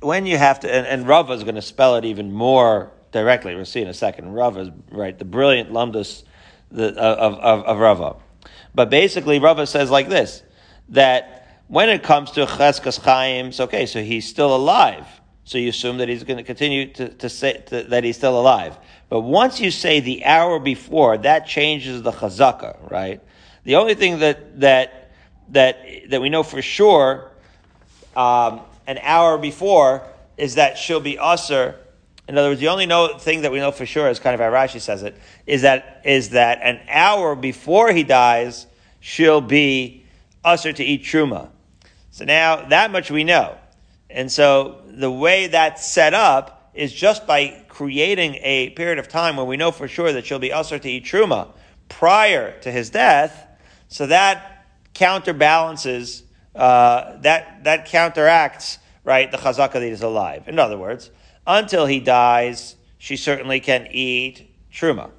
when 0.00 0.26
you 0.26 0.36
have 0.36 0.60
to, 0.60 0.72
and, 0.72 0.86
and 0.86 1.08
Rava 1.08 1.32
is 1.32 1.42
going 1.42 1.54
to 1.54 1.62
spell 1.62 1.96
it 1.96 2.04
even 2.04 2.30
more 2.30 2.92
directly. 3.12 3.54
We'll 3.54 3.64
see 3.64 3.80
in 3.80 3.88
a 3.88 3.94
second. 3.94 4.32
Rava 4.32 4.60
is 4.60 4.70
right, 4.90 5.18
the 5.18 5.24
brilliant 5.24 5.72
lumdus 5.72 6.22
of, 6.70 6.98
of, 6.98 7.64
of 7.64 7.78
Rava. 7.78 8.16
But 8.74 8.90
basically, 8.90 9.38
Rava 9.38 9.66
says 9.66 9.90
like 9.90 10.08
this: 10.08 10.42
that 10.90 11.62
when 11.68 11.88
it 11.88 12.02
comes 12.02 12.32
to 12.32 12.44
Cheskas 12.44 13.00
Chaim, 13.00 13.52
okay. 13.58 13.86
So 13.86 14.02
he's 14.02 14.28
still 14.28 14.54
alive. 14.54 15.06
So 15.46 15.58
you 15.58 15.68
assume 15.68 15.98
that 15.98 16.08
he's 16.08 16.24
going 16.24 16.38
to 16.38 16.42
continue 16.42 16.92
to, 16.94 17.08
to 17.08 17.28
say 17.28 17.62
to, 17.66 17.84
that 17.84 18.02
he's 18.02 18.16
still 18.16 18.38
alive. 18.38 18.76
But 19.08 19.20
once 19.20 19.60
you 19.60 19.70
say 19.70 20.00
the 20.00 20.24
hour 20.24 20.58
before, 20.58 21.16
that 21.18 21.46
changes 21.46 22.02
the 22.02 22.10
chazaka, 22.10 22.90
right? 22.90 23.20
The 23.62 23.76
only 23.76 23.94
thing 23.94 24.18
that 24.18 24.60
that 24.60 25.12
that 25.50 26.10
that 26.10 26.20
we 26.20 26.30
know 26.30 26.42
for 26.42 26.60
sure 26.60 27.30
um, 28.16 28.60
an 28.88 28.98
hour 29.02 29.38
before 29.38 30.02
is 30.36 30.56
that 30.56 30.78
she'll 30.78 31.00
be 31.00 31.16
usher. 31.16 31.76
In 32.26 32.36
other 32.36 32.48
words, 32.48 32.60
the 32.60 32.68
only 32.68 32.86
know, 32.86 33.16
thing 33.16 33.42
that 33.42 33.52
we 33.52 33.60
know 33.60 33.70
for 33.70 33.86
sure, 33.86 34.08
as 34.08 34.18
kind 34.18 34.34
of 34.34 34.40
how 34.40 34.50
Rashi 34.50 34.80
says 34.80 35.04
it, 35.04 35.16
is 35.46 35.62
that 35.62 36.02
is 36.04 36.30
that 36.30 36.58
an 36.60 36.80
hour 36.88 37.36
before 37.36 37.92
he 37.92 38.02
dies, 38.02 38.66
she'll 38.98 39.40
be 39.40 40.04
usher 40.44 40.72
to 40.72 40.82
eat 40.82 41.04
truma. 41.04 41.50
So 42.10 42.24
now 42.24 42.68
that 42.68 42.90
much 42.90 43.12
we 43.12 43.22
know, 43.22 43.56
and 44.10 44.30
so 44.30 44.82
the 44.96 45.10
way 45.10 45.46
that's 45.46 45.86
set 45.86 46.14
up 46.14 46.70
is 46.74 46.92
just 46.92 47.26
by 47.26 47.62
creating 47.68 48.36
a 48.42 48.70
period 48.70 48.98
of 48.98 49.08
time 49.08 49.36
where 49.36 49.46
we 49.46 49.56
know 49.56 49.70
for 49.70 49.86
sure 49.86 50.12
that 50.12 50.26
she'll 50.26 50.38
be 50.38 50.52
usher 50.52 50.78
to 50.78 50.88
eat 50.88 51.04
truma 51.04 51.48
prior 51.88 52.58
to 52.60 52.72
his 52.72 52.90
death. 52.90 53.46
So 53.88 54.06
that 54.06 54.66
counterbalances 54.94 56.22
uh, 56.54 57.18
that 57.18 57.64
that 57.64 57.84
counteracts 57.84 58.78
right 59.04 59.30
the 59.30 59.36
chazaka 59.36 59.74
that 59.74 59.82
he's 59.82 60.02
alive. 60.02 60.48
In 60.48 60.58
other 60.58 60.78
words, 60.78 61.10
until 61.46 61.84
he 61.84 62.00
dies, 62.00 62.76
she 62.96 63.16
certainly 63.16 63.60
can 63.60 63.88
eat 63.90 64.50
truma, 64.72 65.10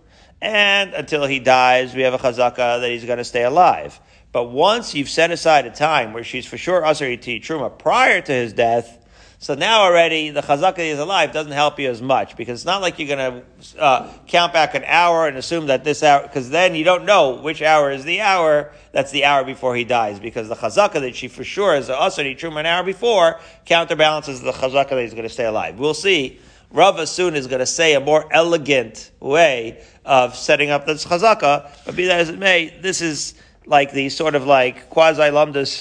and 0.41 0.93
until 0.95 1.25
he 1.25 1.39
dies, 1.39 1.93
we 1.93 2.01
have 2.01 2.15
a 2.15 2.17
chazaka 2.17 2.81
that 2.81 2.89
he's 2.89 3.05
going 3.05 3.19
to 3.19 3.23
stay 3.23 3.43
alive. 3.43 3.99
But 4.31 4.45
once 4.45 4.95
you've 4.95 5.09
set 5.09 5.31
aside 5.31 5.67
a 5.67 5.71
time 5.71 6.13
where 6.13 6.23
she's 6.23 6.47
for 6.47 6.57
sure 6.57 6.83
usher 6.83 7.05
eat 7.05 7.21
truma 7.21 7.77
prior 7.77 8.19
to 8.19 8.31
his 8.31 8.53
death, 8.53 9.05
so 9.39 9.53
now 9.53 9.81
already 9.81 10.31
the 10.31 10.41
chazaka 10.41 10.79
is 10.79 10.97
alive 10.97 11.31
doesn't 11.31 11.51
help 11.51 11.79
you 11.79 11.89
as 11.89 12.01
much 12.01 12.35
because 12.35 12.59
it's 12.59 12.65
not 12.65 12.81
like 12.81 12.97
you're 12.97 13.15
going 13.15 13.43
to 13.43 13.79
uh, 13.79 14.11
count 14.25 14.51
back 14.51 14.73
an 14.73 14.83
hour 14.85 15.27
and 15.27 15.37
assume 15.37 15.67
that 15.67 15.83
this 15.83 16.01
hour, 16.01 16.23
because 16.23 16.49
then 16.49 16.73
you 16.73 16.83
don't 16.83 17.05
know 17.05 17.35
which 17.35 17.61
hour 17.61 17.91
is 17.91 18.03
the 18.03 18.19
hour 18.19 18.71
that's 18.91 19.11
the 19.11 19.25
hour 19.25 19.43
before 19.43 19.75
he 19.75 19.83
dies 19.83 20.19
because 20.19 20.49
the 20.49 20.55
chazaka 20.55 20.93
that 21.01 21.15
she 21.15 21.27
for 21.27 21.43
sure 21.43 21.75
is 21.75 21.87
asari 21.87 22.35
truma 22.35 22.61
an 22.61 22.65
hour 22.65 22.83
before 22.83 23.39
counterbalances 23.65 24.41
the 24.41 24.51
chazaka 24.51 24.89
that 24.89 25.01
he's 25.03 25.13
going 25.13 25.23
to 25.23 25.29
stay 25.29 25.45
alive. 25.45 25.77
We'll 25.77 25.93
see. 25.93 26.39
Rava 26.71 27.05
soon 27.05 27.35
is 27.35 27.45
going 27.47 27.59
to 27.59 27.65
say 27.65 27.93
a 27.93 27.99
more 27.99 28.27
elegant 28.33 29.11
way 29.19 29.83
of 30.03 30.35
setting 30.35 30.71
up 30.71 30.85
this 30.87 31.05
chazaka, 31.05 31.69
but 31.85 31.95
be 31.95 32.05
that 32.05 32.19
as 32.19 32.29
it 32.29 32.39
may, 32.39 32.75
this 32.81 33.01
is 33.01 33.35
like 33.67 33.91
the 33.91 34.09
sort 34.09 34.33
of 34.33 34.45
like 34.47 34.89
quasi 34.89 35.21
lumdus 35.21 35.79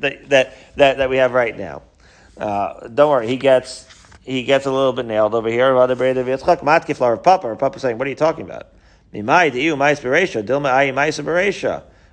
that, 0.30 0.54
that, 0.76 0.98
that 0.98 1.10
we 1.10 1.16
have 1.16 1.32
right 1.32 1.58
now. 1.58 1.82
Uh, 2.36 2.88
don't 2.88 3.10
worry, 3.10 3.28
he 3.28 3.36
gets 3.36 3.86
he 4.22 4.44
gets 4.44 4.66
a 4.66 4.70
little 4.70 4.92
bit 4.92 5.06
nailed 5.06 5.34
over 5.34 5.48
here. 5.48 5.74
What 5.74 5.90
Papa 5.90 7.80
saying, 7.80 7.98
what 7.98 8.06
are 8.06 8.10
you 8.10 8.16
talking 8.16 8.44
about? 8.44 8.68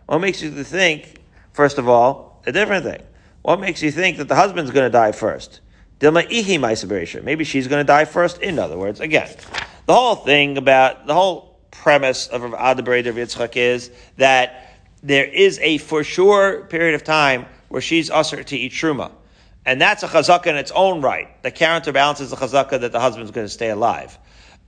What 0.07 0.19
makes 0.19 0.41
you 0.41 0.63
think, 0.63 1.15
first 1.53 1.77
of 1.77 1.87
all, 1.87 2.41
a 2.45 2.51
different 2.51 2.83
thing? 2.83 3.01
What 3.43 3.59
makes 3.59 3.81
you 3.81 3.91
think 3.91 4.17
that 4.17 4.27
the 4.27 4.35
husband's 4.35 4.71
going 4.71 4.87
to 4.87 4.91
die 4.91 5.11
first? 5.11 5.61
Maybe 6.01 7.43
she's 7.43 7.67
going 7.67 7.79
to 7.79 7.87
die 7.87 8.05
first. 8.05 8.41
In 8.41 8.59
other 8.59 8.77
words, 8.77 8.99
again, 8.99 9.29
the 9.85 9.93
whole 9.93 10.15
thing 10.15 10.57
about 10.57 11.05
the 11.07 11.13
whole 11.13 11.59
premise 11.71 12.27
of 12.27 12.41
Rav 12.41 12.53
Adabraid 12.53 13.07
of 13.07 13.15
Yitzchak 13.15 13.55
is 13.55 13.91
that 14.17 14.77
there 15.03 15.25
is 15.25 15.59
a 15.59 15.77
for 15.77 16.03
sure 16.03 16.65
period 16.65 16.95
of 16.95 17.03
time 17.03 17.45
where 17.69 17.81
she's 17.81 18.09
usher 18.09 18.43
to 18.43 18.57
eat 18.57 18.71
truma. 18.71 19.11
And 19.65 19.81
that's 19.81 20.03
a 20.03 20.07
chazaka 20.07 20.47
in 20.47 20.55
its 20.55 20.71
own 20.71 21.01
right. 21.01 21.41
The 21.43 21.51
counterbalances 21.51 22.29
the 22.29 22.35
chazaka 22.35 22.79
that 22.79 22.91
the 22.91 22.99
husband's 22.99 23.31
going 23.31 23.45
to 23.45 23.53
stay 23.53 23.69
alive. 23.69 24.17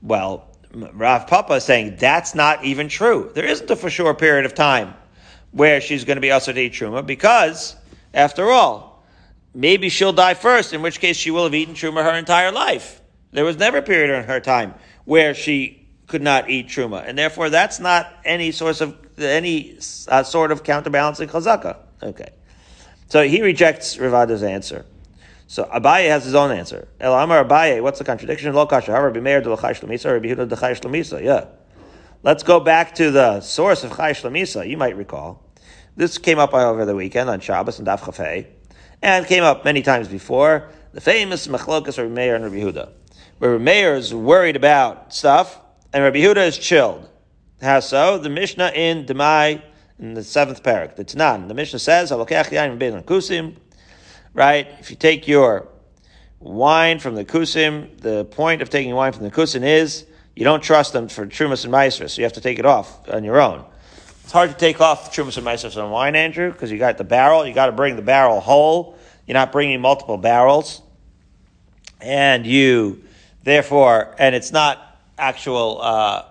Well, 0.01 0.47
Rav 0.73 1.27
Papa 1.27 1.53
is 1.53 1.63
saying 1.63 1.97
that's 1.97 2.35
not 2.35 2.63
even 2.63 2.87
true. 2.87 3.31
There 3.33 3.45
isn't 3.45 3.69
a 3.69 3.75
for 3.75 3.89
sure 3.89 4.13
period 4.13 4.45
of 4.45 4.53
time 4.53 4.93
where 5.51 5.81
she's 5.81 6.05
going 6.05 6.17
to 6.17 6.21
be 6.21 6.31
also 6.31 6.53
to 6.53 6.59
eat 6.59 6.73
truma 6.73 7.05
because, 7.05 7.75
after 8.13 8.51
all, 8.51 9.03
maybe 9.53 9.89
she'll 9.89 10.13
die 10.13 10.33
first, 10.33 10.73
in 10.73 10.81
which 10.81 10.99
case 10.99 11.17
she 11.17 11.31
will 11.31 11.43
have 11.43 11.53
eaten 11.53 11.73
truma 11.73 12.03
her 12.03 12.17
entire 12.17 12.51
life. 12.51 13.01
There 13.31 13.45
was 13.45 13.57
never 13.57 13.77
a 13.77 13.81
period 13.81 14.17
in 14.17 14.25
her 14.25 14.39
time 14.39 14.73
where 15.05 15.33
she 15.33 15.87
could 16.07 16.21
not 16.21 16.49
eat 16.49 16.67
truma, 16.67 17.07
and 17.07 17.17
therefore 17.17 17.49
that's 17.49 17.79
not 17.79 18.11
any 18.25 18.51
source 18.51 18.81
of 18.81 18.97
any 19.17 19.77
uh, 20.07 20.23
sort 20.23 20.51
of 20.51 20.63
counterbalancing 20.63 21.29
chazaka. 21.29 21.77
Okay. 22.03 22.29
So 23.11 23.27
he 23.27 23.41
rejects 23.41 23.97
Ravada's 23.97 24.41
answer. 24.41 24.85
So 25.45 25.65
Abaye 25.65 26.07
has 26.07 26.23
his 26.23 26.33
own 26.33 26.49
answer. 26.49 26.87
El 26.97 27.13
Amar 27.13 27.43
Abaye, 27.43 27.83
what's 27.83 27.99
the 27.99 28.05
contradiction? 28.05 28.53
Lo 28.53 28.65
kasha, 28.65 28.93
Rabbi 28.93 29.19
Meir 29.19 29.41
de 29.41 29.49
Rabbi 29.49 29.57
Yehuda 29.57 30.47
de 30.47 30.55
shlemisa. 30.55 31.21
Yeah. 31.21 31.47
Let's 32.23 32.41
go 32.41 32.61
back 32.61 32.95
to 32.95 33.11
the 33.11 33.41
source 33.41 33.83
of 33.83 33.97
chai 33.97 34.13
shlemisa. 34.13 34.65
You 34.65 34.77
might 34.77 34.95
recall. 34.95 35.43
This 35.97 36.17
came 36.17 36.39
up 36.39 36.53
over 36.53 36.85
the 36.85 36.95
weekend 36.95 37.29
on 37.29 37.41
Shabbos 37.41 37.79
and 37.79 37.87
Daf 37.89 37.99
Chafei, 37.99 38.47
and 39.01 39.25
came 39.25 39.43
up 39.43 39.65
many 39.65 39.81
times 39.81 40.07
before. 40.07 40.69
The 40.93 41.01
famous 41.01 41.47
machlokas 41.47 41.97
Rabbi 41.97 42.13
Meir 42.13 42.35
and 42.35 42.45
Rabbi 42.45 42.61
Yehuda, 42.61 42.91
where 43.39 43.51
Rabbi 43.51 43.63
Meir 43.65 43.95
is 43.95 44.13
worried 44.13 44.55
about 44.55 45.13
stuff, 45.13 45.59
and 45.91 46.01
Rabbi 46.01 46.19
Yehuda 46.19 46.47
is 46.47 46.57
chilled. 46.57 47.09
How 47.61 47.81
so? 47.81 48.17
The 48.17 48.29
Mishnah 48.29 48.71
in 48.73 49.05
Demai 49.05 49.63
in 50.01 50.13
the 50.15 50.23
seventh 50.23 50.63
parak, 50.63 50.95
the 50.95 51.05
Tanan. 51.05 51.47
The 51.47 51.53
Mishnah 51.53 51.79
says, 51.79 52.11
kusim, 52.11 53.55
right? 54.33 54.67
If 54.79 54.89
you 54.89 54.97
take 54.97 55.27
your 55.27 55.67
wine 56.39 56.99
from 56.99 57.15
the 57.15 57.23
kusim, 57.23 58.01
the 58.01 58.25
point 58.25 58.61
of 58.61 58.69
taking 58.69 58.93
wine 58.93 59.13
from 59.13 59.23
the 59.23 59.31
kusim 59.31 59.63
is 59.63 60.05
you 60.35 60.43
don't 60.43 60.61
trust 60.61 60.91
them 60.91 61.07
for 61.07 61.25
trumas 61.25 61.63
and 61.63 61.71
maestras, 61.71 62.13
so 62.13 62.21
you 62.21 62.25
have 62.25 62.33
to 62.33 62.41
take 62.41 62.59
it 62.59 62.65
off 62.65 63.07
on 63.09 63.23
your 63.23 63.39
own. 63.39 63.63
It's 64.31 64.31
hard 64.31 64.49
to 64.51 64.55
take 64.55 64.79
off 64.79 65.13
Trumas 65.13 65.35
and 65.35 65.45
Meiser 65.45 65.83
on 65.83 65.91
wine, 65.91 66.15
Andrew, 66.15 66.53
because 66.53 66.71
you 66.71 66.77
got 66.77 66.97
the 66.97 67.03
barrel. 67.03 67.45
You 67.45 67.53
got 67.53 67.65
to 67.65 67.73
bring 67.73 67.97
the 67.97 68.01
barrel 68.01 68.39
whole. 68.39 68.97
You're 69.27 69.33
not 69.33 69.51
bringing 69.51 69.81
multiple 69.81 70.15
barrels. 70.17 70.81
And 71.99 72.47
you, 72.47 73.03
therefore, 73.43 74.15
and 74.17 74.33
it's 74.33 74.53
not 74.53 75.01
actual 75.17 75.81
uh, 75.81 76.23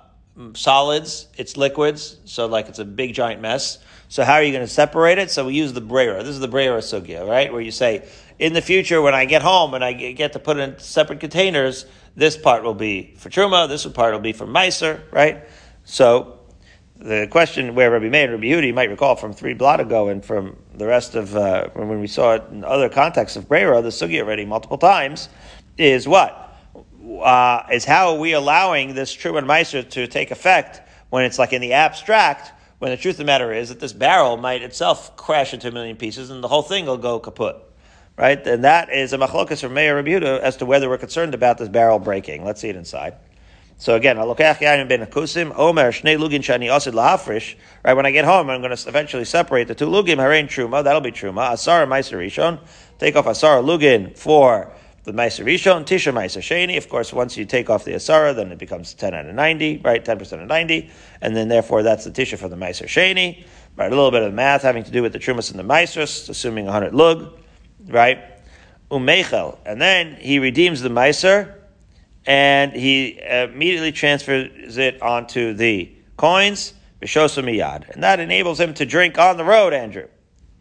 solids, 0.54 1.28
it's 1.36 1.56
liquids. 1.56 2.18
So, 2.24 2.46
like, 2.46 2.68
it's 2.68 2.78
a 2.78 2.84
big 2.84 3.14
giant 3.14 3.40
mess. 3.40 3.78
So, 4.08 4.24
how 4.24 4.34
are 4.34 4.42
you 4.42 4.52
going 4.52 4.66
to 4.66 4.72
separate 4.72 5.18
it? 5.18 5.30
So, 5.30 5.46
we 5.46 5.54
use 5.54 5.72
the 5.72 5.80
brera. 5.80 6.22
This 6.22 6.34
is 6.34 6.40
the 6.40 6.48
brera 6.48 6.80
sugya, 6.80 7.26
right? 7.26 7.52
Where 7.52 7.60
you 7.60 7.70
say, 7.70 8.08
in 8.38 8.54
the 8.54 8.62
future, 8.62 9.02
when 9.02 9.14
I 9.14 9.26
get 9.26 9.42
home 9.42 9.74
and 9.74 9.84
I 9.84 9.92
get 9.92 10.32
to 10.32 10.38
put 10.38 10.56
it 10.56 10.60
in 10.60 10.78
separate 10.78 11.20
containers, 11.20 11.86
this 12.16 12.36
part 12.36 12.62
will 12.62 12.74
be 12.74 13.14
for 13.16 13.28
truma, 13.28 13.68
this 13.68 13.86
part 13.86 14.12
will 14.12 14.20
be 14.20 14.32
for 14.32 14.46
meiser, 14.46 15.00
right? 15.12 15.44
So 15.84 16.40
the 16.96 17.28
question 17.30 17.74
where 17.74 17.90
Rabbi 17.90 18.08
Meir 18.08 18.24
and 18.24 18.32
Rabbi 18.32 18.44
Yehuda, 18.44 18.66
you 18.66 18.74
might 18.74 18.90
recall 18.90 19.16
from 19.16 19.32
three 19.32 19.54
blot 19.54 19.80
ago 19.80 20.08
and 20.08 20.24
from 20.24 20.56
the 20.74 20.86
rest 20.86 21.14
of 21.14 21.36
uh, 21.36 21.68
when 21.74 22.00
we 22.00 22.06
saw 22.06 22.34
it 22.34 22.44
in 22.50 22.64
other 22.64 22.88
contexts 22.88 23.36
of 23.36 23.48
Brera, 23.48 23.80
the 23.82 23.88
sugi 23.88 24.20
already 24.20 24.44
multiple 24.44 24.78
times, 24.78 25.28
is 25.78 26.06
what? 26.06 26.49
Uh, 27.18 27.66
is 27.72 27.84
how 27.84 28.14
are 28.14 28.18
we 28.18 28.32
allowing 28.32 28.94
this 28.94 29.16
truma 29.16 29.38
and 29.38 29.90
to 29.90 30.06
take 30.06 30.30
effect 30.30 30.80
when 31.10 31.24
it's 31.24 31.38
like 31.38 31.52
in 31.52 31.60
the 31.60 31.72
abstract, 31.72 32.52
when 32.78 32.92
the 32.92 32.96
truth 32.96 33.14
of 33.14 33.18
the 33.18 33.24
matter 33.24 33.52
is 33.52 33.70
that 33.70 33.80
this 33.80 33.92
barrel 33.92 34.36
might 34.36 34.62
itself 34.62 35.16
crash 35.16 35.52
into 35.52 35.68
a 35.68 35.72
million 35.72 35.96
pieces 35.96 36.30
and 36.30 36.42
the 36.42 36.48
whole 36.48 36.62
thing 36.62 36.86
will 36.86 36.96
go 36.96 37.18
kaput 37.18 37.56
right? 38.20 38.46
And 38.46 38.64
that 38.64 38.92
is 38.92 39.14
a 39.14 39.18
machlokas 39.18 39.62
from 39.62 39.72
Meir 39.72 39.96
Rabbi 39.96 40.22
as 40.42 40.58
to 40.58 40.66
whether 40.66 40.90
we're 40.90 40.98
concerned 40.98 41.32
about 41.32 41.56
this 41.56 41.70
barrel 41.70 41.98
breaking. 41.98 42.44
Let's 42.44 42.60
see 42.60 42.68
it 42.68 42.76
inside. 42.76 43.14
So 43.78 43.96
again, 43.96 44.18
omer 44.18 44.34
lugin 44.34 46.42
shani 46.42 46.70
asid 46.70 46.92
lahafrish. 46.92 47.54
Right 47.82 47.94
when 47.94 48.04
I 48.04 48.10
get 48.10 48.26
home, 48.26 48.50
I'm 48.50 48.60
going 48.60 48.76
to 48.76 48.88
eventually 48.88 49.24
separate 49.24 49.68
the 49.68 49.74
two 49.74 49.86
lugim 49.86 50.16
harein 50.16 50.48
truma. 50.48 50.84
That'll 50.84 51.00
be 51.00 51.12
truma. 51.12 51.54
Asar 51.54 51.86
meiser 51.86 52.18
rishon. 52.18 52.60
Take 52.98 53.16
off 53.16 53.26
asar 53.26 53.62
lugin 53.62 54.18
for 54.18 54.70
the 55.10 55.16
meiser 55.16 55.44
rishon. 55.44 55.84
Tisha 55.84 56.12
meiser 56.12 56.40
sheni. 56.40 56.76
Of 56.76 56.88
course, 56.88 57.12
once 57.12 57.36
you 57.36 57.44
take 57.44 57.68
off 57.70 57.84
the 57.84 57.92
asara, 57.92 58.34
then 58.34 58.52
it 58.52 58.58
becomes 58.58 58.94
ten 58.94 59.14
out 59.14 59.26
of 59.26 59.34
ninety. 59.34 59.80
Right, 59.84 60.04
ten 60.04 60.18
percent 60.18 60.42
of 60.42 60.48
ninety, 60.48 60.90
and 61.20 61.36
then 61.36 61.48
therefore 61.48 61.82
that's 61.82 62.04
the 62.04 62.10
tisha 62.10 62.38
for 62.38 62.48
the 62.48 62.56
meiser 62.56 62.86
sheni. 62.86 63.44
Right, 63.76 63.86
a 63.86 63.94
little 63.94 64.10
bit 64.10 64.22
of 64.22 64.34
math 64.34 64.62
having 64.62 64.84
to 64.84 64.90
do 64.90 65.02
with 65.02 65.12
the 65.12 65.18
trumas 65.18 65.50
and 65.50 65.58
the 65.58 65.74
meisers, 65.74 66.28
assuming 66.28 66.66
hundred 66.66 66.94
lug 66.94 67.40
right? 67.88 68.18
Umechel. 68.90 69.58
And 69.64 69.80
then 69.80 70.16
he 70.16 70.38
redeems 70.38 70.80
the 70.80 70.88
Meiser 70.88 71.54
and 72.26 72.72
he 72.72 73.20
immediately 73.20 73.92
transfers 73.92 74.76
it 74.76 75.00
onto 75.00 75.54
the 75.54 75.90
coins, 76.16 76.74
Miyad. 77.00 77.88
And 77.90 78.02
that 78.02 78.20
enables 78.20 78.60
him 78.60 78.74
to 78.74 78.84
drink 78.84 79.18
on 79.18 79.36
the 79.36 79.44
road, 79.44 79.72
Andrew. 79.72 80.08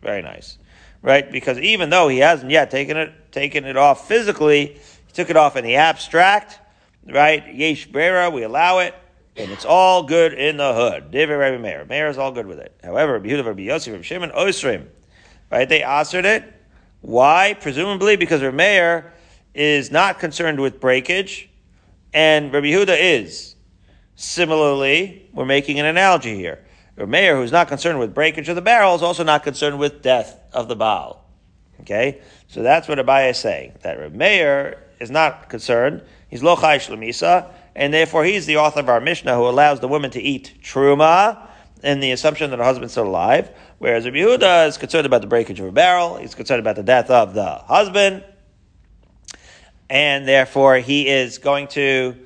Very 0.02 0.22
nice. 0.22 0.58
Right? 1.02 1.32
Because 1.32 1.58
even 1.60 1.90
though 1.90 2.08
he 2.08 2.20
hasn't 2.20 2.52
yet 2.52 2.72
taken 2.72 2.98
it, 2.98 3.32
taken 3.32 3.66
it 3.66 3.78
off 3.78 4.08
physically, 4.08 4.78
he 5.08 5.14
took 5.14 5.30
it 5.30 5.38
off 5.38 5.56
in 5.56 5.64
the 5.64 5.76
abstract, 5.76 6.60
right? 7.06 7.56
Yesh 7.56 7.86
Brera, 7.86 8.30
we 8.30 8.44
allow 8.44 8.80
it, 8.80 8.94
and 9.38 9.50
it's 9.52 9.66
all 9.66 10.04
good 10.04 10.34
in 10.34 10.58
the 10.58 10.74
hood. 10.74 11.12
David 11.12 11.36
Rabbi 11.36 11.58
Meir. 11.58 11.86
Meir 11.86 12.10
is 12.10 12.18
all 12.18 12.32
good 12.32 12.48
with 12.48 12.60
it. 12.60 12.78
However, 12.84 13.20
Yehuda 13.20 13.46
Rabbi 13.46 13.62
Yossi, 13.62 13.92
Rabbi 13.92 14.04
Shimon, 14.04 14.32
Osrim, 14.32 14.88
right? 15.50 15.70
They 15.70 15.84
answered 15.84 16.26
it, 16.26 16.44
why? 17.02 17.56
Presumably 17.60 18.18
because 18.18 18.42
Rameir 18.42 19.12
is 19.54 19.92
not 19.92 20.20
concerned 20.20 20.60
with 20.60 20.80
breakage, 20.80 21.50
and 22.14 22.52
Rabbi 22.52 22.68
Yehuda 22.68 22.98
is. 23.00 23.56
Similarly, 24.16 25.30
we're 25.34 25.46
making 25.46 25.80
an 25.80 25.86
analogy 25.86 26.36
here. 26.36 26.66
Rameir, 27.00 27.36
who's 27.36 27.52
not 27.52 27.70
concerned 27.70 27.98
with 28.00 28.14
breakage 28.14 28.50
of 28.50 28.56
the 28.56 28.62
barrel, 28.62 28.94
is 28.94 29.02
also 29.02 29.24
not 29.24 29.44
concerned 29.44 29.80
with 29.80 30.02
death 30.02 30.38
of 30.52 30.68
the 30.68 30.76
Baal. 30.76 31.26
Okay? 31.82 32.22
So 32.48 32.62
that's 32.62 32.88
what 32.88 32.98
Abaye 32.98 33.30
is 33.30 33.38
saying. 33.38 33.74
That 33.82 33.98
Rameir 33.98 34.78
is 35.00 35.10
not 35.10 35.50
concerned. 35.50 36.04
He's 36.28 36.42
lochai 36.42 36.78
shlemisa, 36.78 37.52
and 37.76 37.94
therefore 37.94 38.26
he's 38.26 38.46
the 38.46 38.58
author 38.58 38.82
of 38.82 38.90
our 38.90 39.00
Mishnah 39.00 39.36
who 39.36 39.48
allows 39.48 39.80
the 39.80 39.88
woman 39.88 40.12
to 40.12 40.22
eat 40.22 40.60
truma 40.62 41.48
in 41.82 42.02
the 42.02 42.12
assumption 42.12 42.50
that 42.50 42.60
her 42.60 42.66
husband's 42.66 42.92
still 42.92 43.08
alive. 43.08 43.50
Whereas 43.78 44.04
Rabbi 44.04 44.18
Yehuda 44.18 44.68
is 44.68 44.78
concerned 44.78 45.06
about 45.06 45.22
the 45.22 45.28
breakage 45.28 45.62
of 45.62 45.68
a 45.68 45.72
barrel, 45.72 46.18
he's 46.18 46.36
concerned 46.36 46.60
about 46.60 46.76
the 46.76 46.84
death 46.84 47.10
of 47.10 47.34
the 47.34 47.46
husband, 47.46 48.26
and 49.90 50.28
therefore 50.28 50.78
he 50.78 51.08
is 51.08 51.38
going 51.38 51.70
to, 51.70 52.18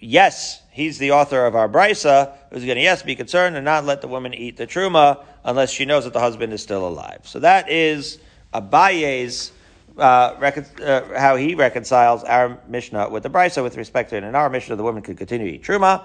yes, 0.00 0.62
he's 0.70 0.96
the 0.96 1.10
author 1.10 1.44
of 1.44 1.54
our 1.54 1.68
brisa, 1.68 2.34
who's 2.52 2.64
going 2.64 2.76
to, 2.76 2.82
yes, 2.82 3.02
be 3.02 3.14
concerned 3.14 3.56
and 3.56 3.64
not 3.64 3.84
let 3.84 4.00
the 4.00 4.08
woman 4.08 4.34
eat 4.34 4.56
the 4.56 4.66
truma 4.66 5.24
unless 5.44 5.70
she 5.70 5.84
knows 5.84 6.04
that 6.04 6.12
the 6.12 6.20
husband 6.20 6.52
is 6.52 6.62
still 6.62 6.86
alive. 6.86 7.20
So 7.24 7.40
that 7.40 7.70
is 7.70 8.18
Abaye's 8.52 9.52
uh, 9.96 10.36
recon- 10.38 10.66
uh, 10.82 11.18
how 11.18 11.36
he 11.36 11.54
reconciles 11.54 12.24
our 12.24 12.58
Mishnah 12.68 13.08
with 13.10 13.22
the 13.22 13.30
Brisa 13.30 13.62
with 13.62 13.76
respect 13.76 14.10
to 14.10 14.16
it. 14.16 14.24
In 14.24 14.34
our 14.34 14.50
Mishnah, 14.50 14.76
the 14.76 14.82
woman 14.82 15.02
could 15.02 15.16
continue 15.16 15.48
to 15.48 15.54
eat 15.56 15.62
truma, 15.62 16.02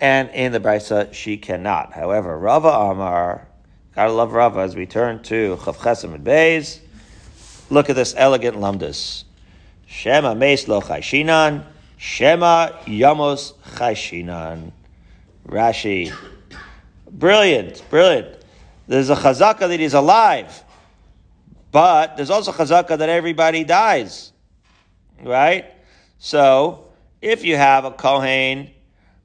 and 0.00 0.30
in 0.30 0.52
the 0.52 0.60
Brisa, 0.60 1.12
she 1.12 1.36
cannot. 1.36 1.92
However, 1.92 2.38
Rava 2.38 2.68
Amar, 2.68 3.46
Gotta 3.94 4.12
love 4.12 4.32
Rava 4.32 4.60
as 4.60 4.76
we 4.76 4.86
turn 4.86 5.20
to 5.24 5.56
Chav 5.56 5.74
Chesem 5.76 6.14
and 6.14 6.24
Beis. 6.24 6.78
Look 7.70 7.90
at 7.90 7.96
this 7.96 8.14
elegant 8.16 8.56
lumdus. 8.56 9.24
Shema 9.86 10.34
Meis 10.34 10.68
Lo 10.68 10.80
Chayshinan, 10.80 11.66
Shema 11.98 12.68
Yamos 12.86 13.52
Chayshinan. 13.74 14.70
Rashi. 15.50 16.14
Brilliant, 17.10 17.82
brilliant. 17.90 18.44
There's 18.86 19.10
a 19.10 19.16
chazaka 19.16 19.68
that 19.68 19.80
he's 19.80 19.94
alive, 19.94 20.62
but 21.72 22.16
there's 22.16 22.30
also 22.30 22.52
chazaka 22.52 22.96
that 22.96 23.08
everybody 23.08 23.64
dies. 23.64 24.32
Right? 25.20 25.66
So, 26.18 26.86
if 27.20 27.44
you 27.44 27.56
have 27.56 27.84
a 27.84 27.90
Kohen, 27.90 28.70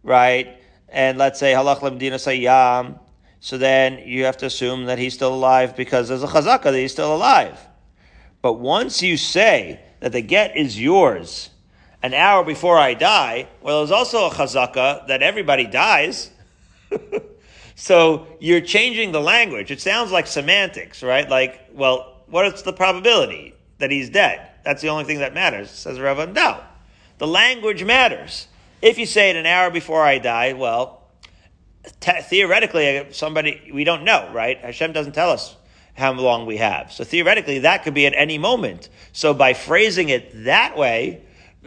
right, 0.02 0.58
and 0.90 1.20
let's 1.20 1.40
say 1.40 1.54
Halach 1.54 1.80
Lemdina 1.80 2.16
Sayyam, 2.16 3.00
so 3.40 3.60
then 3.60 4.00
you 4.06 4.26
have 4.26 4.38
to 4.38 4.48
assume 4.48 4.86
that 4.86 4.98
he's 4.98 5.14
still 5.14 5.34
alive 5.34 5.76
because 5.76 6.08
there's 6.08 6.24
a 6.24 6.28
chazaka 6.28 6.64
that 6.64 6.78
he's 6.80 6.92
still 6.92 7.16
alive. 7.16 7.60
But 8.42 8.54
once 8.54 9.04
you 9.04 9.16
say 9.16 9.80
that 10.00 10.12
the 10.12 10.22
get 10.22 10.58
is 10.58 10.80
yours 10.80 11.52
an 12.06 12.14
hour 12.14 12.44
before 12.44 12.78
I 12.78 12.94
die, 12.94 13.48
well, 13.64 13.80
there's 13.80 13.90
also 13.90 14.28
a 14.28 14.30
chazaka 14.30 15.08
that 15.08 15.24
everybody 15.24 15.66
dies. 15.66 16.30
so 17.76 18.28
you're 18.40 18.62
changing 18.62 19.12
the 19.12 19.20
language. 19.20 19.72
It 19.72 19.82
sounds 19.82 20.12
like 20.12 20.28
semantics, 20.28 21.02
right? 21.02 21.28
Like, 21.28 21.60
well, 21.74 22.22
what's 22.28 22.62
the 22.62 22.74
probability 22.74 23.56
that 23.80 23.90
he's 23.90 24.12
dead? 24.12 24.48
That's 24.64 24.84
the 24.84 24.90
only 24.90 25.06
thing 25.06 25.18
that 25.18 25.34
matters, 25.34 25.72
says 25.72 26.00
Rava. 26.00 26.28
No. 26.28 26.62
The 27.18 27.26
language 27.26 27.84
matters. 27.84 28.50
If 28.84 29.00
you 29.00 29.08
say 29.08 29.32
it 29.32 29.36
an 29.36 29.48
hour 29.48 29.72
before 29.72 30.04
I 30.04 30.20
die, 30.20 30.54
well, 30.54 31.08
te- 32.02 32.22
theoretically, 32.22 33.08
somebody, 33.14 33.72
we 33.74 33.84
don't 33.84 34.04
know, 34.04 34.30
right? 34.32 34.60
Hashem 34.60 34.92
doesn't 34.92 35.14
tell 35.14 35.32
us 35.32 35.56
how 35.96 36.14
long 36.14 36.46
we 36.46 36.58
have. 36.58 36.92
So 36.92 37.04
theoretically, 37.04 37.60
that 37.60 37.84
could 37.84 37.96
be 37.96 38.06
at 38.06 38.14
any 38.16 38.38
moment. 38.38 38.90
So 39.12 39.34
by 39.34 39.56
phrasing 39.56 40.10
it 40.10 40.44
that 40.44 40.78
way, 40.78 41.24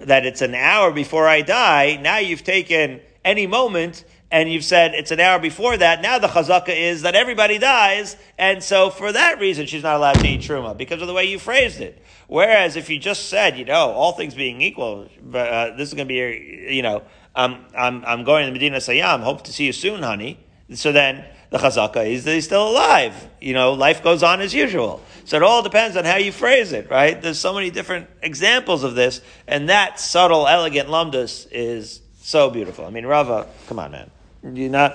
that 0.07 0.27
it's 0.27 0.43
an 0.43 0.55
hour 0.55 0.93
before 0.93 1.27
I 1.27 1.43
die, 1.43 1.99
now 2.01 2.19
you've 2.19 2.45
taken 2.45 3.01
any 3.25 3.47
moment 3.47 4.05
and 4.31 4.51
you've 4.51 4.65
said 4.65 4.95
it's 4.95 5.11
an 5.11 5.21
hour 5.21 5.39
before 5.39 5.77
that. 5.77 6.03
Now 6.03 6.19
the 6.19 6.29
chazaka 6.29 6.69
is 6.69 7.03
that 7.03 7.15
everybody 7.15 7.59
dies, 7.59 8.17
and 8.37 8.63
so 8.63 8.91
for 8.91 9.11
that 9.13 9.41
reason 9.41 9.67
she's 9.67 9.83
not 9.83 9.97
allowed 9.97 10.21
to 10.21 10.27
eat 10.27 10.43
truma 10.43 10.77
because 10.77 11.01
of 11.01 11.09
the 11.09 11.15
way 11.15 11.25
you 11.25 11.39
phrased 11.39 11.81
it. 11.81 12.03
Whereas 12.27 12.77
if 12.77 12.91
you 12.91 12.99
just 12.99 13.29
said, 13.29 13.59
you 13.59 13.65
know, 13.65 13.91
all 13.91 14.13
things 14.13 14.35
being 14.35 14.61
equal, 14.61 15.09
uh, 15.33 15.77
this 15.77 15.89
is 15.89 15.95
going 15.95 16.07
to 16.07 16.13
be, 16.13 16.75
you 16.75 16.83
know, 16.83 17.03
I'm, 17.35 17.65
I'm, 17.77 18.05
I'm 18.05 18.25
going 18.25 18.47
to 18.47 18.53
Medina 18.53 18.79
Sayyam, 18.79 19.23
hope 19.23 19.45
to 19.45 19.53
see 19.53 19.65
you 19.65 19.73
soon, 19.73 20.03
honey. 20.03 20.39
So 20.75 20.93
then 20.93 21.25
the 21.51 21.59
chazaka 21.59 22.07
is 22.07 22.25
that 22.25 22.35
he's 22.35 22.45
still 22.45 22.69
alive. 22.69 23.29
You 23.41 23.55
know, 23.55 23.73
life 23.73 24.03
goes 24.03 24.23
on 24.23 24.41
as 24.41 24.55
usual. 24.55 25.03
So 25.25 25.37
it 25.37 25.43
all 25.43 25.63
depends 25.63 25.97
on 25.97 26.05
how 26.05 26.17
you 26.17 26.33
phrase 26.33 26.73
it, 26.73 26.91
right? 26.91 27.21
There's 27.21 27.39
so 27.39 27.55
many 27.55 27.71
different 27.71 28.09
examples 28.23 28.85
of 28.85 28.95
this, 28.95 29.21
and 29.47 29.69
that 29.69 30.01
subtle, 30.01 30.47
elegant 30.47 30.89
lumdus 30.89 31.47
is 31.51 32.01
so 32.21 32.51
beautiful. 32.51 32.85
I 32.85 32.91
mean, 32.91 33.07
Rava, 33.07 33.47
come 33.67 33.79
on, 33.79 33.91
man. 33.91 34.11
You're 34.43 34.71
not, 34.71 34.93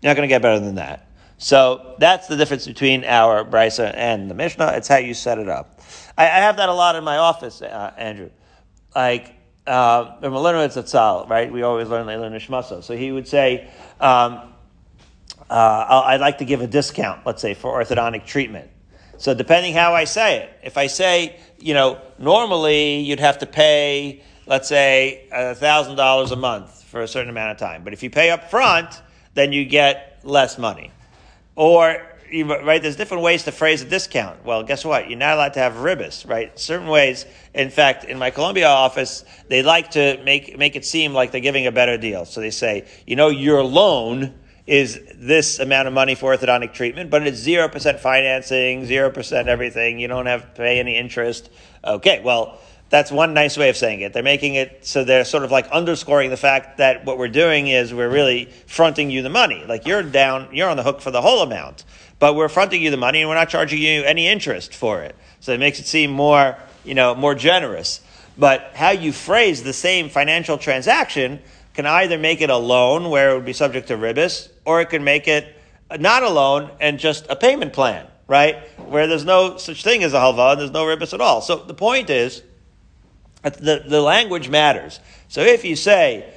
you're 0.00 0.10
not 0.10 0.16
going 0.16 0.28
to 0.28 0.32
get 0.32 0.42
better 0.42 0.60
than 0.60 0.76
that. 0.76 1.08
So 1.38 1.96
that's 1.98 2.28
the 2.28 2.36
difference 2.36 2.66
between 2.66 3.04
our 3.04 3.44
brisa 3.44 3.92
and 3.96 4.30
the 4.30 4.34
Mishnah. 4.34 4.74
It's 4.76 4.86
how 4.86 4.98
you 4.98 5.14
set 5.14 5.38
it 5.38 5.48
up. 5.48 5.80
I, 6.16 6.24
I 6.24 6.38
have 6.38 6.58
that 6.58 6.68
a 6.68 6.72
lot 6.72 6.94
in 6.94 7.02
my 7.02 7.16
office, 7.16 7.62
uh, 7.62 7.92
Andrew. 7.96 8.30
Like, 8.94 9.34
uh, 9.66 10.18
right? 10.22 11.52
We 11.52 11.62
always 11.62 11.88
learn 11.88 12.06
Leilu 12.06 12.30
Nishmasa. 12.30 12.84
So 12.84 12.96
he 12.96 13.10
would 13.10 13.26
say, 13.26 13.68
um, 14.00 14.51
uh, 15.52 16.02
I'd 16.06 16.20
like 16.20 16.38
to 16.38 16.46
give 16.46 16.62
a 16.62 16.66
discount, 16.66 17.26
let's 17.26 17.42
say, 17.42 17.52
for 17.52 17.72
orthodontic 17.72 18.24
treatment. 18.24 18.70
So 19.18 19.34
depending 19.34 19.74
how 19.74 19.94
I 19.94 20.04
say 20.04 20.38
it, 20.38 20.50
if 20.64 20.78
I 20.78 20.86
say, 20.86 21.38
you 21.58 21.74
know, 21.74 22.00
normally 22.18 23.00
you'd 23.00 23.20
have 23.20 23.38
to 23.38 23.46
pay, 23.46 24.22
let's 24.46 24.66
say, 24.68 25.28
thousand 25.30 25.96
dollars 25.96 26.32
a 26.32 26.36
month 26.36 26.82
for 26.84 27.02
a 27.02 27.08
certain 27.08 27.28
amount 27.28 27.50
of 27.50 27.58
time, 27.58 27.84
but 27.84 27.92
if 27.92 28.02
you 28.02 28.08
pay 28.08 28.30
up 28.30 28.50
front, 28.50 29.02
then 29.34 29.52
you 29.52 29.66
get 29.66 30.20
less 30.24 30.56
money. 30.56 30.90
Or, 31.54 32.02
right, 32.32 32.82
there's 32.82 32.96
different 32.96 33.22
ways 33.22 33.44
to 33.44 33.52
phrase 33.52 33.82
a 33.82 33.84
discount. 33.84 34.42
Well, 34.46 34.62
guess 34.62 34.86
what? 34.86 35.10
You're 35.10 35.18
not 35.18 35.34
allowed 35.34 35.52
to 35.54 35.60
have 35.60 35.74
ribis, 35.74 36.26
right? 36.26 36.58
Certain 36.58 36.88
ways. 36.88 37.26
In 37.52 37.68
fact, 37.68 38.04
in 38.04 38.18
my 38.18 38.30
Columbia 38.30 38.68
office, 38.68 39.26
they 39.48 39.62
like 39.62 39.90
to 39.90 40.18
make, 40.24 40.56
make 40.56 40.76
it 40.76 40.86
seem 40.86 41.12
like 41.12 41.30
they're 41.30 41.42
giving 41.42 41.66
a 41.66 41.72
better 41.72 41.98
deal. 41.98 42.24
So 42.24 42.40
they 42.40 42.50
say, 42.50 42.88
you 43.06 43.16
know, 43.16 43.28
your 43.28 43.62
loan 43.62 44.38
is 44.66 45.00
this 45.14 45.58
amount 45.58 45.88
of 45.88 45.94
money 45.94 46.14
for 46.14 46.36
orthodontic 46.36 46.72
treatment, 46.72 47.10
but 47.10 47.26
it's 47.26 47.44
0% 47.44 47.98
financing, 47.98 48.86
0% 48.86 49.46
everything. 49.46 49.98
You 49.98 50.08
don't 50.08 50.26
have 50.26 50.42
to 50.42 50.60
pay 50.60 50.78
any 50.78 50.96
interest. 50.96 51.50
Okay, 51.84 52.20
well, 52.22 52.60
that's 52.88 53.10
one 53.10 53.32
nice 53.32 53.56
way 53.56 53.70
of 53.70 53.76
saying 53.76 54.02
it. 54.02 54.12
They're 54.12 54.22
making 54.22 54.54
it 54.54 54.84
so 54.84 55.02
they're 55.02 55.24
sort 55.24 55.44
of 55.44 55.50
like 55.50 55.66
underscoring 55.70 56.28
the 56.28 56.36
fact 56.36 56.76
that 56.76 57.06
what 57.06 57.16
we're 57.16 57.28
doing 57.28 57.68
is 57.68 57.92
we're 57.94 58.10
really 58.10 58.50
fronting 58.66 59.10
you 59.10 59.22
the 59.22 59.30
money. 59.30 59.64
Like 59.66 59.86
you're 59.86 60.02
down, 60.02 60.48
you're 60.52 60.68
on 60.68 60.76
the 60.76 60.82
hook 60.82 61.00
for 61.00 61.10
the 61.10 61.22
whole 61.22 61.42
amount, 61.42 61.84
but 62.18 62.36
we're 62.36 62.50
fronting 62.50 62.82
you 62.82 62.90
the 62.90 62.98
money 62.98 63.20
and 63.20 63.30
we're 63.30 63.34
not 63.34 63.48
charging 63.48 63.80
you 63.80 64.04
any 64.04 64.28
interest 64.28 64.74
for 64.74 65.00
it. 65.00 65.16
So 65.40 65.52
it 65.52 65.58
makes 65.58 65.80
it 65.80 65.86
seem 65.86 66.10
more, 66.10 66.56
you 66.84 66.94
know, 66.94 67.14
more 67.14 67.34
generous. 67.34 68.02
But 68.36 68.72
how 68.74 68.90
you 68.90 69.12
phrase 69.12 69.62
the 69.62 69.72
same 69.72 70.10
financial 70.10 70.58
transaction 70.58 71.40
can 71.72 71.86
either 71.86 72.18
make 72.18 72.42
it 72.42 72.50
a 72.50 72.56
loan 72.56 73.08
where 73.08 73.30
it 73.30 73.34
would 73.34 73.46
be 73.46 73.54
subject 73.54 73.88
to 73.88 73.96
ribis, 73.96 74.50
or 74.64 74.80
it 74.80 74.90
can 74.90 75.04
make 75.04 75.28
it 75.28 75.56
not 75.98 76.22
a 76.22 76.28
loan 76.28 76.70
and 76.80 76.98
just 76.98 77.26
a 77.28 77.36
payment 77.36 77.72
plan, 77.72 78.06
right? 78.26 78.68
Where 78.78 79.06
there's 79.06 79.24
no 79.24 79.56
such 79.56 79.82
thing 79.82 80.02
as 80.02 80.12
a 80.12 80.18
halva 80.18 80.52
and 80.52 80.60
there's 80.60 80.70
no 80.70 80.84
ribis 80.84 81.12
at 81.12 81.20
all. 81.20 81.40
So 81.40 81.56
the 81.56 81.74
point 81.74 82.10
is, 82.10 82.42
the, 83.42 83.82
the 83.86 84.00
language 84.00 84.48
matters. 84.48 85.00
So 85.28 85.40
if 85.42 85.64
you 85.64 85.76
say, 85.76 86.32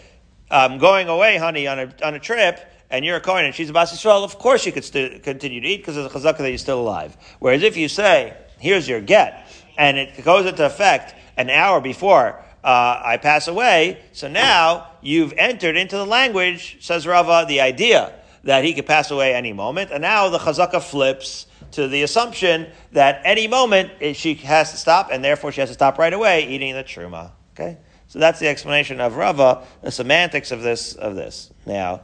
I'm 0.49 0.77
going 0.77 1.07
away, 1.07 1.37
honey, 1.37 1.67
on 1.67 1.79
a, 1.79 1.93
on 2.03 2.15
a 2.15 2.19
trip, 2.19 2.59
and 2.89 3.03
you're 3.03 3.17
a 3.17 3.21
Kohen 3.21 3.45
and 3.45 3.53
she's 3.53 3.69
a 3.69 3.73
Bas 3.73 3.93
Yisrael, 3.93 4.23
of 4.23 4.37
course 4.37 4.65
you 4.65 4.71
could 4.71 4.85
st- 4.85 5.23
continue 5.23 5.61
to 5.61 5.67
eat 5.67 5.77
because 5.77 5.95
there's 5.95 6.07
a 6.07 6.09
chazaka 6.09 6.39
that 6.39 6.49
you're 6.49 6.57
still 6.57 6.79
alive. 6.79 7.17
Whereas 7.39 7.63
if 7.63 7.77
you 7.77 7.87
say, 7.87 8.35
here's 8.59 8.87
your 8.87 9.01
get, 9.01 9.47
and 9.77 9.97
it 9.97 10.23
goes 10.23 10.45
into 10.45 10.65
effect 10.65 11.15
an 11.37 11.49
hour 11.49 11.81
before 11.81 12.43
uh, 12.65 12.99
I 13.05 13.17
pass 13.17 13.47
away, 13.47 14.01
so 14.11 14.27
now 14.27 14.87
you've 14.99 15.33
entered 15.37 15.77
into 15.77 15.97
the 15.97 16.05
language, 16.05 16.77
says 16.81 17.05
Rava, 17.05 17.45
the 17.47 17.61
idea 17.61 18.11
that 18.43 18.63
he 18.63 18.73
could 18.73 18.87
pass 18.87 19.11
away 19.11 19.35
any 19.35 19.53
moment, 19.53 19.91
and 19.91 20.01
now 20.01 20.29
the 20.29 20.39
chazaka 20.39 20.81
flips 20.81 21.45
to 21.73 21.87
the 21.87 22.01
assumption 22.01 22.67
that 22.91 23.21
any 23.23 23.47
moment 23.47 23.91
she 24.15 24.33
has 24.33 24.71
to 24.71 24.77
stop, 24.77 25.09
and 25.11 25.23
therefore 25.23 25.51
she 25.51 25.61
has 25.61 25.69
to 25.69 25.75
stop 25.75 25.99
right 25.99 26.11
away 26.11 26.47
eating 26.47 26.73
the 26.73 26.83
truma. 26.83 27.31
Okay, 27.53 27.77
so 28.07 28.17
that's 28.17 28.39
the 28.39 28.47
explanation 28.47 28.99
of 28.99 29.15
Rava, 29.15 29.63
the 29.83 29.91
semantics 29.91 30.51
of 30.51 30.63
this. 30.63 30.95
Of 30.95 31.13
this 31.13 31.51
now, 31.67 32.01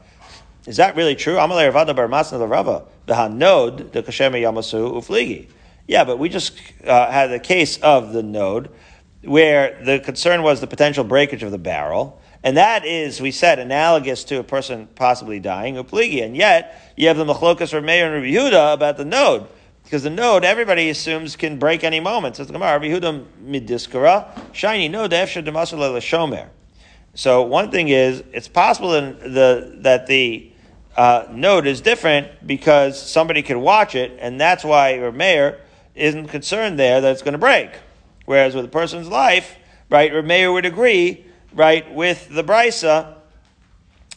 is 0.68 0.78
that 0.78 0.96
really 0.96 1.16
true? 1.16 1.38
Amalei 1.38 1.74
Rav 1.74 1.90
Ada 1.90 1.96
Bar 1.96 2.08
Masna 2.08 2.38
the 2.38 2.48
Rava 2.48 2.86
the 3.08 3.14
Kashem 3.14 4.34
Yamasu 4.34 4.94
Ufligi. 4.94 5.48
Yeah, 5.88 6.04
but 6.04 6.20
we 6.20 6.30
just 6.30 6.54
uh, 6.86 7.10
had 7.10 7.32
the 7.32 7.40
case 7.40 7.80
of 7.80 8.14
the 8.14 8.22
node 8.22 8.70
where 9.24 9.80
the 9.84 10.00
concern 10.00 10.44
was 10.44 10.62
the 10.62 10.68
potential 10.68 11.04
breakage 11.04 11.44
of 11.44 11.52
the 11.52 11.58
barrel. 11.58 12.20
And 12.44 12.58
that 12.58 12.86
is, 12.86 13.22
we 13.22 13.32
said, 13.32 13.60
analogous 13.60 14.24
to 14.26 14.40
a 14.40 14.44
person 14.44 14.88
possibly 14.96 15.40
dying, 15.40 15.76
upligi. 15.76 16.24
And 16.24 16.36
yet, 16.36 16.94
you 16.96 17.08
have 17.08 17.18
the 17.18 17.26
machlokas 17.26 17.74
or 17.74 17.82
Meir 17.82 18.06
and 18.06 18.16
Rabbi 18.16 18.36
Yehuda 18.36 18.74
about 18.74 18.98
the 18.98 19.06
node. 19.06 19.48
Because 19.84 20.04
the 20.04 20.10
node, 20.10 20.44
everybody 20.44 20.90
assumes, 20.90 21.36
can 21.36 21.60
break 21.60 21.84
any 21.84 22.00
moment. 22.00 22.38
Says 22.38 22.48
the 22.48 22.54
Gemara, 22.54 22.80
Rabbi 22.80 22.86
Yehuda 22.86 23.26
midiskara, 23.44 24.54
shiny 24.54 24.88
node, 24.88 25.12
efsher 25.12 25.46
demasula 25.46 25.98
shomer. 25.98 26.48
So 27.14 27.44
one 27.44 27.70
thing 27.70 27.90
is, 27.90 28.24
it's 28.32 28.48
possible 28.48 28.92
the, 28.92 29.76
that 29.80 30.08
the 30.08 30.52
uh, 30.96 31.28
node 31.32 31.68
is 31.68 31.82
different 31.82 32.48
because 32.48 33.02
somebody 33.02 33.44
could 33.44 33.58
watch 33.58 33.96
it, 33.96 34.18
and 34.20 34.40
that's 34.40 34.64
why 34.64 34.96
your 34.96 35.12
Meir 35.12 35.60
isn't 35.94 36.28
concerned 36.28 36.80
there 36.80 37.02
that 37.02 37.12
it's 37.12 37.22
going 37.22 37.34
to 37.34 37.38
break. 37.38 37.70
Whereas 38.26 38.56
with 38.56 38.66
a 38.66 38.70
person's 38.70 39.08
life, 39.08 39.58
right, 39.90 40.24
Meir 40.24 40.52
would 40.52 40.66
agree, 40.66 41.26
right, 41.54 41.92
with 41.94 42.30
the 42.30 42.44
brisa 42.44 43.16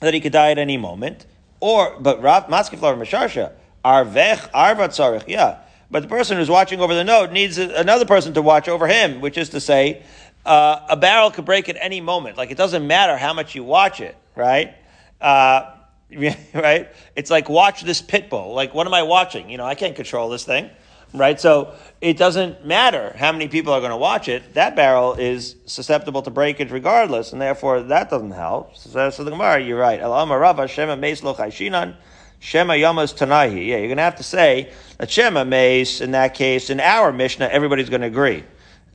that 0.01 0.15
he 0.15 0.21
could 0.21 0.33
die 0.33 0.51
at 0.51 0.59
any 0.59 0.77
moment. 0.77 1.27
Or, 1.61 1.97
but 1.99 2.23
Rav 2.23 2.49
Maskiflar 2.49 2.97
Masharsha, 2.97 3.53
Arvech 3.85 4.49
Arva 4.53 4.89
Tzarech, 4.89 5.25
yeah. 5.29 5.59
But 5.91 6.03
the 6.03 6.09
person 6.09 6.37
who's 6.37 6.51
watching 6.51 6.81
over 6.81 6.95
the 6.95 7.05
note 7.05 7.33
needs 7.33 7.59
another 7.59 8.05
person 8.05 8.35
to 8.35 8.43
watch 8.43 8.69
over 8.69 8.87
him, 8.87 9.21
which 9.21 9.39
is 9.39 9.51
to 9.51 9.61
say, 9.61 10.03
uh, 10.45 10.81
a 10.89 10.97
barrel 10.97 11.31
could 11.31 11.45
break 11.45 11.69
at 11.69 11.77
any 11.81 12.01
moment. 12.01 12.37
Like 12.37 12.51
it 12.51 12.59
doesn't 12.59 12.87
matter 12.87 13.17
how 13.17 13.33
much 13.33 13.55
you 13.55 13.65
watch 13.65 14.01
it, 14.01 14.17
right? 14.35 14.75
Uh, 15.21 15.71
right? 16.55 16.89
It's 17.17 17.31
like 17.31 17.49
watch 17.49 17.83
this 17.83 18.03
pit 18.03 18.31
bull. 18.31 18.55
Like 18.55 18.75
what 18.75 18.87
am 18.87 18.95
I 18.95 19.03
watching? 19.03 19.49
You 19.49 19.59
know, 19.59 19.65
I 19.65 19.75
can't 19.75 19.97
control 19.97 20.29
this 20.29 20.45
thing, 20.45 20.71
right? 21.15 21.41
So 21.41 21.73
it 22.01 22.17
doesn't 22.17 22.67
matter 22.67 23.15
how 23.17 23.33
many 23.33 23.49
people 23.49 23.73
are 23.73 23.81
going 23.81 23.93
to 23.93 23.97
watch 23.97 24.29
it. 24.29 24.55
That 24.55 24.77
barrel 24.77 25.15
is 25.15 25.57
susceptible 25.65 26.23
to 26.23 26.31
breakage 26.31 26.71
regardless, 26.71 27.33
and 27.33 27.41
therefore 27.41 27.83
that 27.85 28.11
doesn't 28.11 28.33
help. 28.33 28.77
So, 28.77 29.09
so 29.11 29.25
the 29.25 29.31
Gemara, 29.31 29.63
you're 29.63 29.79
right. 29.79 30.01
Shema 30.69 30.97
Meis. 30.97 31.21
Shema 31.21 32.75
Yamas 32.75 33.15
Tanahi. 33.17 33.69
Yeah, 33.69 33.77
you're 33.77 33.87
going 33.87 33.97
to 33.97 34.03
have 34.03 34.17
to 34.17 34.23
say 34.23 34.71
that 34.99 35.11
Shema 35.11 35.45
Meis, 35.45 36.03
in 36.03 36.11
that 36.11 36.35
case, 36.35 36.69
in 36.69 36.79
our 36.81 37.11
Mishnah, 37.11 37.47
everybody's 37.47 37.89
going 37.89 38.03
to 38.03 38.09
agree. 38.09 38.45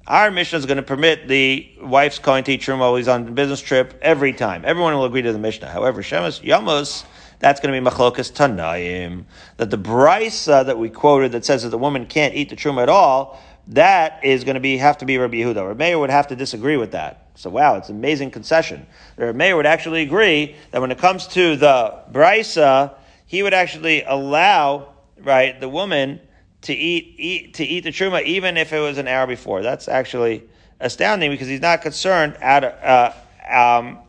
Our 0.05 0.29
Mishnah 0.29 0.59
is 0.59 0.65
going 0.65 0.77
to 0.77 0.83
permit 0.83 1.27
the 1.27 1.67
wife's 1.81 2.19
coin 2.19 2.43
teacher 2.43 2.75
while 2.75 2.95
he's 2.95 3.07
on 3.07 3.33
business 3.33 3.61
trip 3.61 3.97
every 4.01 4.33
time. 4.33 4.65
Everyone 4.65 4.93
will 4.93 5.05
agree 5.05 5.21
to 5.21 5.33
the 5.33 5.39
Mishnah. 5.39 5.69
However, 5.69 6.03
Shemas 6.03 6.41
Yamos, 6.41 7.05
that's 7.39 7.59
going 7.59 7.73
to 7.73 7.81
be 7.81 7.95
machlokas 7.95 8.31
Tanaim. 8.31 9.25
That 9.57 9.69
the 9.69 9.77
brisa 9.77 10.65
that 10.65 10.77
we 10.77 10.89
quoted 10.89 11.31
that 11.31 11.45
says 11.45 11.63
that 11.63 11.69
the 11.69 11.77
woman 11.77 12.05
can't 12.05 12.35
eat 12.35 12.49
the 12.49 12.55
truma 12.55 12.83
at 12.83 12.89
all, 12.89 13.41
that 13.67 14.23
is 14.23 14.43
going 14.43 14.55
to 14.55 14.59
be 14.61 14.77
have 14.77 14.97
to 14.99 15.05
be 15.05 15.17
Rabbi 15.17 15.37
Yehuda. 15.37 15.67
Rabbi 15.67 15.77
Meir 15.77 15.99
would 15.99 16.09
have 16.09 16.27
to 16.27 16.35
disagree 16.35 16.77
with 16.77 16.91
that. 16.91 17.27
So 17.35 17.49
wow, 17.49 17.75
it's 17.75 17.89
an 17.89 17.95
amazing 17.95 18.31
concession. 18.31 18.85
Rabbi 19.17 19.37
Meir 19.37 19.55
would 19.55 19.65
actually 19.65 20.01
agree 20.01 20.55
that 20.71 20.81
when 20.81 20.91
it 20.91 20.97
comes 20.97 21.27
to 21.27 21.55
the 21.55 21.99
brisa, 22.11 22.93
he 23.25 23.43
would 23.43 23.53
actually 23.53 24.03
allow 24.03 24.93
right 25.23 25.59
the 25.59 25.69
woman 25.69 26.19
to 26.61 26.73
eat, 26.73 27.15
eat 27.17 27.53
to 27.55 27.63
eat 27.63 27.85
the 27.85 27.91
truma 27.91 28.23
even 28.23 28.57
if 28.57 28.73
it 28.73 28.79
was 28.79 28.97
an 28.97 29.07
hour 29.07 29.27
before. 29.27 29.61
That's 29.61 29.87
actually 29.87 30.43
astounding 30.79 31.31
because 31.31 31.47
he's 31.47 31.61
not 31.61 31.81
concerned 31.81 32.35
at 32.41 32.63
uh, 32.63 33.13
um, 33.49 33.99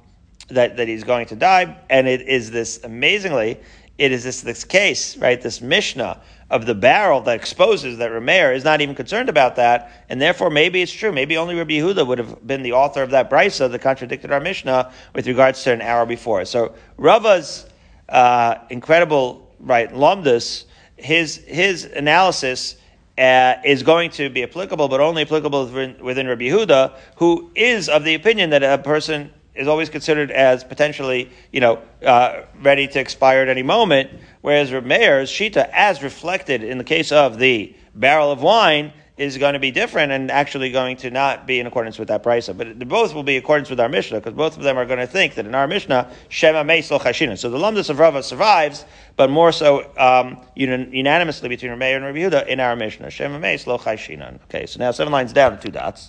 that 0.50 0.76
that 0.76 0.88
he's 0.88 1.04
going 1.04 1.26
to 1.26 1.36
die, 1.36 1.76
and 1.88 2.06
it 2.06 2.22
is 2.22 2.50
this 2.50 2.82
amazingly. 2.84 3.58
It 3.98 4.12
is 4.12 4.24
this 4.24 4.40
this 4.40 4.64
case, 4.64 5.16
right? 5.16 5.40
This 5.40 5.60
Mishnah 5.60 6.20
of 6.50 6.66
the 6.66 6.74
barrel 6.74 7.20
that 7.20 7.36
exposes 7.36 7.98
that 7.98 8.10
Rameir 8.10 8.54
is 8.54 8.64
not 8.64 8.80
even 8.80 8.94
concerned 8.94 9.28
about 9.28 9.56
that, 9.56 10.04
and 10.08 10.20
therefore 10.20 10.50
maybe 10.50 10.82
it's 10.82 10.92
true. 10.92 11.12
Maybe 11.12 11.36
only 11.36 11.54
Rabbi 11.54 11.74
Yehuda 11.74 12.06
would 12.06 12.18
have 12.18 12.46
been 12.46 12.62
the 12.62 12.72
author 12.72 13.02
of 13.02 13.10
that 13.10 13.30
brisa 13.30 13.70
that 13.70 13.80
contradicted 13.80 14.32
our 14.32 14.40
Mishnah 14.40 14.92
with 15.14 15.26
regards 15.26 15.62
to 15.64 15.72
an 15.72 15.82
hour 15.82 16.06
before. 16.06 16.44
So 16.44 16.74
Rava's 16.96 17.66
uh, 18.08 18.56
incredible 18.70 19.48
right 19.60 19.92
lumdus 19.92 20.64
his 21.00 21.36
his 21.46 21.84
analysis 21.84 22.76
uh, 23.18 23.54
is 23.64 23.82
going 23.82 24.10
to 24.10 24.30
be 24.30 24.42
applicable, 24.42 24.88
but 24.88 25.00
only 25.00 25.22
applicable 25.22 25.66
within, 25.66 25.96
within 26.02 26.26
Rabbi 26.26 26.44
Yehuda, 26.44 26.96
who 27.16 27.50
is 27.54 27.88
of 27.88 28.04
the 28.04 28.14
opinion 28.14 28.50
that 28.50 28.62
a 28.62 28.78
person 28.78 29.30
is 29.60 29.68
always 29.68 29.90
considered 29.90 30.30
as 30.30 30.64
potentially, 30.64 31.30
you 31.52 31.60
know, 31.60 31.80
uh, 32.04 32.42
ready 32.62 32.88
to 32.88 32.98
expire 32.98 33.42
at 33.42 33.48
any 33.48 33.62
moment. 33.62 34.10
Whereas 34.40 34.72
Rabbi 34.72 34.88
Meir's 34.88 35.30
shita, 35.30 35.68
as 35.72 36.02
reflected 36.02 36.64
in 36.64 36.78
the 36.78 36.84
case 36.84 37.12
of 37.12 37.38
the 37.38 37.74
barrel 37.94 38.32
of 38.32 38.42
wine, 38.42 38.92
is 39.18 39.36
going 39.36 39.52
to 39.52 39.58
be 39.58 39.70
different 39.70 40.12
and 40.12 40.30
actually 40.30 40.70
going 40.70 40.96
to 40.96 41.10
not 41.10 41.46
be 41.46 41.60
in 41.60 41.66
accordance 41.66 41.98
with 41.98 42.08
that 42.08 42.22
price. 42.22 42.48
But 42.48 42.78
both 42.88 43.12
will 43.12 43.22
be 43.22 43.36
in 43.36 43.42
accordance 43.42 43.68
with 43.68 43.78
our 43.78 43.88
Mishnah 43.90 44.18
because 44.18 44.32
both 44.32 44.56
of 44.56 44.62
them 44.62 44.78
are 44.78 44.86
going 44.86 44.98
to 44.98 45.06
think 45.06 45.34
that 45.34 45.44
in 45.44 45.54
our 45.54 45.66
Mishnah, 45.66 46.10
Shema 46.30 46.64
Meis 46.64 46.88
Chashina. 46.88 47.36
So 47.36 47.50
the 47.50 47.58
Lumdus 47.58 47.90
of 47.90 47.98
Rava 47.98 48.22
survives, 48.22 48.86
but 49.16 49.28
more 49.28 49.52
so 49.52 49.80
um, 49.98 50.38
unan- 50.56 50.94
unanimously 50.94 51.50
between 51.50 51.70
Rameir 51.70 51.96
and 51.96 52.04
Rabbi 52.06 52.20
Yehuda 52.20 52.46
in 52.46 52.60
our 52.60 52.74
Mishnah. 52.76 53.10
Shema 53.10 53.38
Meis 53.38 53.66
Chashina. 53.66 54.40
Okay, 54.44 54.64
so 54.64 54.78
now 54.78 54.90
seven 54.90 55.12
lines 55.12 55.34
down, 55.34 55.60
two 55.60 55.70
dots. 55.70 56.08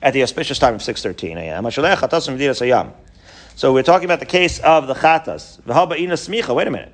At 0.00 0.12
the 0.12 0.22
auspicious 0.22 0.58
time 0.58 0.74
of 0.74 0.80
6.13 0.80 1.36
a.m. 1.36 2.92
So 3.56 3.72
we're 3.72 3.82
talking 3.82 4.04
about 4.04 4.20
the 4.20 4.26
case 4.26 4.60
of 4.60 4.86
the 4.86 4.94
Chatas. 4.94 5.58
Wait 6.54 6.66
a 6.66 6.70
minute. 6.70 6.92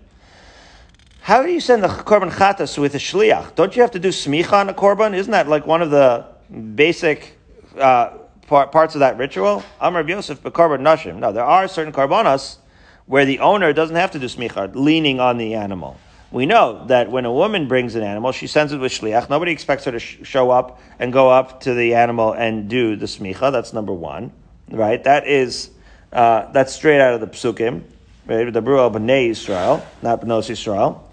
How 1.24 1.43
do 1.43 1.51
you 1.51 1.61
send 1.61 1.83
the 1.83 1.89
korban 1.89 2.31
chatas 2.31 2.76
with 2.76 2.95
a 2.95 2.99
shliach? 2.99 3.55
Don't 3.55 3.74
you 3.74 3.81
have 3.81 3.93
to 3.93 3.99
do 3.99 4.11
smicha 4.11 4.53
on 4.53 4.68
a 4.68 4.74
korban? 4.74 5.14
Isn't 5.14 5.31
that 5.31 5.49
like 5.49 5.66
one 5.66 5.81
of 5.81 5.91
the 5.91 6.26
basic 6.74 7.39
uh, 7.78 8.18
par- 8.47 8.66
parts 8.66 8.95
of 8.95 8.99
that 8.99 9.16
ritual? 9.16 9.62
Amr 9.81 10.07
Yosef 10.07 10.43
bekorban 10.43 10.81
nashim. 10.83 11.16
No, 11.16 11.33
there 11.33 11.43
are 11.43 11.66
certain 11.66 11.95
korbanos 11.95 12.59
where 13.07 13.24
the 13.24 13.39
owner 13.39 13.72
doesn't 13.72 13.97
have 13.97 14.11
to 14.11 14.18
do 14.18 14.26
smicha, 14.26 14.74
leaning 14.74 15.18
on 15.18 15.39
the 15.39 15.55
animal. 15.55 15.97
We 16.35 16.47
know 16.47 16.85
that 16.89 17.12
when 17.12 17.26
a 17.26 17.32
woman 17.32 17.68
brings 17.68 17.95
an 17.95 18.03
animal, 18.03 18.32
she 18.32 18.49
sends 18.49 18.72
it 18.72 18.78
with 18.78 18.91
shliach. 18.91 19.30
Nobody 19.30 19.53
expects 19.53 19.85
her 19.85 19.93
to 19.93 20.01
sh- 20.01 20.18
show 20.24 20.51
up 20.51 20.80
and 20.99 21.12
go 21.12 21.30
up 21.30 21.61
to 21.61 21.74
the 21.74 21.95
animal 21.95 22.32
and 22.32 22.68
do 22.68 22.97
the 22.97 23.07
smicha. 23.07 23.53
That's 23.53 23.72
number 23.72 23.93
one, 23.93 24.32
right? 24.68 25.03
That 25.05 25.28
is 25.28 25.70
uh, 26.12 26.51
that's 26.51 26.72
straight 26.74 27.01
out 27.01 27.14
of 27.14 27.20
the 27.20 27.28
psukim, 27.28 27.85
right? 28.26 28.53
The 28.53 28.61
Bru 28.61 28.78
B'nai 28.78 29.30
Israel, 29.30 29.87
not 30.03 30.22
B'nos 30.22 30.51
Israel. 30.51 31.09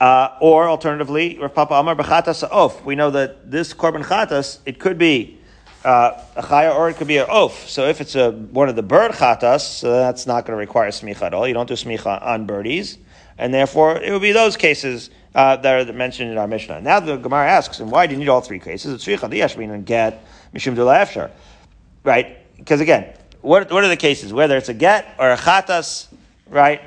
Uh, 0.00 0.28
or 0.40 0.68
alternatively, 0.68 1.38
Rav 1.40 1.52
Papa 1.52 1.74
Amar 1.74 1.96
b'chatas 1.96 2.48
off. 2.48 2.84
We 2.84 2.94
know 2.94 3.10
that 3.10 3.50
this 3.50 3.74
korban 3.74 4.04
chatas, 4.04 4.60
it 4.64 4.78
could 4.78 4.96
be 4.96 5.40
uh, 5.84 6.22
a 6.36 6.42
chaya 6.42 6.72
or 6.72 6.88
it 6.88 6.94
could 6.98 7.08
be 7.08 7.16
an 7.16 7.26
oaf. 7.28 7.68
So 7.68 7.88
if 7.88 8.00
it's 8.00 8.14
a, 8.14 8.30
one 8.30 8.68
of 8.68 8.76
the 8.76 8.84
bird 8.84 9.10
chatas, 9.10 9.62
so 9.62 9.90
that's 9.90 10.24
not 10.24 10.46
going 10.46 10.56
to 10.56 10.60
require 10.60 10.90
smicha 10.90 11.22
at 11.22 11.34
all. 11.34 11.48
You 11.48 11.54
don't 11.54 11.66
do 11.66 11.74
smicha 11.74 12.24
on 12.24 12.46
birdies. 12.46 12.98
And 13.38 13.52
therefore, 13.52 13.98
it 13.98 14.12
would 14.12 14.22
be 14.22 14.32
those 14.32 14.56
cases 14.56 15.10
uh, 15.34 15.56
that 15.56 15.88
are 15.88 15.92
mentioned 15.92 16.30
in 16.30 16.38
our 16.38 16.48
Mishnah. 16.48 16.80
Now 16.80 17.00
the 17.00 17.16
Gemara 17.16 17.48
asks, 17.48 17.80
and 17.80 17.90
why 17.90 18.06
do 18.06 18.14
you 18.14 18.18
need 18.18 18.28
all 18.28 18.40
three 18.40 18.58
cases? 18.58 18.94
It's 18.94 19.06
and 19.06 19.86
get, 19.86 20.24
mishum 20.54 20.74
efshar. 20.74 21.30
Right? 22.02 22.38
Because 22.56 22.80
again, 22.80 23.12
what, 23.42 23.70
what 23.70 23.84
are 23.84 23.88
the 23.88 23.96
cases? 23.96 24.32
Whether 24.32 24.56
it's 24.56 24.70
a 24.70 24.74
get 24.74 25.14
or 25.18 25.30
a 25.30 25.36
chatas, 25.36 26.06
right? 26.48 26.80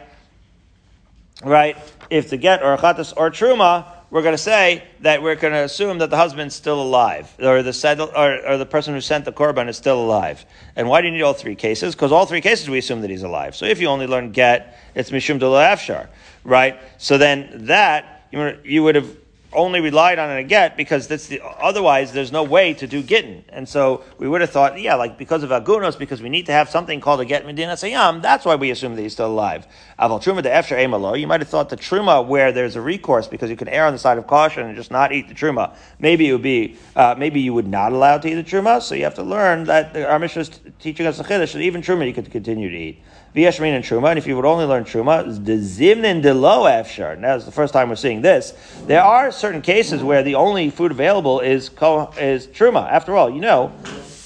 Right? 1.44 1.78
If 2.10 2.32
the 2.32 2.38
get 2.38 2.64
or 2.64 2.74
a 2.74 2.78
chatas 2.78 3.14
or 3.16 3.30
truma, 3.30 3.86
we're 4.12 4.24
going 4.24 4.34
to 4.34 4.42
say 4.42 4.84
that 5.02 5.22
we're 5.22 5.36
going 5.36 5.54
to 5.54 5.64
assume 5.64 6.00
that 6.00 6.10
the 6.10 6.18
husband's 6.18 6.56
still 6.56 6.82
alive, 6.82 7.34
or 7.40 7.62
the 7.62 7.74
settle, 7.74 8.12
or, 8.16 8.46
or, 8.46 8.58
the 8.58 8.66
person 8.66 8.94
who 8.94 9.02
sent 9.02 9.26
the 9.26 9.32
korban 9.32 9.68
is 9.68 9.78
still 9.78 10.02
alive. 10.02 10.46
And 10.76 10.88
why 10.88 11.02
do 11.02 11.08
you 11.08 11.14
need 11.14 11.22
all 11.22 11.34
three 11.34 11.56
cases? 11.56 11.94
Because 11.94 12.12
all 12.12 12.26
three 12.26 12.42
cases 12.42 12.70
we 12.70 12.80
assume 12.80 13.02
that 13.02 13.10
he's 13.10 13.24
alive. 13.24 13.56
So 13.56 13.66
if 13.66 13.80
you 13.80 13.88
only 13.88 14.08
learn 14.08 14.32
get, 14.32 14.80
it's 14.96 15.12
mishum 15.12 15.40
afshar, 15.40 16.08
right? 16.44 16.80
So 16.98 17.18
then 17.18 17.50
that 17.68 18.28
you 18.64 18.84
would 18.84 18.96
have 18.96 19.16
only 19.52 19.82
relied 19.82 20.20
on 20.20 20.30
a 20.30 20.44
get 20.44 20.78
because 20.78 21.08
that's 21.08 21.28
the 21.28 21.42
otherwise 21.44 22.12
there's 22.12 22.32
no 22.32 22.44
way 22.44 22.74
to 22.74 22.88
do 22.88 23.02
gittin. 23.02 23.44
And 23.50 23.68
so 23.68 24.04
we 24.18 24.28
would 24.28 24.42
have 24.42 24.52
thought, 24.52 24.80
yeah, 24.80 24.96
like 24.96 25.18
because 25.18 25.44
of 25.44 25.50
agunos, 25.50 25.98
because 25.98 26.22
we 26.22 26.30
need 26.30 26.46
to 26.46 26.52
have 26.52 26.70
something 26.70 27.02
called 27.02 27.20
a 27.22 27.26
get 27.26 27.46
medina 27.46 27.74
sayam, 27.74 28.22
that's 28.22 28.46
why 28.46 28.56
we 28.56 28.70
assume 28.70 28.96
that 28.96 29.02
he's 29.02 29.14
still 29.14 29.32
alive. 29.32 29.66
Aval 30.00 30.22
truma 30.22 30.44
de 30.44 30.50
efsher 30.50 30.78
emalo, 30.78 31.20
you 31.20 31.26
might 31.26 31.42
have 31.42 31.50
thought 31.50 31.70
the 31.70 31.78
truma 31.78 32.26
where 32.26 32.52
there's 32.52 32.76
a 32.76 32.82
recourse 32.82 33.28
because 33.28 33.50
you 33.50 33.56
can 33.56 33.68
err 33.68 33.86
on 33.86 33.94
the 33.94 34.00
side 34.00 34.18
of 34.18 34.28
caution 34.28 34.68
and 34.68 34.76
just 34.76 34.92
not 34.92 35.12
eat 35.12 35.28
the 35.28 35.36
truma. 35.36 35.76
Maybe 36.00 36.30
it 36.30 36.34
would 36.34 36.42
be, 36.44 36.78
uh, 36.96 37.16
maybe 37.18 37.42
you 37.42 37.54
would 37.54 37.68
not 37.68 37.92
allow 37.92 38.18
to 38.20 38.28
eat 38.28 38.36
the 38.36 38.44
truma, 38.44 38.82
so 38.82 38.94
you 38.94 39.04
have 39.04 39.16
to 39.16 39.24
learn 39.24 39.64
that 39.66 39.96
our 39.96 40.20
mission 40.20 40.42
is 40.42 40.52
teaching 40.80 41.08
us 41.08 41.20
a 41.20 41.24
chiddush 41.24 41.54
that 41.54 41.62
even 41.62 41.82
truma 41.82 42.06
you 42.06 42.14
could 42.14 42.30
continue 42.30 42.70
to 42.70 42.78
eat. 42.78 43.02
V'yashmin 43.36 43.76
and 43.76 43.84
Truma, 43.84 44.10
and 44.10 44.18
if 44.18 44.26
you 44.26 44.36
would 44.36 44.46
only 44.46 44.66
learn 44.66 44.86
Truma, 44.86 45.24
the 45.46 45.58
Zimnin 45.58 46.22
de 46.22 46.34
lo 46.34 46.64
afshar. 46.64 47.18
Now, 47.20 47.36
it's 47.36 47.46
the 47.46 47.52
first 47.52 47.74
time 47.74 47.90
we're 47.90 47.96
seeing 47.96 48.22
this. 48.22 48.54
There 48.88 49.04
are 49.04 49.32
certain 49.32 49.62
cases 49.62 50.04
where 50.04 50.24
the 50.24 50.36
only 50.36 50.72
food 50.72 50.92
available 50.92 51.40
is 51.40 51.70
is 51.70 52.48
Truma. 52.48 52.90
After 52.90 53.16
all, 53.16 53.30
you 53.30 53.40
know, 53.40 53.72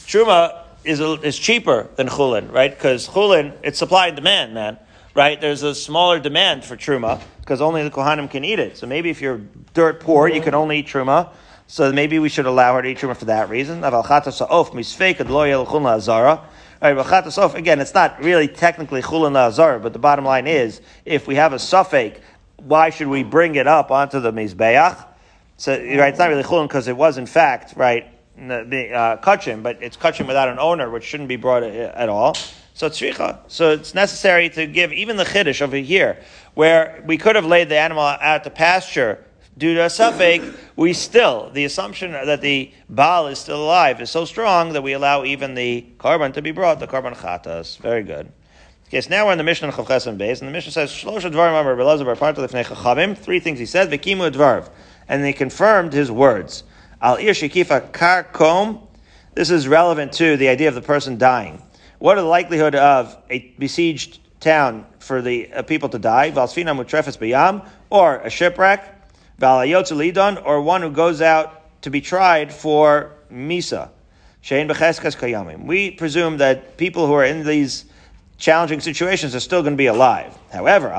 Truma 0.06 0.64
is, 0.86 1.02
is 1.02 1.38
cheaper 1.38 1.90
than 1.96 2.08
Chulin, 2.08 2.52
right? 2.52 2.72
Because 2.74 3.10
Chulin, 3.10 3.54
it's 3.62 3.78
supply 3.78 4.08
and 4.08 4.16
demand, 4.16 4.54
man. 4.54 4.78
Right? 5.16 5.40
There's 5.40 5.62
a 5.62 5.76
smaller 5.76 6.20
demand 6.20 6.66
for 6.66 6.76
Truma 6.76 7.22
because 7.42 7.62
only 7.62 7.84
the 7.84 7.92
Kohanim 7.92 8.32
can 8.32 8.44
eat 8.44 8.58
it. 8.58 8.78
So 8.78 8.88
maybe 8.88 9.12
if 9.12 9.22
you're 9.22 9.42
dirt 9.74 10.00
poor, 10.00 10.28
you 10.28 10.42
can 10.42 10.56
only 10.56 10.80
eat 10.80 10.88
Truma. 10.88 11.30
So 11.68 11.92
maybe 11.92 12.18
we 12.20 12.30
should 12.30 12.46
allow 12.46 12.74
her 12.76 12.82
to 12.82 12.88
eat 12.88 12.98
Truma 12.98 13.16
for 13.16 13.26
that 13.26 13.50
reason. 13.50 13.82
Right, 16.84 17.56
again, 17.56 17.80
it's 17.80 17.94
not 17.94 18.22
really 18.22 18.50
technically 18.50 19.02
chulin 19.02 19.38
azar, 19.38 19.80
but 19.80 19.94
the 19.94 20.00
bottom 20.00 20.26
line 20.26 20.48
is, 20.48 20.82
if 21.06 21.28
we 21.28 21.36
have 21.36 21.54
a 21.54 21.56
safek, 21.56 22.18
why 22.58 22.90
should 22.90 23.08
we 23.08 23.24
bring 23.24 23.56
it 23.56 23.68
up 23.68 23.90
onto 23.90 24.20
the 24.20 24.34
mizbeach? 24.34 25.08
So, 25.56 25.72
right, 25.72 26.10
it's 26.10 26.20
not 26.20 26.28
really 26.28 26.44
chulin 26.44 26.68
because 26.68 26.90
it 26.90 26.98
was 26.98 27.18
in 27.18 27.26
fact, 27.26 27.78
right, 27.78 28.12
the 28.36 28.92
uh, 28.92 29.18
kachim, 29.22 29.64
but 29.64 29.82
it's 29.82 29.96
kachim 29.96 30.28
without 30.28 30.50
an 30.50 30.60
owner, 30.60 30.90
which 30.90 31.06
shouldn't 31.06 31.30
be 31.30 31.38
brought 31.38 31.64
at 31.64 32.10
all. 32.10 32.36
So 32.74 32.88
it's 32.88 33.00
shricha. 33.00 33.40
So 33.48 33.72
it's 33.72 33.94
necessary 33.94 34.50
to 34.50 34.68
give 34.68 34.92
even 34.92 35.16
the 35.16 35.24
chiddush 35.24 35.62
over 35.62 35.78
here, 35.78 36.22
where 36.54 37.02
we 37.08 37.18
could 37.18 37.38
have 37.38 37.46
laid 37.46 37.70
the 37.70 37.78
animal 37.78 38.04
out 38.04 38.44
to 38.44 38.50
pasture 38.50 39.24
due 39.58 39.74
to 39.76 39.82
a 39.82 39.88
safek, 39.88 40.56
we 40.76 40.94
still, 40.94 41.50
the 41.52 41.66
assumption 41.66 42.12
that 42.12 42.42
the 42.42 42.72
Baal 42.90 43.28
is 43.28 43.40
still 43.40 43.64
alive 43.64 44.02
is 44.02 44.10
so 44.10 44.26
strong 44.26 44.74
that 44.74 44.82
we 44.82 44.94
allow 44.94 45.24
even 45.24 45.54
the 45.56 45.86
korban 45.98 46.34
to 46.34 46.42
be 46.42 46.52
brought, 46.52 46.80
the 46.80 46.88
korban 46.88 47.16
chatas. 47.16 47.78
Very 47.78 48.04
good. 48.04 48.32
Okay, 48.88 49.02
so 49.02 49.10
now 49.10 49.26
we're 49.26 49.32
in 49.32 49.38
the 49.38 49.44
Mishnah 49.44 49.70
of 49.70 49.76
Chavches 49.76 50.18
base, 50.18 50.40
and 50.40 50.48
the 50.48 50.52
Mishnah 50.52 50.72
says, 50.72 50.94
three 53.18 53.40
things 53.40 53.60
he 53.60 53.66
said, 53.66 53.92
and 55.10 55.24
they 55.24 55.34
confirmed 55.34 55.94
his 55.94 56.12
words. 56.12 56.64
Al 57.02 57.16
Ir 57.18 57.34
Kar 57.92 58.24
Kom, 58.24 58.88
this 59.34 59.50
is 59.50 59.68
relevant 59.68 60.14
to 60.14 60.38
the 60.38 60.48
idea 60.48 60.68
of 60.68 60.76
the 60.76 60.82
person 60.82 61.18
dying. 61.18 61.62
What 61.98 62.18
are 62.18 62.22
the 62.22 62.28
likelihood 62.28 62.76
of 62.76 63.18
a 63.30 63.54
besieged 63.58 64.20
town 64.40 64.86
for 65.00 65.22
the 65.22 65.52
uh, 65.52 65.64
people 65.64 65.90
to 65.90 65.98
die? 65.98 66.32
Valsfina 66.32 66.76
Mutrefes 66.76 67.18
Bayam, 67.18 67.68
or 67.90 68.18
a 68.18 68.30
shipwreck, 68.30 69.03
Lidon, 69.40 70.38
or 70.38 70.62
one 70.62 70.82
who 70.82 70.92
goes 70.92 71.22
out 71.22 71.82
to 71.82 71.90
be 71.90 72.02
tried 72.02 72.54
for 72.54 73.12
Misa. 73.32 73.90
We 75.66 75.92
presume 75.92 76.38
that 76.38 76.78
people 76.78 77.08
who 77.08 77.14
are 77.14 77.26
in 77.26 77.46
these 77.46 77.86
challenging 78.38 78.80
situations 78.80 79.36
are 79.36 79.40
still 79.40 79.62
going 79.62 79.74
to 79.74 79.78
be 79.78 79.88
alive. 79.88 80.38
However, 80.52 80.94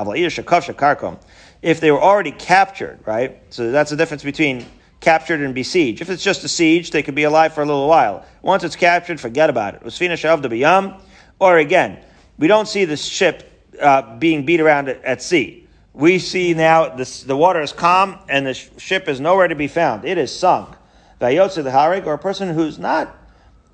if 1.61 1.79
they 1.79 1.91
were 1.91 2.01
already 2.01 2.31
captured, 2.31 2.99
right? 3.05 3.39
So 3.49 3.71
that's 3.71 3.89
the 3.89 3.95
difference 3.97 4.23
between 4.23 4.65
captured 4.99 5.41
and 5.41 5.53
besieged. 5.53 6.01
If 6.01 6.09
it's 6.09 6.23
just 6.23 6.43
a 6.43 6.47
siege, 6.47 6.91
they 6.91 7.03
could 7.03 7.15
be 7.15 7.23
alive 7.23 7.53
for 7.53 7.61
a 7.61 7.65
little 7.65 7.87
while. 7.87 8.25
Once 8.41 8.63
it's 8.63 8.75
captured, 8.75 9.19
forget 9.19 9.49
about 9.49 9.75
it. 9.75 10.99
Or 11.39 11.57
again, 11.57 11.99
we 12.37 12.47
don't 12.47 12.67
see 12.67 12.85
the 12.85 12.97
ship 12.97 13.51
uh, 13.79 14.17
being 14.17 14.45
beat 14.45 14.59
around 14.59 14.89
at 14.89 15.21
sea 15.21 15.64
we 15.95 16.19
see 16.19 16.53
now 16.53 16.89
this, 16.89 17.23
the 17.23 17.37
water 17.37 17.61
is 17.61 17.71
calm 17.71 18.19
and 18.27 18.45
the 18.45 18.53
ship 18.53 19.07
is 19.07 19.21
nowhere 19.21 19.47
to 19.47 19.55
be 19.55 19.67
found. 19.67 20.03
It 20.05 20.17
is 20.17 20.37
sunk. 20.37 20.75
Vayotze 21.21 21.63
the 21.63 21.69
harig, 21.69 22.05
or 22.05 22.13
a 22.13 22.19
person 22.19 22.53
who's 22.53 22.77
not 22.77 23.15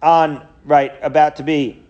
on 0.02 0.48
right 0.64 0.94
about 1.02 1.38
to 1.38 1.44
be 1.44 1.84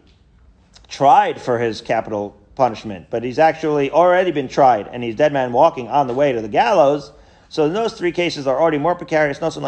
tried 0.87 1.41
for 1.41 1.59
his 1.59 1.81
capital 1.81 2.37
punishment, 2.55 3.07
but 3.09 3.23
he's 3.23 3.39
actually 3.39 3.91
already 3.91 4.31
been 4.31 4.47
tried 4.47 4.87
and 4.87 5.03
he's 5.03 5.15
dead 5.15 5.33
man 5.33 5.51
walking 5.51 5.89
on 5.89 6.07
the 6.07 6.13
way 6.13 6.31
to 6.31 6.41
the 6.41 6.47
gallows. 6.47 7.11
So 7.49 7.67
those 7.67 7.93
three 7.93 8.13
cases 8.13 8.47
are 8.47 8.57
already 8.57 8.77
more 8.77 8.95
precarious. 8.95 9.37
So 9.39 9.61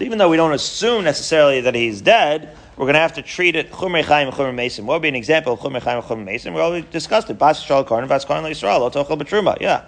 even 0.00 0.18
though 0.18 0.28
we 0.28 0.36
don't 0.36 0.52
assume 0.52 1.04
necessarily 1.04 1.60
that 1.60 1.76
he's 1.76 2.00
dead, 2.00 2.56
we're 2.80 2.86
going 2.86 2.94
to 2.94 3.00
have 3.00 3.12
to 3.12 3.22
treat 3.22 3.56
it 3.56 3.70
chumrei 3.70 4.02
chayim 4.02 4.28
and 4.28 4.32
chumrei 4.32 4.54
mason. 4.54 4.86
What 4.86 4.94
would 4.94 5.02
be 5.02 5.08
an 5.10 5.14
example 5.14 5.52
of 5.52 5.60
chumrei 5.60 5.82
chayim 5.82 5.96
and 5.96 6.02
chumrei 6.02 6.24
mason? 6.24 6.54
We 6.54 6.62
already 6.62 6.86
discussed 6.90 7.28
it. 7.28 7.38
Bas 7.38 7.62
yisrael 7.62 7.86
karn, 7.86 8.08
bas 8.08 8.24
karn 8.24 8.42
le'yisrael, 8.42 8.90
otochel 8.90 9.20
b'truma. 9.20 9.60
Yeah, 9.60 9.84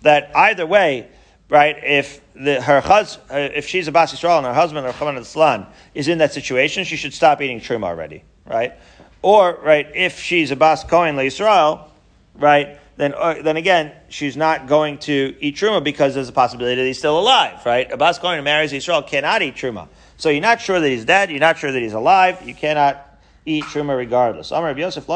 that 0.00 0.34
either 0.34 0.64
way, 0.64 1.08
right? 1.50 1.76
If 1.84 2.22
the, 2.32 2.62
her 2.62 2.80
hus, 2.80 3.18
uh, 3.30 3.50
if 3.52 3.68
she's 3.68 3.88
a 3.88 3.92
bas 3.92 4.14
yisrael 4.14 4.38
and 4.38 4.46
her 4.46 4.54
husband 4.54 4.86
or 4.86 4.92
chaman 4.94 5.22
slan 5.22 5.66
is 5.94 6.08
in 6.08 6.16
that 6.16 6.32
situation, 6.32 6.84
she 6.84 6.96
should 6.96 7.12
stop 7.12 7.42
eating 7.42 7.60
truma 7.60 7.84
already, 7.84 8.24
right? 8.46 8.72
Or 9.20 9.58
right, 9.62 9.86
if 9.94 10.18
she's 10.18 10.50
a 10.50 10.56
bas 10.56 10.82
kohen 10.82 11.16
le'yisrael, 11.16 11.90
right? 12.36 12.79
Then, 13.00 13.14
uh, 13.16 13.36
then 13.42 13.56
again, 13.56 13.92
she's 14.10 14.36
not 14.36 14.66
going 14.66 14.98
to 14.98 15.34
eat 15.40 15.56
truma 15.56 15.82
because 15.82 16.14
there's 16.14 16.28
a 16.28 16.32
possibility 16.32 16.74
that 16.76 16.86
he's 16.86 16.98
still 16.98 17.18
alive, 17.18 17.64
right? 17.64 17.90
A 17.90 17.96
bas 17.96 18.18
kohen 18.18 18.36
who 18.36 18.42
marries 18.42 18.72
Yisrael 18.72 19.06
cannot 19.06 19.40
eat 19.40 19.54
truma. 19.54 19.88
So 20.18 20.28
you're 20.28 20.42
not 20.42 20.60
sure 20.60 20.78
that 20.78 20.86
he's 20.86 21.06
dead, 21.06 21.30
you're 21.30 21.40
not 21.40 21.56
sure 21.56 21.72
that 21.72 21.80
he's 21.80 21.94
alive, 21.94 22.46
you 22.46 22.54
cannot 22.54 23.02
eat 23.46 23.64
truma 23.64 23.96
regardless. 23.96 24.50
Amar 24.50 24.78
Yosef 24.78 25.06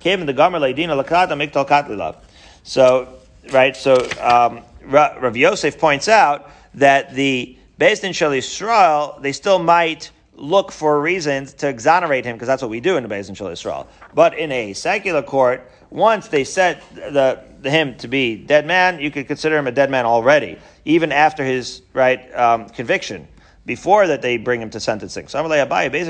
came 0.00 0.20
in 0.20 0.26
the 0.26 0.32
Gomer. 0.32 2.14
So, 2.62 3.18
right, 3.52 3.76
so 3.76 3.96
um, 4.18 4.62
Rav 4.86 5.36
Yosef 5.36 5.78
points 5.78 6.08
out 6.08 6.50
that 6.72 7.14
the 7.14 7.58
Beis 7.78 8.00
Din 8.00 8.14
Shal 8.14 8.30
Yisrael, 8.30 9.20
they 9.20 9.32
still 9.32 9.58
might 9.58 10.10
look 10.36 10.72
for 10.72 11.00
reasons 11.00 11.54
to 11.54 11.68
exonerate 11.68 12.24
him, 12.24 12.36
because 12.36 12.48
that's 12.48 12.62
what 12.62 12.70
we 12.70 12.80
do 12.80 12.96
in 12.96 13.02
the 13.02 13.08
Beis 13.08 13.26
Din 13.26 13.34
Shal 13.34 13.48
Yisrael. 13.48 13.86
But 14.14 14.36
in 14.36 14.50
a 14.52 14.72
secular 14.72 15.22
court, 15.22 15.70
once 15.90 16.28
they 16.28 16.44
set 16.44 16.82
the, 16.94 17.42
the, 17.60 17.70
him 17.70 17.96
to 17.98 18.08
be 18.08 18.36
dead 18.36 18.66
man, 18.66 19.00
you 19.00 19.10
could 19.10 19.26
consider 19.26 19.56
him 19.56 19.66
a 19.66 19.72
dead 19.72 19.90
man 19.90 20.06
already, 20.06 20.58
even 20.84 21.12
after 21.12 21.44
his 21.44 21.82
right 21.92 22.34
um, 22.34 22.68
conviction. 22.68 23.28
Before 23.66 24.06
that, 24.06 24.20
they 24.20 24.36
bring 24.36 24.60
him 24.60 24.68
to 24.70 24.80
sentencing. 24.80 25.28
So 25.28 25.38
I'm 25.38 25.48
like, 25.48 25.66
He 25.70 26.04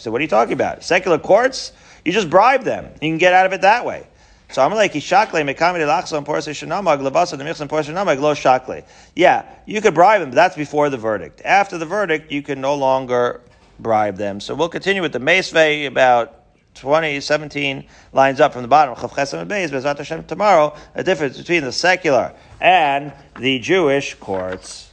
said, 0.00 0.12
"What 0.12 0.20
are 0.20 0.22
you 0.22 0.28
talking 0.28 0.52
about? 0.52 0.84
Secular 0.84 1.18
courts? 1.18 1.72
You 2.04 2.12
just 2.12 2.30
bribe 2.30 2.62
them. 2.62 2.84
You 3.02 3.10
can 3.10 3.18
get 3.18 3.32
out 3.32 3.46
of 3.46 3.52
it 3.52 3.62
that 3.62 3.84
way." 3.84 4.06
So 4.50 4.62
I'm 4.62 4.72
like, 4.72 4.92
shakle 4.92 5.40
mekami 5.40 5.78
delachsa 5.78 6.16
and 6.16 6.26
porse 6.26 6.46
shenamag 6.46 7.00
lebasa 7.00 7.38
demichs 7.38 7.60
and 7.60 7.68
porse 7.68 7.88
shenamag 7.88 8.20
lo 8.20 8.34
shakle. 8.34 8.82
Yeah, 9.16 9.44
you 9.66 9.80
could 9.80 9.94
bribe 9.94 10.20
them, 10.20 10.30
but 10.30 10.36
that's 10.36 10.56
before 10.56 10.90
the 10.90 10.96
verdict. 10.96 11.42
After 11.44 11.78
the 11.78 11.86
verdict, 11.86 12.30
you 12.30 12.42
can 12.42 12.60
no 12.60 12.74
longer 12.74 13.40
bribe 13.78 14.16
them. 14.16 14.40
So 14.40 14.54
we'll 14.54 14.68
continue 14.68 15.02
with 15.02 15.12
the 15.12 15.18
Mesve 15.18 15.86
about 15.86 16.40
20, 16.74 17.20
17 17.20 17.86
lines 18.12 18.40
up 18.40 18.52
from 18.52 18.62
the 18.62 18.68
bottom, 18.68 18.94
tomorrow, 20.26 20.76
a 20.94 21.04
difference 21.04 21.38
between 21.38 21.64
the 21.64 21.72
secular 21.72 22.34
and 22.60 23.12
the 23.38 23.58
Jewish 23.60 24.14
courts. 24.14 24.92